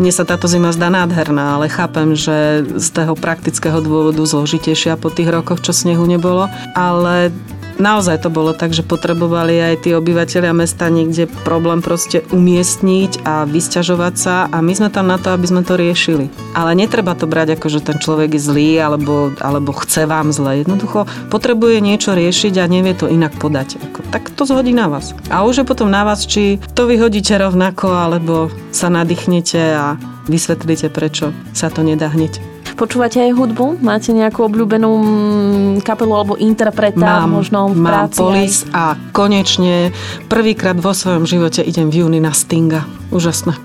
Mne 0.00 0.12
sa 0.16 0.24
táto 0.24 0.48
zima 0.48 0.72
zdá 0.72 0.88
nádherná, 0.88 1.60
ale 1.60 1.68
chápem, 1.68 2.16
že 2.16 2.64
z 2.64 2.88
toho 2.96 3.12
praktického 3.12 3.84
dôvodu 3.84 4.24
zložitejšia 4.24 4.96
po 4.96 5.12
tých 5.12 5.28
rokoch, 5.28 5.60
čo 5.60 5.76
snehu 5.76 6.08
nebolo. 6.08 6.48
Ale 6.72 7.36
naozaj 7.78 8.24
to 8.24 8.28
bolo 8.32 8.56
tak, 8.56 8.72
že 8.72 8.84
potrebovali 8.84 9.56
aj 9.72 9.86
tí 9.86 9.90
obyvateľia 9.92 10.52
mesta 10.56 10.88
niekde 10.88 11.28
problém 11.44 11.80
proste 11.84 12.24
umiestniť 12.32 13.22
a 13.24 13.44
vysťažovať 13.46 14.14
sa 14.16 14.50
a 14.50 14.58
my 14.60 14.72
sme 14.72 14.88
tam 14.90 15.08
na 15.08 15.20
to, 15.20 15.32
aby 15.32 15.46
sme 15.46 15.62
to 15.62 15.78
riešili. 15.78 16.32
Ale 16.56 16.72
netreba 16.72 17.12
to 17.12 17.28
brať 17.28 17.60
ako, 17.60 17.66
že 17.68 17.84
ten 17.84 17.96
človek 18.00 18.34
je 18.34 18.42
zlý 18.42 18.70
alebo, 18.80 19.32
alebo 19.40 19.76
chce 19.76 20.08
vám 20.08 20.32
zle. 20.32 20.64
Jednoducho 20.64 21.04
potrebuje 21.28 21.84
niečo 21.84 22.16
riešiť 22.16 22.54
a 22.60 22.70
nevie 22.70 22.96
to 22.96 23.06
inak 23.06 23.36
podať. 23.36 23.76
Ako, 23.92 24.00
tak 24.08 24.32
to 24.32 24.48
zhodí 24.48 24.72
na 24.72 24.88
vás. 24.88 25.12
A 25.28 25.44
už 25.44 25.62
je 25.62 25.68
potom 25.68 25.92
na 25.92 26.02
vás, 26.08 26.24
či 26.24 26.58
to 26.72 26.88
vyhodíte 26.88 27.36
rovnako 27.36 27.92
alebo 27.92 28.48
sa 28.72 28.88
nadýchnete 28.88 29.60
a 29.76 30.00
vysvetlíte, 30.26 30.90
prečo 30.90 31.30
sa 31.52 31.70
to 31.70 31.84
nedá 31.84 32.10
hneď. 32.10 32.55
Počúvate 32.76 33.24
aj 33.24 33.32
hudbu? 33.32 33.80
Máte 33.80 34.12
nejakú 34.12 34.44
obľúbenú 34.44 34.90
mm, 35.00 35.72
kapelu 35.80 36.12
alebo 36.12 36.36
interpreta 36.36 37.24
mám, 37.24 37.40
možno 37.40 37.72
v 37.72 37.80
mám 37.80 37.88
práci? 37.88 38.20
Polis 38.20 38.68
a 38.76 39.00
konečne 39.16 39.96
prvýkrát 40.28 40.76
vo 40.76 40.92
svojom 40.92 41.24
živote 41.24 41.64
idem 41.64 41.88
v 41.88 42.04
júni 42.04 42.20
na 42.20 42.36
Stinga. 42.36 42.84
Úžasné. 43.08 43.56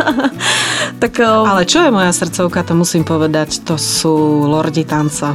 tak, 1.02 1.16
um... 1.16 1.48
Ale 1.48 1.64
čo 1.64 1.80
je 1.80 1.90
moja 1.90 2.12
srdcovka, 2.12 2.60
to 2.60 2.76
musím 2.76 3.08
povedať, 3.08 3.64
to 3.64 3.80
sú 3.80 4.44
Lordi 4.44 4.84
tanca. 4.84 5.32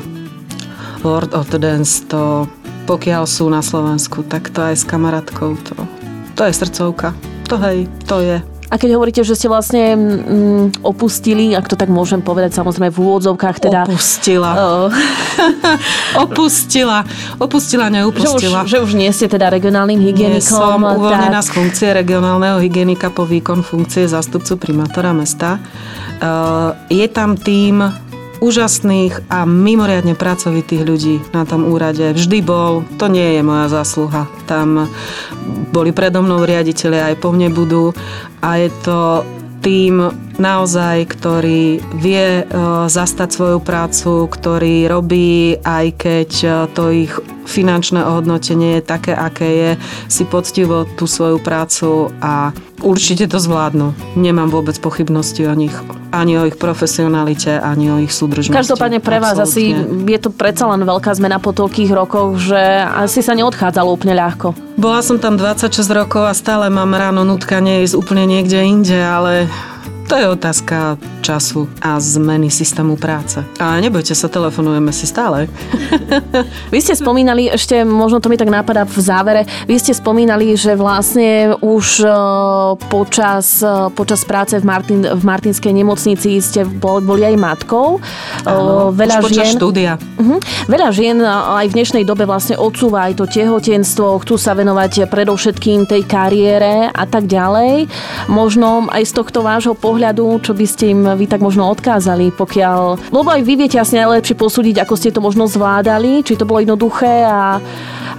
Lord 1.02 1.34
of 1.34 1.50
the 1.50 1.58
Dance, 1.58 2.06
to 2.06 2.46
pokiaľ 2.86 3.26
sú 3.26 3.50
na 3.50 3.66
Slovensku, 3.66 4.22
tak 4.30 4.54
to 4.54 4.62
aj 4.62 4.78
s 4.78 4.86
kamarátkou, 4.86 5.58
to, 5.58 5.74
to 6.38 6.42
je 6.46 6.54
srdcovka. 6.54 7.18
To 7.50 7.58
hej, 7.62 7.90
to 8.06 8.22
je. 8.22 8.38
A 8.66 8.82
keď 8.82 8.98
hovoríte, 8.98 9.22
že 9.22 9.38
ste 9.38 9.46
vlastne 9.46 9.94
mm, 9.94 10.82
opustili, 10.82 11.54
ak 11.54 11.70
to 11.70 11.78
tak 11.78 11.86
môžem 11.94 12.26
povedať, 12.26 12.58
samozrejme 12.58 12.90
v 12.90 12.98
úvodzovkách 12.98 13.58
teda... 13.62 13.86
Opustila. 13.86 14.52
Uh, 14.58 14.90
opustila. 16.26 17.06
Opustila, 17.38 17.94
neupustila. 17.94 18.66
Že 18.66 18.66
už, 18.66 18.72
že 18.74 18.78
už 18.82 18.92
nie 18.98 19.12
ste 19.14 19.30
teda 19.30 19.54
regionálnym 19.54 20.02
hygienikom. 20.02 20.42
Nie 20.42 20.42
som 20.42 20.82
uvoľnená 20.82 21.40
tak... 21.40 21.46
z 21.46 21.50
funkcie 21.54 21.90
regionálneho 21.94 22.58
hygienika 22.58 23.14
po 23.14 23.30
výkon 23.30 23.62
funkcie 23.62 24.10
zástupcu 24.10 24.58
primátora 24.58 25.14
mesta. 25.14 25.62
Uh, 26.18 26.74
je 26.90 27.06
tam 27.06 27.38
tým 27.38 27.86
úžasných 28.46 29.26
a 29.34 29.50
mimoriadne 29.50 30.14
pracovitých 30.14 30.86
ľudí 30.86 31.16
na 31.34 31.50
tom 31.50 31.66
úrade. 31.66 32.14
Vždy 32.14 32.46
bol, 32.46 32.86
to 33.02 33.10
nie 33.10 33.38
je 33.38 33.42
moja 33.42 33.74
zásluha. 33.74 34.30
Tam 34.46 34.86
boli 35.74 35.90
predo 35.90 36.22
mnou 36.22 36.46
riaditeľe, 36.46 37.02
aj 37.02 37.16
po 37.18 37.34
mne 37.34 37.50
budú 37.50 37.90
a 38.46 38.62
je 38.62 38.70
to 38.86 39.26
tým 39.66 40.25
naozaj, 40.38 41.10
ktorý 41.16 41.80
vie 42.00 42.44
zastať 42.88 43.30
svoju 43.32 43.60
prácu, 43.64 44.28
ktorý 44.28 44.88
robí, 44.92 45.58
aj 45.64 45.86
keď 45.96 46.30
to 46.76 46.92
ich 46.92 47.14
finančné 47.46 48.02
ohodnotenie 48.02 48.82
je 48.82 48.84
také, 48.84 49.14
aké 49.14 49.50
je, 49.54 49.72
si 50.10 50.26
poctivo 50.26 50.90
tú 50.98 51.06
svoju 51.06 51.38
prácu 51.38 52.10
a 52.18 52.50
určite 52.82 53.30
to 53.30 53.38
zvládnu. 53.38 53.94
Nemám 54.18 54.50
vôbec 54.50 54.74
pochybnosti 54.82 55.46
o 55.46 55.54
nich, 55.54 55.72
ani 56.10 56.42
o 56.42 56.50
ich 56.50 56.58
profesionalite, 56.58 57.62
ani 57.62 57.94
o 57.94 57.98
ich 58.02 58.10
súdržnosti. 58.10 58.50
Každopádne 58.50 58.98
pre 58.98 59.22
vás 59.22 59.38
Absolutne. 59.38 60.10
asi 60.10 60.10
je 60.10 60.20
to 60.26 60.34
predsa 60.34 60.66
len 60.74 60.82
veľká 60.90 61.14
zmena 61.14 61.38
po 61.38 61.54
toľkých 61.54 61.94
rokoch, 61.94 62.42
že 62.42 62.58
asi 62.82 63.22
sa 63.22 63.38
neodchádzalo 63.38 63.94
úplne 63.94 64.18
ľahko. 64.18 64.58
Bola 64.82 65.06
som 65.06 65.22
tam 65.22 65.38
26 65.38 65.86
rokov 65.94 66.26
a 66.26 66.34
stále 66.34 66.74
mám 66.74 66.98
ráno 66.98 67.22
nutkanie 67.22 67.86
ísť 67.86 67.94
úplne 67.94 68.26
niekde 68.26 68.58
inde, 68.66 68.98
ale 68.98 69.46
to 70.06 70.16
je 70.16 70.26
otázka 70.30 70.98
času 71.26 71.66
a 71.82 71.98
zmeny 71.98 72.54
systému 72.54 72.96
práce. 73.02 73.42
A 73.58 73.82
nebojte 73.82 74.14
sa, 74.14 74.30
telefonujeme 74.30 74.94
si 74.94 75.10
stále. 75.10 75.50
Vy 76.74 76.80
ste 76.82 76.94
spomínali, 76.94 77.50
ešte 77.50 77.82
možno 77.82 78.22
to 78.22 78.30
mi 78.30 78.38
tak 78.38 78.54
nápada 78.54 78.86
v 78.86 79.00
závere, 79.02 79.42
vy 79.66 79.76
ste 79.82 79.98
spomínali, 79.98 80.54
že 80.54 80.78
vlastne 80.78 81.58
už 81.60 82.06
e, 82.06 82.10
počas, 82.88 83.66
e, 83.66 83.90
počas 83.98 84.22
práce 84.24 84.54
v, 84.62 84.66
Martin, 84.66 85.02
v 85.02 85.24
Martinskej 85.26 85.74
nemocnici 85.74 86.38
ste 86.38 86.64
boli, 86.66 87.02
boli 87.02 87.22
aj 87.26 87.36
matkou. 87.36 87.98
E, 87.98 88.50
Áno, 88.50 88.94
veľa 88.94 89.26
už 89.26 89.34
žien, 89.34 89.58
štúdia. 89.58 89.98
Uh-huh, 90.22 90.38
veľa 90.70 90.90
žien 90.94 91.18
aj 91.26 91.66
v 91.74 91.76
dnešnej 91.82 92.04
dobe 92.06 92.30
vlastne 92.30 92.56
odsúva 92.56 93.10
aj 93.10 93.18
to 93.18 93.26
tehotenstvo, 93.26 94.22
chcú 94.22 94.36
sa 94.38 94.54
venovať 94.54 95.10
predovšetkým 95.10 95.90
tej 95.90 96.06
kariére 96.06 96.94
a 96.94 97.04
tak 97.10 97.26
ďalej. 97.26 97.90
Možno 98.30 98.86
aj 98.94 99.04
z 99.10 99.12
tohto 99.18 99.42
vášho 99.42 99.74
pohľadu, 99.74 99.95
čo 100.42 100.52
by 100.54 100.66
ste 100.66 100.92
im 100.92 101.02
vy 101.16 101.26
tak 101.26 101.42
možno 101.42 101.68
odkázali, 101.72 102.32
pokiaľ... 102.36 103.12
Lebo 103.12 103.30
aj 103.32 103.42
vy 103.42 103.54
viete 103.56 103.78
asi 103.80 103.98
najlepšie 103.98 104.36
posúdiť, 104.38 104.84
ako 104.84 104.94
ste 104.96 105.10
to 105.16 105.24
možno 105.24 105.48
zvládali, 105.48 106.22
či 106.22 106.38
to 106.38 106.46
bolo 106.48 106.62
jednoduché 106.62 107.26
a, 107.26 107.58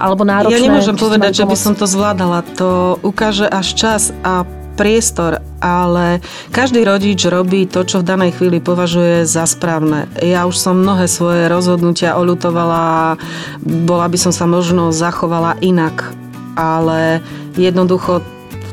alebo 0.01 0.25
náročné. 0.25 0.57
Ja 0.57 0.65
nemôžem 0.65 0.97
povedať, 0.97 1.43
že 1.43 1.45
by 1.45 1.57
som 1.57 1.73
to 1.73 1.85
zvládala. 1.85 2.43
To 2.59 2.97
ukáže 3.01 3.47
až 3.47 3.67
čas 3.73 4.01
a 4.21 4.43
priestor, 4.77 5.41
ale 5.57 6.21
každý 6.53 6.85
rodič 6.85 7.25
robí 7.25 7.65
to, 7.65 7.81
čo 7.81 8.05
v 8.05 8.07
danej 8.13 8.37
chvíli 8.37 8.61
považuje 8.61 9.25
za 9.25 9.49
správne. 9.49 10.05
Ja 10.21 10.45
už 10.45 10.53
som 10.53 10.77
mnohé 10.77 11.09
svoje 11.09 11.49
rozhodnutia 11.49 12.13
oľutovala, 12.13 13.17
bola 13.65 14.05
by 14.05 14.17
som 14.21 14.29
sa 14.29 14.45
možno 14.45 14.93
zachovala 14.93 15.57
inak, 15.65 16.13
ale 16.53 17.25
jednoducho 17.57 18.21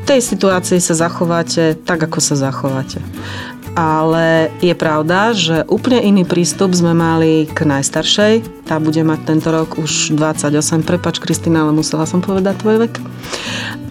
tej 0.05 0.21
situácii 0.21 0.77
sa 0.77 0.93
zachováte 0.93 1.75
tak, 1.81 2.05
ako 2.05 2.21
sa 2.21 2.37
zachováte 2.37 3.01
ale 3.75 4.47
je 4.63 4.71
pravda, 4.71 5.35
že 5.35 5.67
úplne 5.67 5.99
iný 5.99 6.23
prístup 6.23 6.71
sme 6.71 6.95
mali 6.95 7.43
k 7.51 7.67
najstaršej. 7.67 8.63
Tá 8.63 8.79
bude 8.79 9.03
mať 9.03 9.27
tento 9.27 9.51
rok 9.51 9.75
už 9.75 10.15
28. 10.15 10.87
Prepač, 10.87 11.19
Kristina, 11.19 11.67
ale 11.67 11.75
musela 11.75 12.07
som 12.07 12.23
povedať 12.23 12.55
tvoj 12.63 12.87
vek. 12.87 12.93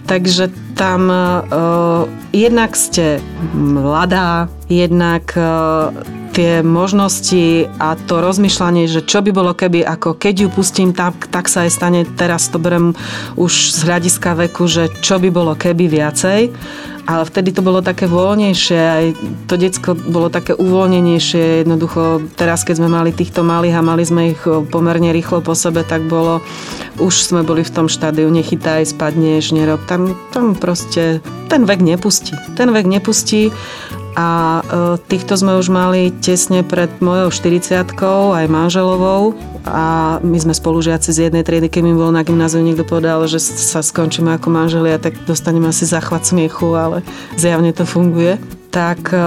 Takže 0.09 0.49
tam 0.73 1.07
uh, 1.07 2.09
jednak 2.33 2.73
ste 2.73 3.21
mladá, 3.53 4.49
jednak 4.67 5.29
uh, 5.37 5.93
tie 6.35 6.59
možnosti 6.59 7.71
a 7.79 7.95
to 7.95 8.19
rozmýšľanie, 8.19 8.91
že 8.91 9.07
čo 9.07 9.23
by 9.23 9.31
bolo 9.31 9.55
keby, 9.55 9.87
ako 9.87 10.19
keď 10.19 10.45
ju 10.45 10.47
pustím, 10.51 10.91
tak, 10.91 11.31
tak 11.31 11.47
sa 11.47 11.63
aj 11.63 11.71
stane, 11.71 12.01
teraz 12.03 12.51
to 12.51 12.59
berem 12.59 12.91
už 13.39 13.71
z 13.71 13.79
hľadiska 13.87 14.35
veku, 14.43 14.67
že 14.67 14.91
čo 14.99 15.15
by 15.15 15.31
bolo 15.31 15.55
keby 15.55 15.87
viacej 15.87 16.51
ale 17.05 17.23
vtedy 17.25 17.53
to 17.53 17.61
bolo 17.61 17.85
také 17.85 18.09
voľnejšie, 18.09 18.81
aj 18.81 19.05
to 19.45 19.55
decko 19.61 19.93
bolo 19.93 20.33
také 20.33 20.57
uvoľnenejšie. 20.57 21.61
Jednoducho, 21.61 22.25
teraz 22.33 22.65
keď 22.65 22.81
sme 22.81 22.89
mali 22.89 23.13
týchto 23.13 23.45
malých 23.45 23.77
a 23.77 23.85
mali 23.85 24.03
sme 24.05 24.33
ich 24.33 24.41
pomerne 24.73 25.13
rýchlo 25.13 25.45
po 25.45 25.53
sebe, 25.53 25.85
tak 25.85 26.09
bolo, 26.09 26.41
už 26.97 27.13
sme 27.13 27.45
boli 27.45 27.61
v 27.61 27.73
tom 27.73 27.85
štádiu, 27.85 28.25
nechytaj, 28.33 28.89
spadneš, 28.89 29.53
nerob. 29.53 29.85
Tam, 29.85 30.17
tam 30.33 30.57
proste 30.57 31.21
ten 31.45 31.69
vek 31.69 31.85
nepustí. 31.85 32.33
Ten 32.57 32.73
vek 32.73 32.89
nepustí 32.89 33.53
a 34.17 34.59
e, 34.59 34.97
týchto 35.05 35.37
sme 35.37 35.59
už 35.59 35.69
mali 35.69 36.09
tesne 36.23 36.63
pred 36.65 36.89
mojou 37.03 37.29
40 37.29 37.85
aj 38.33 38.45
manželovou 38.49 39.35
a 39.65 40.17
my 40.21 40.37
sme 40.37 40.53
spolužiaci 40.53 41.09
z 41.09 41.29
jednej 41.29 41.41
triedy, 41.41 41.73
keď 41.73 41.81
mi 41.81 41.97
bol 41.97 42.13
na 42.13 42.21
gymnáziu 42.21 42.61
niekto 42.61 42.85
povedal, 42.85 43.25
že 43.25 43.41
sa 43.41 43.81
skončíme 43.81 44.37
ako 44.37 44.53
manželia, 44.53 45.01
tak 45.01 45.17
dostaneme 45.25 45.73
asi 45.73 45.89
záchvat 45.89 46.21
smiechu, 46.21 46.77
ale 46.77 47.01
zjavne 47.33 47.73
to 47.73 47.81
funguje. 47.81 48.37
Tak 48.69 49.09
e, 49.09 49.17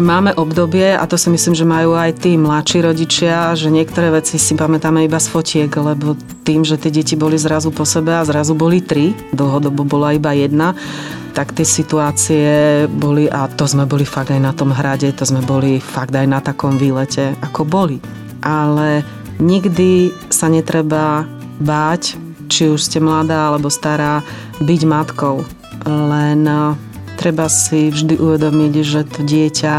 máme 0.00 0.32
obdobie, 0.32 0.96
a 0.96 1.04
to 1.04 1.20
si 1.20 1.28
myslím, 1.28 1.52
že 1.52 1.68
majú 1.68 1.92
aj 1.92 2.24
tí 2.24 2.40
mladší 2.40 2.88
rodičia, 2.88 3.52
že 3.52 3.68
niektoré 3.68 4.08
veci 4.08 4.40
si 4.40 4.56
pamätáme 4.56 5.04
iba 5.04 5.20
z 5.20 5.28
fotiek, 5.28 5.68
lebo 5.68 6.16
tým, 6.48 6.64
že 6.64 6.80
tie 6.80 6.88
deti 6.88 7.12
boli 7.12 7.36
zrazu 7.36 7.68
po 7.68 7.84
sebe 7.84 8.16
a 8.16 8.24
zrazu 8.24 8.56
boli 8.56 8.80
tri, 8.80 9.12
dlhodobo 9.36 9.84
bola 9.84 10.16
iba 10.16 10.32
jedna, 10.32 10.72
tak 11.36 11.52
tie 11.52 11.68
situácie 11.68 12.48
boli, 12.88 13.28
a 13.28 13.44
to 13.52 13.68
sme 13.68 13.84
boli 13.84 14.08
fakt 14.08 14.32
aj 14.32 14.40
na 14.40 14.56
tom 14.56 14.72
hrade, 14.72 15.12
to 15.12 15.28
sme 15.28 15.44
boli 15.44 15.84
fakt 15.84 16.16
aj 16.16 16.24
na 16.24 16.40
takom 16.40 16.80
výlete, 16.80 17.36
ako 17.44 17.68
boli. 17.68 18.00
Ale 18.40 19.04
nikdy 19.38 20.12
sa 20.28 20.48
netreba 20.48 21.24
báť, 21.60 22.16
či 22.46 22.70
už 22.70 22.80
ste 22.80 22.98
mladá 23.02 23.50
alebo 23.50 23.72
stará, 23.72 24.22
byť 24.62 24.80
matkou. 24.86 25.42
Len 25.86 26.42
e, 26.46 26.74
treba 27.16 27.48
si 27.48 27.90
vždy 27.90 28.20
uvedomiť, 28.20 28.72
že 28.84 29.00
to 29.08 29.20
dieťa 29.24 29.76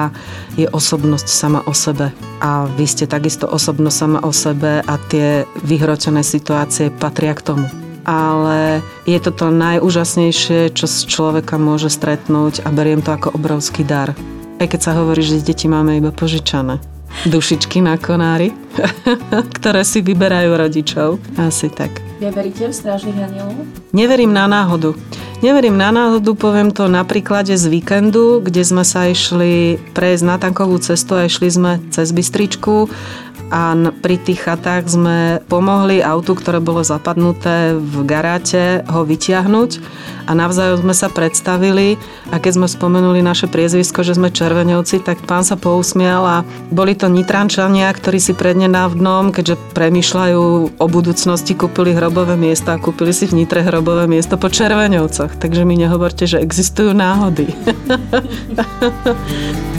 je 0.58 0.68
osobnosť 0.68 1.28
sama 1.30 1.62
o 1.66 1.74
sebe. 1.74 2.12
A 2.42 2.66
vy 2.66 2.86
ste 2.86 3.10
takisto 3.10 3.46
osobnosť 3.48 3.98
sama 3.98 4.20
o 4.22 4.32
sebe 4.34 4.82
a 4.84 4.94
tie 5.10 5.46
vyhrotené 5.66 6.22
situácie 6.26 6.90
patria 6.94 7.34
k 7.34 7.46
tomu 7.54 7.68
ale 8.08 8.80
je 9.04 9.20
to 9.20 9.36
to 9.36 9.52
najúžasnejšie, 9.52 10.72
čo 10.72 10.88
z 10.88 10.98
človeka 11.12 11.60
môže 11.60 11.92
stretnúť 11.92 12.64
a 12.64 12.72
beriem 12.72 13.04
to 13.04 13.12
ako 13.12 13.36
obrovský 13.36 13.84
dar. 13.84 14.16
Aj 14.58 14.66
keď 14.66 14.80
sa 14.80 14.96
hovorí, 14.96 15.20
že 15.22 15.44
deti 15.44 15.68
máme 15.68 16.00
iba 16.00 16.16
požičané. 16.16 16.80
Dušičky 17.26 17.82
na 17.82 17.98
konári, 17.98 18.54
ktoré 19.58 19.82
si 19.82 20.06
vyberajú 20.06 20.54
rodičov. 20.54 21.18
Asi 21.42 21.74
tak. 21.74 21.98
Neveríte 22.22 22.70
v 22.70 22.74
strážnych 22.74 23.18
anielov? 23.18 23.58
Neverím 23.90 24.30
na 24.30 24.46
náhodu. 24.46 24.94
Neverím 25.38 25.78
na 25.78 25.94
náhodu, 25.94 26.34
poviem 26.34 26.74
to 26.74 26.90
na 26.90 27.06
príklade 27.06 27.54
z 27.54 27.70
víkendu, 27.70 28.42
kde 28.42 28.66
sme 28.66 28.82
sa 28.82 29.06
išli 29.06 29.78
prejsť 29.94 30.24
na 30.26 30.42
tankovú 30.42 30.82
cestu 30.82 31.14
a 31.14 31.30
išli 31.30 31.46
sme 31.54 31.78
cez 31.94 32.10
Bystričku 32.10 32.90
a 33.48 33.76
pri 34.04 34.20
tých 34.20 34.44
chatách 34.44 34.84
sme 34.88 35.18
pomohli 35.48 36.04
autu, 36.04 36.36
ktoré 36.36 36.60
bolo 36.60 36.84
zapadnuté 36.84 37.80
v 37.80 38.04
garáte, 38.04 38.84
ho 38.92 39.08
vytiahnuť 39.08 39.72
a 40.28 40.36
navzájom 40.36 40.84
sme 40.84 40.92
sa 40.92 41.08
predstavili 41.08 41.96
a 42.30 42.38
keď 42.44 42.60
sme 42.60 42.68
spomenuli 42.68 43.24
naše 43.24 43.48
priezvisko, 43.48 44.04
že 44.04 44.20
sme 44.20 44.28
červenovci, 44.28 45.00
tak 45.00 45.24
pán 45.24 45.48
sa 45.48 45.56
pousmial 45.56 46.24
a 46.28 46.38
boli 46.68 47.00
to 47.00 47.08
nitrančania, 47.08 47.88
ktorí 47.96 48.20
si 48.20 48.36
prednedávnom, 48.36 49.32
keďže 49.32 49.56
premýšľajú 49.72 50.44
o 50.76 50.86
budúcnosti, 50.92 51.56
kúpili 51.56 51.96
hrobové 51.96 52.36
miesta 52.36 52.76
a 52.76 52.82
kúpili 52.82 53.16
si 53.16 53.26
v 53.26 53.44
Nitre 53.44 53.64
hrobové 53.64 54.06
miesto 54.12 54.36
po 54.36 54.52
červenovcoch. 54.52 55.40
Takže 55.40 55.64
mi 55.64 55.80
nehovorte, 55.80 56.28
že 56.28 56.44
existujú 56.44 56.92
náhody. 56.92 57.48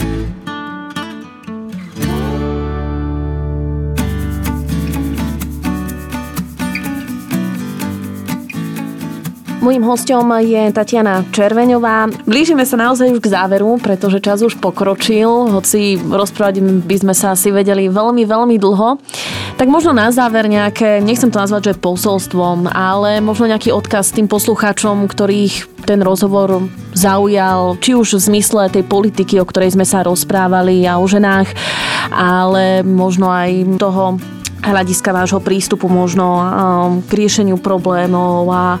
Mojím 9.59 9.83
hostom 9.83 10.39
je 10.39 10.71
Tatiana 10.71 11.19
Červeňová. 11.35 12.07
Blížime 12.23 12.63
sa 12.63 12.79
naozaj 12.79 13.11
už 13.11 13.19
k 13.19 13.27
záveru, 13.27 13.75
pretože 13.75 14.23
čas 14.23 14.39
už 14.39 14.55
pokročil, 14.55 15.51
hoci 15.51 15.99
rozprávať 15.99 16.63
by 16.87 16.95
sme 16.95 17.11
sa 17.11 17.35
asi 17.35 17.51
vedeli 17.51 17.91
veľmi, 17.91 18.23
veľmi 18.23 18.55
dlho. 18.55 18.95
Tak 19.59 19.67
možno 19.67 19.91
na 19.91 20.15
záver 20.15 20.47
nejaké, 20.47 21.03
nechcem 21.03 21.27
to 21.27 21.43
nazvať, 21.43 21.75
že 21.75 21.83
posolstvom, 21.83 22.71
ale 22.71 23.19
možno 23.19 23.51
nejaký 23.51 23.75
odkaz 23.75 24.15
tým 24.15 24.31
poslucháčom, 24.31 25.11
ktorých 25.11 25.83
ten 25.83 25.99
rozhovor 26.07 26.63
zaujal, 26.95 27.75
či 27.83 27.99
už 27.99 28.15
v 28.15 28.25
zmysle 28.31 28.71
tej 28.71 28.87
politiky, 28.87 29.43
o 29.43 29.49
ktorej 29.49 29.75
sme 29.75 29.83
sa 29.83 30.07
rozprávali 30.07 30.87
a 30.87 30.95
o 30.95 31.03
ženách, 31.03 31.51
ale 32.15 32.79
možno 32.87 33.27
aj 33.27 33.75
toho 33.75 34.15
hľadiska 34.59 35.15
vášho 35.15 35.39
prístupu 35.39 35.87
možno 35.87 36.43
k 37.07 37.11
riešeniu 37.15 37.55
problémov 37.63 38.43
a 38.51 38.77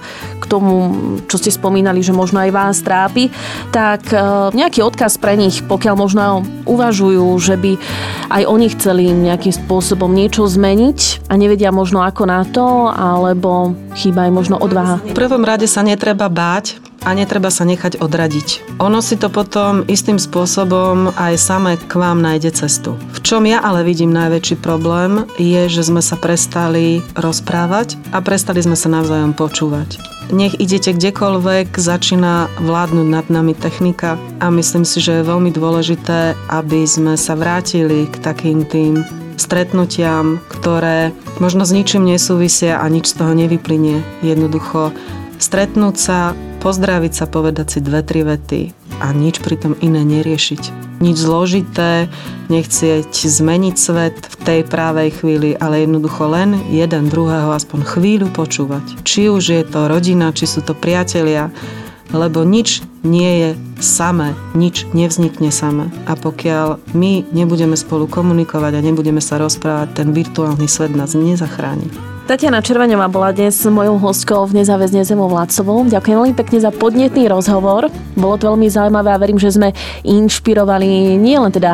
tomu, 0.49 0.73
čo 1.29 1.37
ste 1.37 1.53
spomínali, 1.53 2.01
že 2.01 2.09
možno 2.09 2.41
aj 2.41 2.51
vás 2.51 2.77
trápi, 2.81 3.29
tak 3.69 4.09
e, 4.09 4.17
nejaký 4.57 4.81
odkaz 4.81 5.21
pre 5.21 5.37
nich, 5.37 5.61
pokiaľ 5.61 5.95
možno 5.95 6.41
uvažujú, 6.65 7.29
že 7.37 7.55
by 7.55 7.77
aj 8.33 8.43
oni 8.49 8.67
chceli 8.73 9.13
nejakým 9.13 9.53
spôsobom 9.53 10.09
niečo 10.09 10.49
zmeniť 10.49 11.29
a 11.29 11.37
nevedia 11.37 11.69
možno 11.69 12.01
ako 12.01 12.23
na 12.25 12.41
to, 12.49 12.89
alebo 12.89 13.77
chýba 13.93 14.25
aj 14.25 14.31
možno 14.33 14.55
odvaha. 14.57 14.97
V 15.05 15.13
prvom 15.13 15.45
rade 15.45 15.69
sa 15.69 15.85
netreba 15.85 16.25
báť, 16.25 16.88
a 17.03 17.15
netreba 17.15 17.51
sa 17.53 17.63
nechať 17.63 17.99
odradiť. 17.99 18.79
Ono 18.83 18.99
si 18.99 19.15
to 19.15 19.31
potom 19.31 19.83
istým 19.87 20.19
spôsobom 20.19 21.11
aj 21.15 21.33
samé 21.39 21.75
k 21.79 21.93
vám 21.95 22.19
nájde 22.19 22.55
cestu. 22.55 22.95
V 23.15 23.19
čom 23.23 23.43
ja 23.47 23.63
ale 23.63 23.87
vidím 23.87 24.11
najväčší 24.11 24.59
problém 24.59 25.27
je, 25.39 25.67
že 25.71 25.87
sme 25.87 26.03
sa 26.03 26.19
prestali 26.19 27.05
rozprávať 27.15 27.95
a 28.11 28.19
prestali 28.19 28.59
sme 28.59 28.75
sa 28.75 28.91
navzájom 28.91 29.31
počúvať. 29.35 29.99
Nech 30.29 30.53
idete 30.61 30.93
kdekoľvek, 30.93 31.73
začína 31.73 32.53
vládnuť 32.61 33.07
nad 33.09 33.25
nami 33.33 33.57
technika 33.57 34.21
a 34.37 34.53
myslím 34.53 34.85
si, 34.85 35.01
že 35.01 35.19
je 35.19 35.29
veľmi 35.29 35.49
dôležité, 35.49 36.37
aby 36.53 36.85
sme 36.85 37.17
sa 37.17 37.33
vrátili 37.33 38.05
k 38.05 38.15
takým 38.21 38.61
tým 38.61 39.01
stretnutiam, 39.41 40.37
ktoré 40.53 41.15
možno 41.41 41.65
s 41.65 41.73
ničím 41.73 42.05
nesúvisia 42.05 42.77
a 42.77 42.85
nič 42.91 43.09
z 43.09 43.17
toho 43.17 43.33
nevyplynie. 43.33 44.05
Jednoducho 44.21 44.93
stretnúť 45.41 45.95
sa, 45.97 46.37
pozdraviť 46.59 47.13
sa, 47.15 47.25
povedať 47.25 47.67
si 47.71 47.79
dve, 47.79 48.03
tri 48.03 48.21
vety 48.27 48.61
a 48.99 49.15
nič 49.15 49.39
pritom 49.39 49.79
iné 49.79 50.03
neriešiť. 50.03 50.99
Nič 50.99 51.15
zložité, 51.15 52.11
nechcieť 52.51 53.07
zmeniť 53.15 53.75
svet 53.79 54.15
v 54.19 54.35
tej 54.43 54.59
právej 54.67 55.15
chvíli, 55.23 55.55
ale 55.55 55.87
jednoducho 55.87 56.27
len 56.27 56.59
jeden 56.67 57.07
druhého 57.07 57.55
aspoň 57.55 57.87
chvíľu 57.87 58.27
počúvať. 58.35 58.99
Či 59.07 59.31
už 59.31 59.43
je 59.55 59.63
to 59.63 59.87
rodina, 59.87 60.35
či 60.35 60.43
sú 60.43 60.59
to 60.59 60.75
priatelia, 60.75 61.47
lebo 62.11 62.43
nič 62.43 62.83
nie 63.07 63.31
je 63.39 63.49
samé, 63.79 64.35
nič 64.51 64.83
nevznikne 64.91 65.55
samé. 65.55 65.87
A 66.03 66.19
pokiaľ 66.19 66.83
my 66.91 67.31
nebudeme 67.31 67.79
spolu 67.79 68.11
komunikovať 68.11 68.75
a 68.75 68.83
nebudeme 68.83 69.23
sa 69.23 69.39
rozprávať, 69.39 70.03
ten 70.03 70.11
virtuálny 70.11 70.67
svet 70.67 70.91
nás 70.91 71.15
nezachráni. 71.15 72.08
Tatiana 72.29 72.61
Červeňová 72.61 73.09
bola 73.09 73.33
dnes 73.33 73.57
mojou 73.65 73.97
hostkou 73.97 74.45
v 74.45 74.61
Nezáväzne 74.61 75.01
Zemou 75.01 75.33
Vládcovou. 75.33 75.89
Ďakujem 75.89 76.13
veľmi 76.13 76.35
pekne 76.37 76.61
za 76.61 76.69
podnetný 76.69 77.25
rozhovor. 77.25 77.89
Bolo 78.13 78.37
to 78.37 78.53
veľmi 78.53 78.69
zaujímavé 78.69 79.09
a 79.09 79.17
verím, 79.17 79.41
že 79.41 79.57
sme 79.57 79.73
inšpirovali 80.05 81.17
nielen 81.17 81.49
teda 81.49 81.73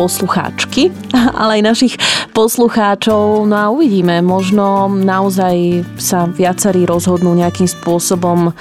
poslucháčky, 0.00 0.88
ale 1.44 1.60
aj 1.60 1.68
našich 1.68 1.94
poslucháčov. 2.32 3.44
No 3.44 3.52
a 3.60 3.68
uvidíme, 3.68 4.24
možno 4.24 4.88
naozaj 4.88 5.84
sa 6.00 6.24
viacerí 6.24 6.88
rozhodnú 6.88 7.36
nejakým 7.36 7.68
spôsobom 7.68 8.56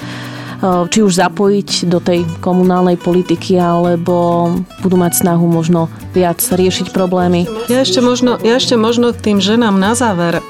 či 0.64 0.99
už 0.99 1.16
zapojiť 1.16 1.88
do 1.88 2.03
tej 2.03 2.28
komunálnej 2.43 2.99
politiky, 2.99 3.55
alebo 3.55 4.51
budú 4.84 4.99
mať 4.99 5.24
snahu 5.24 5.47
možno 5.47 5.88
viac 6.12 6.39
riešiť 6.43 6.91
problémy. 6.91 7.47
Ja 7.72 7.80
ešte 7.80 8.03
možno, 8.03 8.36
ja 8.43 8.60
ešte 8.60 8.76
možno 8.76 9.16
tým 9.16 9.39
ženám 9.39 9.80
na 9.80 9.95
záver. 9.95 10.43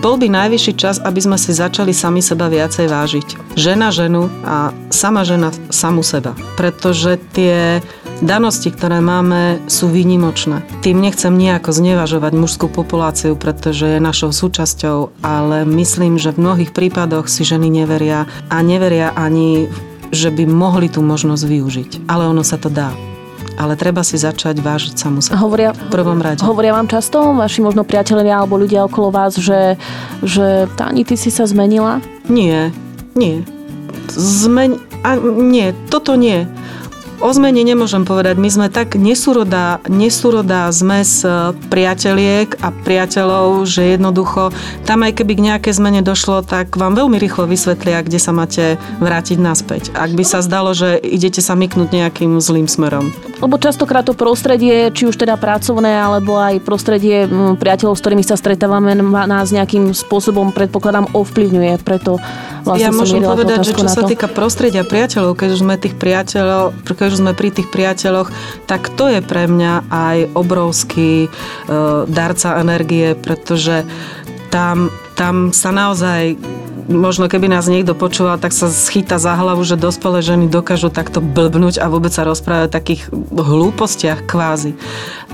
Bol 0.00 0.14
by 0.16 0.32
najvyšší 0.32 0.72
čas, 0.80 0.96
aby 1.02 1.20
sme 1.20 1.36
si 1.36 1.52
začali 1.52 1.92
sami 1.92 2.24
seba 2.24 2.48
viacej 2.48 2.86
vážiť. 2.88 3.26
Žena 3.58 3.92
ženu 3.92 4.32
a 4.48 4.72
sama 4.88 5.28
žena 5.28 5.52
samu 5.68 6.00
seba. 6.00 6.32
Pretože 6.56 7.20
tie 7.36 7.84
danosti, 8.22 8.70
ktoré 8.70 9.02
máme, 9.02 9.58
sú 9.66 9.90
výnimočné. 9.90 10.62
Tým 10.84 11.02
nechcem 11.02 11.34
nejako 11.34 11.74
znevažovať 11.74 12.32
mužskú 12.36 12.66
populáciu, 12.70 13.34
pretože 13.34 13.96
je 13.96 13.98
našou 13.98 14.30
súčasťou, 14.30 15.24
ale 15.24 15.66
myslím, 15.66 16.20
že 16.20 16.30
v 16.30 16.42
mnohých 16.44 16.70
prípadoch 16.70 17.26
si 17.26 17.42
ženy 17.42 17.72
neveria 17.72 18.30
a 18.52 18.56
neveria 18.62 19.10
ani, 19.16 19.66
že 20.14 20.30
by 20.30 20.46
mohli 20.46 20.86
tú 20.86 21.02
možnosť 21.02 21.42
využiť. 21.42 21.90
Ale 22.06 22.30
ono 22.30 22.46
sa 22.46 22.60
to 22.60 22.70
dá 22.70 22.94
ale 23.54 23.78
treba 23.78 24.02
si 24.02 24.18
začať 24.18 24.58
vážiť 24.58 24.94
samú 24.98 25.22
sa 25.22 25.38
hovoria, 25.38 25.70
v 25.70 25.86
prvom 25.90 26.18
rade. 26.18 26.42
Hovoria 26.42 26.74
vám 26.74 26.90
často 26.90 27.22
vaši 27.38 27.62
možno 27.62 27.86
priatelia 27.86 28.42
alebo 28.42 28.58
ľudia 28.58 28.82
okolo 28.86 29.14
vás, 29.14 29.38
že, 29.38 29.78
že 30.26 30.66
Táni, 30.74 31.06
ty 31.06 31.14
si 31.14 31.30
sa 31.30 31.46
zmenila? 31.46 32.02
Nie, 32.26 32.74
nie. 33.14 33.46
Zmeň... 34.10 34.70
A 35.04 35.20
nie, 35.20 35.76
toto 35.92 36.16
nie. 36.18 36.48
O 37.22 37.30
zmene 37.30 37.62
nemôžem 37.62 38.02
povedať. 38.02 38.34
My 38.42 38.50
sme 38.50 38.66
tak 38.66 38.98
nesúrodá, 38.98 39.78
nesúrodá 39.86 40.66
zmes 40.74 41.22
e, 41.22 41.54
priateliek 41.70 42.58
a 42.58 42.74
priateľov, 42.74 43.62
že 43.70 43.94
jednoducho 43.94 44.50
tam 44.82 45.06
aj 45.06 45.22
keby 45.22 45.32
k 45.38 45.44
nejakej 45.46 45.78
zmene 45.78 46.02
došlo, 46.02 46.42
tak 46.42 46.74
vám 46.74 46.98
veľmi 46.98 47.14
rýchlo 47.14 47.46
vysvetlia, 47.46 48.02
kde 48.02 48.18
sa 48.18 48.34
máte 48.34 48.82
vrátiť 48.98 49.38
naspäť. 49.38 49.82
Ak 49.94 50.10
by 50.10 50.24
sa 50.26 50.42
zdalo, 50.42 50.74
že 50.74 50.98
idete 50.98 51.38
sa 51.38 51.54
myknúť 51.54 51.94
nejakým 51.94 52.42
zlým 52.42 52.66
smerom. 52.66 53.14
Lebo 53.38 53.62
častokrát 53.62 54.02
to 54.02 54.18
prostredie, 54.18 54.90
či 54.90 55.06
už 55.06 55.14
teda 55.14 55.38
pracovné, 55.38 55.94
alebo 55.94 56.34
aj 56.34 56.66
prostredie 56.66 57.30
priateľov, 57.60 57.94
s 57.94 58.02
ktorými 58.02 58.24
sa 58.26 58.34
stretávame, 58.34 58.98
nás 59.04 59.54
nejakým 59.54 59.94
spôsobom, 59.94 60.50
predpokladám, 60.50 61.12
ovplyvňuje. 61.14 61.78
Preto 61.86 62.18
vlastne 62.66 62.88
ja 62.88 62.90
môžem 62.90 63.22
povedať, 63.22 63.70
že 63.70 63.76
čo 63.76 63.86
sa 63.86 64.02
týka 64.02 64.26
prostredia 64.26 64.82
priateľov, 64.82 65.36
keď 65.36 65.48
už 65.54 65.60
sme 65.60 65.76
tých 65.76 65.94
priateľov, 65.94 66.72
keď 67.04 67.12
už 67.12 67.20
sme 67.20 67.36
pri 67.36 67.52
tých 67.52 67.68
priateľoch, 67.68 68.32
tak 68.64 68.88
to 68.96 69.12
je 69.12 69.20
pre 69.20 69.44
mňa 69.44 69.92
aj 69.92 70.18
obrovský 70.32 71.28
e, 71.28 71.30
darca 72.08 72.56
energie, 72.64 73.12
pretože 73.12 73.84
tam, 74.48 74.88
tam 75.12 75.52
sa 75.52 75.68
naozaj 75.68 76.40
možno 76.88 77.28
keby 77.30 77.48
nás 77.48 77.70
niekto 77.70 77.96
počúval, 77.96 78.36
tak 78.36 78.52
sa 78.52 78.68
schyta 78.68 79.16
za 79.16 79.34
hlavu, 79.34 79.64
že 79.64 79.80
dospelé 79.80 80.20
ženy 80.20 80.46
dokážu 80.48 80.92
takto 80.92 81.24
blbnúť 81.24 81.80
a 81.80 81.88
vôbec 81.88 82.12
sa 82.12 82.26
rozprávať 82.28 82.68
o 82.68 82.74
takých 82.74 83.02
hlúpostiach 83.32 84.28
kvázi. 84.28 84.76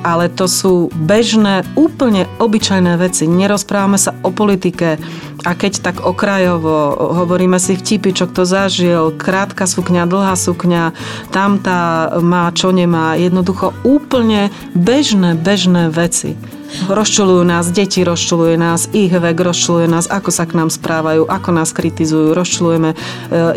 Ale 0.01 0.33
to 0.33 0.49
sú 0.49 0.89
bežné, 0.97 1.67
úplne 1.77 2.25
obyčajné 2.41 2.97
veci. 2.97 3.29
Nerozprávame 3.29 4.01
sa 4.01 4.17
o 4.25 4.33
politike 4.33 4.97
a 5.45 5.51
keď 5.57 5.73
tak 5.81 5.97
okrajovo 6.05 6.97
hovoríme 7.17 7.57
si 7.61 7.77
vtipy, 7.77 8.13
čo 8.13 8.29
kto 8.29 8.45
zažil, 8.45 9.13
krátka 9.17 9.65
sukňa, 9.65 10.09
dlhá 10.09 10.37
sukňa, 10.37 10.93
tamtá 11.33 12.13
má, 12.21 12.49
čo 12.53 12.73
nemá. 12.73 13.17
Jednoducho 13.17 13.73
úplne 13.85 14.49
bežné, 14.73 15.37
bežné 15.37 15.89
veci. 15.93 16.37
Rozčulujú 16.89 17.43
nás 17.43 17.71
deti, 17.71 18.03
rozčuluje 18.07 18.57
nás 18.57 18.89
ich 18.95 19.11
vek, 19.11 19.37
rozčuluje 19.37 19.91
nás, 19.91 20.07
ako 20.07 20.31
sa 20.33 20.47
k 20.47 20.57
nám 20.57 20.71
správajú, 20.73 21.27
ako 21.27 21.51
nás 21.51 21.71
kritizujú, 21.75 22.33
rozčulujeme 22.33 22.91
e, 22.93 22.97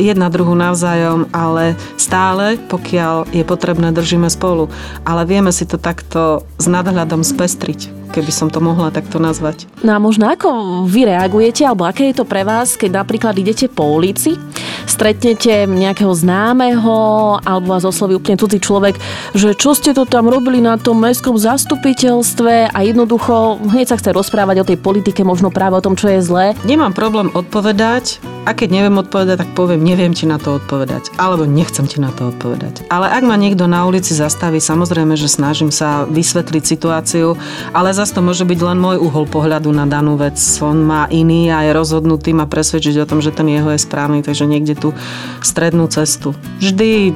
jedna 0.02 0.28
druhu 0.28 0.54
navzájom, 0.54 1.30
ale 1.32 1.78
stále, 1.96 2.58
pokiaľ 2.70 3.32
je 3.32 3.44
potrebné, 3.46 3.94
držíme 3.96 4.28
spolu. 4.28 4.68
Ale 5.08 5.24
vieme 5.24 5.54
si 5.56 5.64
to 5.64 5.80
takto 5.80 6.44
s 6.60 6.66
nadhľadom 6.66 7.24
spestriť 7.24 8.03
keby 8.14 8.30
som 8.30 8.54
to 8.54 8.62
mohla 8.62 8.94
takto 8.94 9.18
nazvať. 9.18 9.66
No 9.82 9.98
a 9.98 10.00
možno 10.00 10.30
ako 10.30 10.86
vy 10.86 11.10
reagujete, 11.10 11.66
alebo 11.66 11.90
aké 11.90 12.14
je 12.14 12.22
to 12.22 12.30
pre 12.30 12.46
vás, 12.46 12.78
keď 12.78 13.02
napríklad 13.02 13.34
idete 13.34 13.66
po 13.66 13.90
ulici, 13.90 14.38
stretnete 14.86 15.66
nejakého 15.66 16.14
známeho, 16.14 16.94
alebo 17.42 17.74
vás 17.74 17.82
osloví 17.82 18.14
úplne 18.14 18.38
cudzí 18.38 18.62
človek, 18.62 19.02
že 19.34 19.58
čo 19.58 19.74
ste 19.74 19.98
to 19.98 20.06
tam 20.06 20.30
robili 20.30 20.62
na 20.62 20.78
tom 20.78 21.02
mestskom 21.02 21.36
zastupiteľstve 21.42 22.70
a 22.70 22.80
jednoducho 22.86 23.58
hneď 23.74 23.96
sa 23.96 23.98
chce 23.98 24.14
rozprávať 24.14 24.56
o 24.62 24.68
tej 24.70 24.78
politike, 24.78 25.26
možno 25.26 25.50
práve 25.50 25.80
o 25.80 25.84
tom, 25.84 25.98
čo 25.98 26.14
je 26.14 26.22
zlé. 26.22 26.46
Nemám 26.68 26.94
problém 26.94 27.34
odpovedať 27.34 28.22
a 28.44 28.52
keď 28.52 28.70
neviem 28.76 29.00
odpovedať, 29.00 29.48
tak 29.48 29.52
poviem, 29.56 29.80
neviem 29.80 30.12
ti 30.12 30.28
na 30.28 30.36
to 30.36 30.60
odpovedať, 30.60 31.16
alebo 31.16 31.48
nechcem 31.48 31.88
ti 31.88 32.04
na 32.04 32.12
to 32.12 32.36
odpovedať. 32.36 32.84
Ale 32.92 33.08
ak 33.08 33.24
ma 33.24 33.40
niekto 33.40 33.72
na 33.72 33.88
ulici 33.88 34.12
zastaví, 34.12 34.60
samozrejme, 34.60 35.16
že 35.16 35.32
snažím 35.32 35.72
sa 35.72 36.04
vysvetliť 36.04 36.64
situáciu, 36.64 37.40
ale 37.72 37.96
zase 38.04 38.20
to 38.20 38.28
môže 38.28 38.44
byť 38.44 38.60
len 38.60 38.84
môj 38.84 39.00
uhol 39.00 39.24
pohľadu 39.24 39.72
na 39.72 39.88
danú 39.88 40.20
vec. 40.20 40.36
On 40.60 40.76
má 40.76 41.08
iný 41.08 41.48
a 41.56 41.64
je 41.64 41.72
rozhodnutý 41.72 42.36
ma 42.36 42.44
presvedčiť 42.44 43.00
o 43.00 43.08
tom, 43.08 43.24
že 43.24 43.32
ten 43.32 43.48
jeho 43.48 43.72
je 43.72 43.80
správny, 43.80 44.20
takže 44.20 44.44
niekde 44.44 44.76
tú 44.76 44.92
strednú 45.40 45.88
cestu. 45.88 46.36
Vždy 46.60 47.16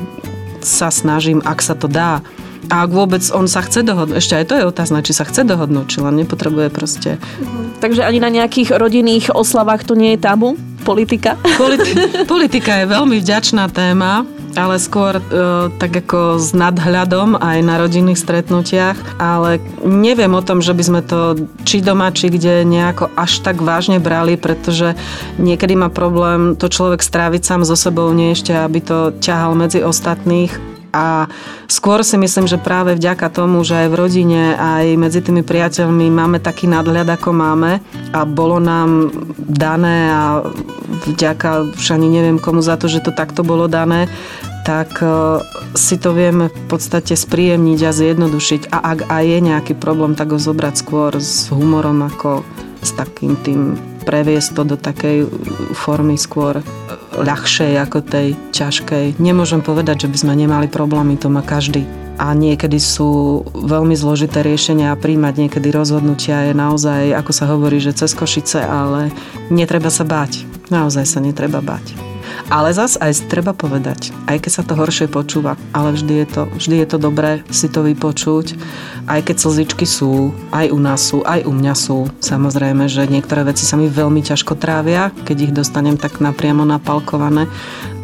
sa 0.64 0.88
snažím, 0.88 1.44
ak 1.44 1.60
sa 1.60 1.76
to 1.76 1.92
dá, 1.92 2.24
a 2.72 2.88
ak 2.88 2.92
vôbec 2.96 3.20
on 3.36 3.52
sa 3.52 3.68
chce 3.68 3.84
dohodnúť, 3.84 4.16
ešte 4.16 4.40
aj 4.40 4.46
to 4.48 4.56
je 4.56 4.64
otázne, 4.64 5.04
či 5.04 5.12
sa 5.12 5.28
chce 5.28 5.44
dohodnúť, 5.44 5.92
či 5.92 6.00
len 6.00 6.24
nepotrebuje 6.24 6.72
proste. 6.72 7.20
Takže 7.84 8.08
ani 8.08 8.24
na 8.24 8.32
nejakých 8.32 8.80
rodinných 8.80 9.36
oslavách 9.36 9.84
to 9.84 9.92
nie 9.92 10.16
je 10.16 10.24
tabu? 10.24 10.56
Politika? 10.88 11.36
Politi- 11.60 12.00
politika 12.32 12.80
je 12.80 12.86
veľmi 12.88 13.20
vďačná 13.20 13.68
téma 13.76 14.24
ale 14.56 14.80
skôr 14.80 15.20
e, 15.20 15.24
tak 15.76 15.92
ako 16.06 16.40
s 16.40 16.56
nadhľadom 16.56 17.36
aj 17.38 17.58
na 17.66 17.76
rodinných 17.82 18.22
stretnutiach, 18.22 19.20
ale 19.20 19.60
neviem 19.84 20.32
o 20.32 20.46
tom, 20.46 20.64
že 20.64 20.72
by 20.72 20.84
sme 20.86 21.02
to 21.04 21.50
či 21.68 21.84
doma, 21.84 22.14
či 22.14 22.32
kde 22.32 22.64
nejako 22.64 23.12
až 23.18 23.44
tak 23.44 23.60
vážne 23.60 24.00
brali, 24.00 24.40
pretože 24.40 24.96
niekedy 25.42 25.76
má 25.76 25.92
problém 25.92 26.56
to 26.56 26.72
človek 26.72 27.04
stráviť 27.04 27.42
sám 27.44 27.62
so 27.68 27.76
sebou, 27.76 28.10
nie 28.16 28.32
ešte, 28.32 28.56
aby 28.56 28.80
to 28.80 28.98
ťahal 29.20 29.58
medzi 29.58 29.84
ostatných. 29.84 30.78
A 30.98 31.30
skôr 31.70 32.02
si 32.02 32.18
myslím, 32.18 32.50
že 32.50 32.58
práve 32.58 32.98
vďaka 32.98 33.30
tomu, 33.30 33.62
že 33.62 33.86
aj 33.86 33.88
v 33.94 34.00
rodine, 34.02 34.44
aj 34.58 34.98
medzi 34.98 35.22
tými 35.22 35.46
priateľmi 35.46 36.10
máme 36.10 36.42
taký 36.42 36.66
nadhľad, 36.66 37.06
ako 37.12 37.30
máme 37.38 37.84
a 38.16 38.20
bolo 38.26 38.58
nám 38.58 39.14
dané 39.38 40.10
a 40.10 40.42
vďaka 40.98 41.78
už 41.78 41.88
ani 41.94 42.10
neviem 42.10 42.42
komu 42.42 42.66
za 42.66 42.76
to, 42.76 42.90
že 42.90 43.06
to 43.06 43.14
takto 43.14 43.46
bolo 43.46 43.70
dané, 43.70 44.10
tak 44.66 45.00
e, 45.00 45.40
si 45.78 45.96
to 45.96 46.12
vieme 46.12 46.50
v 46.50 46.64
podstate 46.68 47.16
spríjemniť 47.16 47.80
a 47.88 47.92
zjednodušiť. 47.94 48.62
A 48.74 48.78
ak 48.98 49.00
aj 49.08 49.24
je 49.24 49.40
nejaký 49.40 49.74
problém, 49.78 50.18
tak 50.18 50.34
ho 50.34 50.40
zobrať 50.42 50.76
skôr 50.76 51.16
s 51.16 51.48
humorom 51.54 52.04
ako 52.04 52.44
s 52.82 52.92
takým 52.98 53.38
tým 53.46 53.80
previesť 54.08 54.50
to 54.56 54.64
do 54.64 54.78
takej 54.80 55.28
formy 55.76 56.16
skôr 56.16 56.64
ľahšej 57.16 57.76
ako 57.76 58.00
tej 58.08 58.28
ťažkej. 58.56 59.20
Nemôžem 59.20 59.60
povedať, 59.60 60.08
že 60.08 60.12
by 60.12 60.18
sme 60.18 60.34
nemali 60.40 60.72
problémy, 60.72 61.20
to 61.20 61.28
má 61.28 61.44
každý. 61.44 62.07
A 62.18 62.34
niekedy 62.34 62.82
sú 62.82 63.42
veľmi 63.54 63.94
zložité 63.94 64.42
riešenia 64.42 64.90
a 64.94 65.00
príjmať 65.00 65.48
niekedy 65.48 65.70
rozhodnutia 65.70 66.50
je 66.50 66.54
naozaj, 66.58 67.14
ako 67.14 67.32
sa 67.32 67.46
hovorí, 67.46 67.78
že 67.78 67.94
cez 67.94 68.18
košice, 68.18 68.66
ale 68.66 69.14
netreba 69.54 69.94
sa 69.94 70.02
báť. 70.02 70.42
Naozaj 70.74 71.06
sa 71.06 71.20
netreba 71.22 71.62
báť. 71.62 72.08
Ale 72.48 72.72
zas 72.72 72.96
aj 72.96 73.28
treba 73.28 73.52
povedať, 73.52 74.16
aj 74.24 74.40
keď 74.40 74.52
sa 74.52 74.64
to 74.64 74.78
horšie 74.80 75.12
počúva, 75.12 75.60
ale 75.76 75.92
vždy 75.92 76.24
je 76.24 76.28
to, 76.32 76.42
vždy 76.56 76.76
je 76.80 76.88
to 76.88 76.98
dobré 77.00 77.44
si 77.52 77.68
to 77.68 77.84
vypočuť, 77.84 78.56
aj 79.12 79.20
keď 79.28 79.36
slzičky 79.36 79.84
sú, 79.84 80.32
aj 80.56 80.72
u 80.72 80.80
nás 80.80 81.12
sú, 81.12 81.28
aj 81.28 81.44
u 81.44 81.52
mňa 81.52 81.76
sú. 81.76 82.08
Samozrejme, 82.24 82.88
že 82.88 83.12
niektoré 83.12 83.44
veci 83.44 83.68
sa 83.68 83.76
mi 83.76 83.92
veľmi 83.92 84.24
ťažko 84.24 84.56
trávia, 84.56 85.12
keď 85.28 85.52
ich 85.52 85.56
dostanem 85.56 86.00
tak 86.00 86.24
napriamo 86.24 86.64
napalkované, 86.64 87.52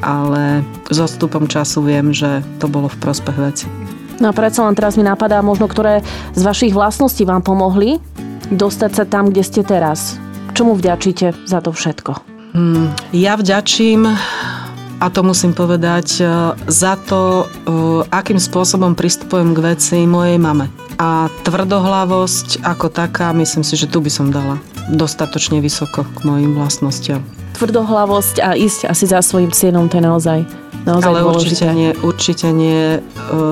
ale 0.04 0.68
s 0.92 0.98
odstupom 1.00 1.48
času 1.48 1.80
viem, 1.80 2.12
že 2.12 2.44
to 2.60 2.68
bolo 2.68 2.92
v 2.92 3.00
prospech 3.00 3.38
veci. 3.40 3.83
No 4.22 4.30
a 4.30 4.34
predsa 4.36 4.66
len 4.66 4.78
teraz 4.78 4.98
mi 5.00 5.06
napadá 5.06 5.42
možno, 5.42 5.66
ktoré 5.66 6.06
z 6.38 6.42
vašich 6.42 6.74
vlastností 6.76 7.26
vám 7.26 7.42
pomohli 7.42 7.98
dostať 8.54 8.92
sa 8.94 9.04
tam, 9.08 9.34
kde 9.34 9.44
ste 9.46 9.62
teraz. 9.66 10.20
Čomu 10.54 10.78
vďačíte 10.78 11.48
za 11.50 11.60
to 11.64 11.74
všetko? 11.74 12.12
Hmm, 12.54 12.94
ja 13.10 13.34
vďačím 13.34 14.06
a 15.02 15.06
to 15.10 15.26
musím 15.26 15.58
povedať, 15.58 16.22
e, 16.22 16.26
za 16.70 16.94
to, 16.96 17.44
e, 17.44 17.76
akým 18.14 18.38
spôsobom 18.38 18.94
pristupujem 18.94 19.58
k 19.58 19.64
veci 19.74 19.98
mojej 20.06 20.38
mame. 20.38 20.70
A 21.02 21.28
tvrdohlavosť 21.44 22.62
ako 22.62 22.94
taká, 22.94 23.34
myslím 23.34 23.66
si, 23.66 23.74
že 23.74 23.90
tu 23.90 24.00
by 24.00 24.12
som 24.14 24.30
dala 24.30 24.62
dostatočne 24.92 25.64
vysoko 25.64 26.04
k 26.04 26.20
mojim 26.28 26.58
vlastnostiam. 26.58 27.24
Tvrdohlavosť 27.54 28.36
a 28.42 28.58
ísť 28.58 28.90
asi 28.90 29.06
za 29.06 29.22
svojim 29.22 29.54
cieľom, 29.54 29.88
to 29.88 30.02
je 30.02 30.04
naozaj, 30.04 30.40
naozaj 30.90 31.10
Ale 31.10 31.22
dôležité. 31.22 31.38
určite 31.38 31.68
nie, 31.72 31.92
určite 32.02 32.48
nie 32.50 32.82
e, 32.98 33.00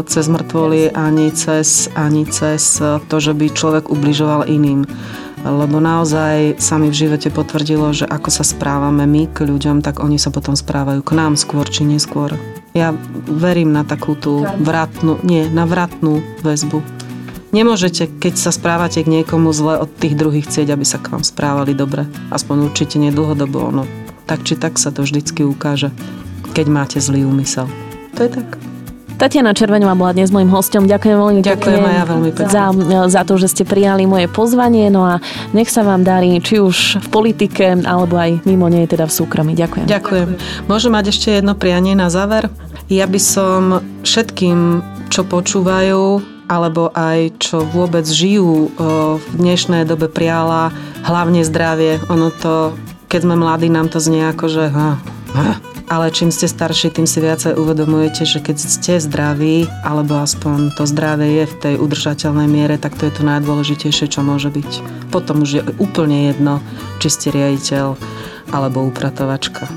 cez 0.09 0.25
mŕtvoly, 0.25 0.91
ani 0.91 1.29
cez, 1.31 1.87
ani 1.93 2.25
cez 2.25 2.81
to, 2.81 3.15
že 3.21 3.37
by 3.37 3.53
človek 3.53 3.93
ubližoval 3.93 4.49
iným 4.49 4.89
lebo 5.41 5.81
naozaj 5.81 6.61
sa 6.61 6.77
mi 6.77 6.93
v 6.93 6.99
živote 7.07 7.33
potvrdilo, 7.33 7.89
že 7.97 8.05
ako 8.05 8.29
sa 8.29 8.45
správame 8.45 9.09
my 9.09 9.25
k 9.33 9.49
ľuďom, 9.49 9.81
tak 9.81 9.97
oni 9.97 10.21
sa 10.21 10.29
potom 10.29 10.53
správajú 10.53 11.01
k 11.01 11.11
nám 11.17 11.33
skôr 11.33 11.65
či 11.65 11.81
neskôr. 11.81 12.37
Ja 12.77 12.93
verím 13.25 13.73
na 13.73 13.81
takú 13.81 14.13
tú 14.13 14.45
vratnú, 14.61 15.17
nie, 15.25 15.49
na 15.49 15.65
vratnú 15.65 16.21
väzbu. 16.45 16.79
Nemôžete, 17.51 18.07
keď 18.07 18.39
sa 18.39 18.51
správate 18.55 19.03
k 19.03 19.11
niekomu 19.11 19.51
zle 19.51 19.75
od 19.75 19.91
tých 19.99 20.15
druhých 20.15 20.47
chcieť, 20.47 20.71
aby 20.71 20.87
sa 20.87 21.03
k 21.03 21.11
vám 21.11 21.19
správali 21.19 21.75
dobre. 21.75 22.07
Aspoň 22.31 22.71
určite 22.71 22.95
nedlhodobo. 22.95 23.75
No, 23.75 23.83
tak 24.23 24.47
či 24.47 24.55
tak 24.55 24.79
sa 24.79 24.87
to 24.87 25.03
vždycky 25.03 25.43
ukáže, 25.43 25.91
keď 26.55 26.65
máte 26.71 26.97
zlý 27.03 27.27
úmysel. 27.27 27.67
To 28.15 28.23
je 28.23 28.39
tak. 28.39 28.47
Tatiana 29.19 29.53
Červeňová 29.53 29.93
bola 29.99 30.15
dnes 30.15 30.31
môjim 30.31 30.49
hostom. 30.49 30.87
Ďakujem 30.89 31.13
veľmi 31.13 31.41
Ďakujem 31.45 31.77
pekne 31.77 31.93
ja 31.93 32.05
veľmi 32.07 32.31
pekne. 32.33 32.49
Za, 32.49 32.65
za 33.05 33.21
to, 33.21 33.37
že 33.37 33.53
ste 33.53 33.63
prijali 33.67 34.07
moje 34.09 34.25
pozvanie. 34.31 34.89
No 34.89 35.05
a 35.05 35.21
nech 35.51 35.69
sa 35.69 35.85
vám 35.85 36.01
darí, 36.01 36.39
či 36.41 36.57
už 36.57 37.03
v 37.05 37.07
politike, 37.11 37.85
alebo 37.85 38.17
aj 38.17 38.47
mimo 38.49 38.65
nej, 38.71 38.89
teda 38.89 39.05
v 39.05 39.13
súkromí. 39.13 39.53
Ďakujem. 39.53 39.85
Ďakujem. 39.91 40.29
Môžem 40.65 40.91
mať 40.95 41.13
ešte 41.13 41.37
jedno 41.37 41.53
prianie 41.53 41.93
na 41.93 42.09
záver? 42.09 42.49
Ja 42.89 43.05
by 43.05 43.19
som 43.21 43.61
všetkým, 44.01 44.81
čo 45.13 45.21
počúvajú, 45.27 46.01
alebo 46.51 46.91
aj 46.91 47.39
čo 47.39 47.63
vôbec 47.63 48.03
žijú 48.03 48.75
v 48.75 49.23
dnešnej 49.39 49.87
dobe 49.87 50.11
priala 50.11 50.75
hlavne 51.07 51.47
zdravie. 51.47 52.03
Ono 52.11 52.27
to, 52.27 52.75
keď 53.07 53.23
sme 53.23 53.39
mladí, 53.39 53.71
nám 53.71 53.87
to 53.87 54.03
znie 54.03 54.27
ako, 54.27 54.51
že 54.51 54.67
ha, 54.67 54.99
ha, 55.31 55.51
ale 55.87 56.11
čím 56.11 56.27
ste 56.27 56.51
starší, 56.51 56.91
tým 56.91 57.07
si 57.07 57.23
viacej 57.23 57.55
uvedomujete, 57.55 58.27
že 58.27 58.43
keď 58.43 58.57
ste 58.59 58.99
zdraví, 58.99 59.71
alebo 59.87 60.19
aspoň 60.19 60.75
to 60.75 60.83
zdravie 60.83 61.43
je 61.43 61.45
v 61.47 61.55
tej 61.55 61.75
udržateľnej 61.79 62.51
miere, 62.51 62.75
tak 62.75 62.99
to 62.99 63.07
je 63.07 63.15
to 63.15 63.23
najdôležitejšie, 63.23 64.11
čo 64.11 64.19
môže 64.19 64.51
byť. 64.51 64.71
Potom 65.07 65.47
už 65.47 65.49
je 65.55 65.63
úplne 65.79 66.35
jedno, 66.35 66.59
či 66.99 67.07
ste 67.07 67.27
riaditeľ 67.31 67.95
alebo 68.51 68.83
upratovačka. 68.83 69.71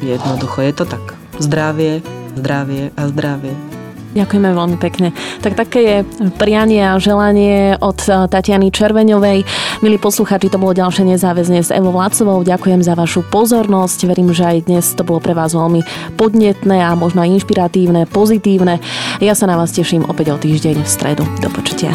Jednoducho 0.00 0.64
je 0.64 0.72
to 0.72 0.84
tak. 0.88 1.04
Zdravie, 1.36 2.00
zdravie 2.36 2.92
a 2.96 3.08
zdravie. 3.12 3.73
Ďakujeme 4.14 4.50
veľmi 4.54 4.76
pekne. 4.78 5.10
Tak 5.42 5.58
také 5.58 5.80
je 5.82 5.96
prianie 6.38 6.86
a 6.86 7.02
želanie 7.02 7.74
od 7.82 7.98
eh, 8.06 8.30
Tatiany 8.30 8.70
Červeňovej. 8.70 9.38
Milí 9.82 9.98
posluchači, 9.98 10.48
to 10.48 10.62
bolo 10.62 10.70
ďalšie 10.70 11.02
nezáväzne 11.02 11.60
s 11.60 11.74
Evo 11.74 11.90
Vlácovou. 11.90 12.46
Ďakujem 12.46 12.80
za 12.86 12.94
vašu 12.94 13.26
pozornosť. 13.26 14.06
Verím, 14.06 14.30
že 14.30 14.46
aj 14.46 14.70
dnes 14.70 14.86
to 14.94 15.02
bolo 15.02 15.18
pre 15.18 15.34
vás 15.34 15.52
veľmi 15.52 15.82
podnetné 16.14 16.78
a 16.78 16.94
možno 16.94 17.26
aj 17.26 17.42
inšpiratívne, 17.42 18.06
pozitívne. 18.06 18.78
Ja 19.18 19.34
sa 19.34 19.50
na 19.50 19.58
vás 19.58 19.74
teším 19.74 20.06
opäť 20.06 20.30
o 20.30 20.38
týždeň 20.38 20.86
v 20.86 20.88
stredu. 20.88 21.26
Do 21.42 21.50
počutia. 21.50 21.90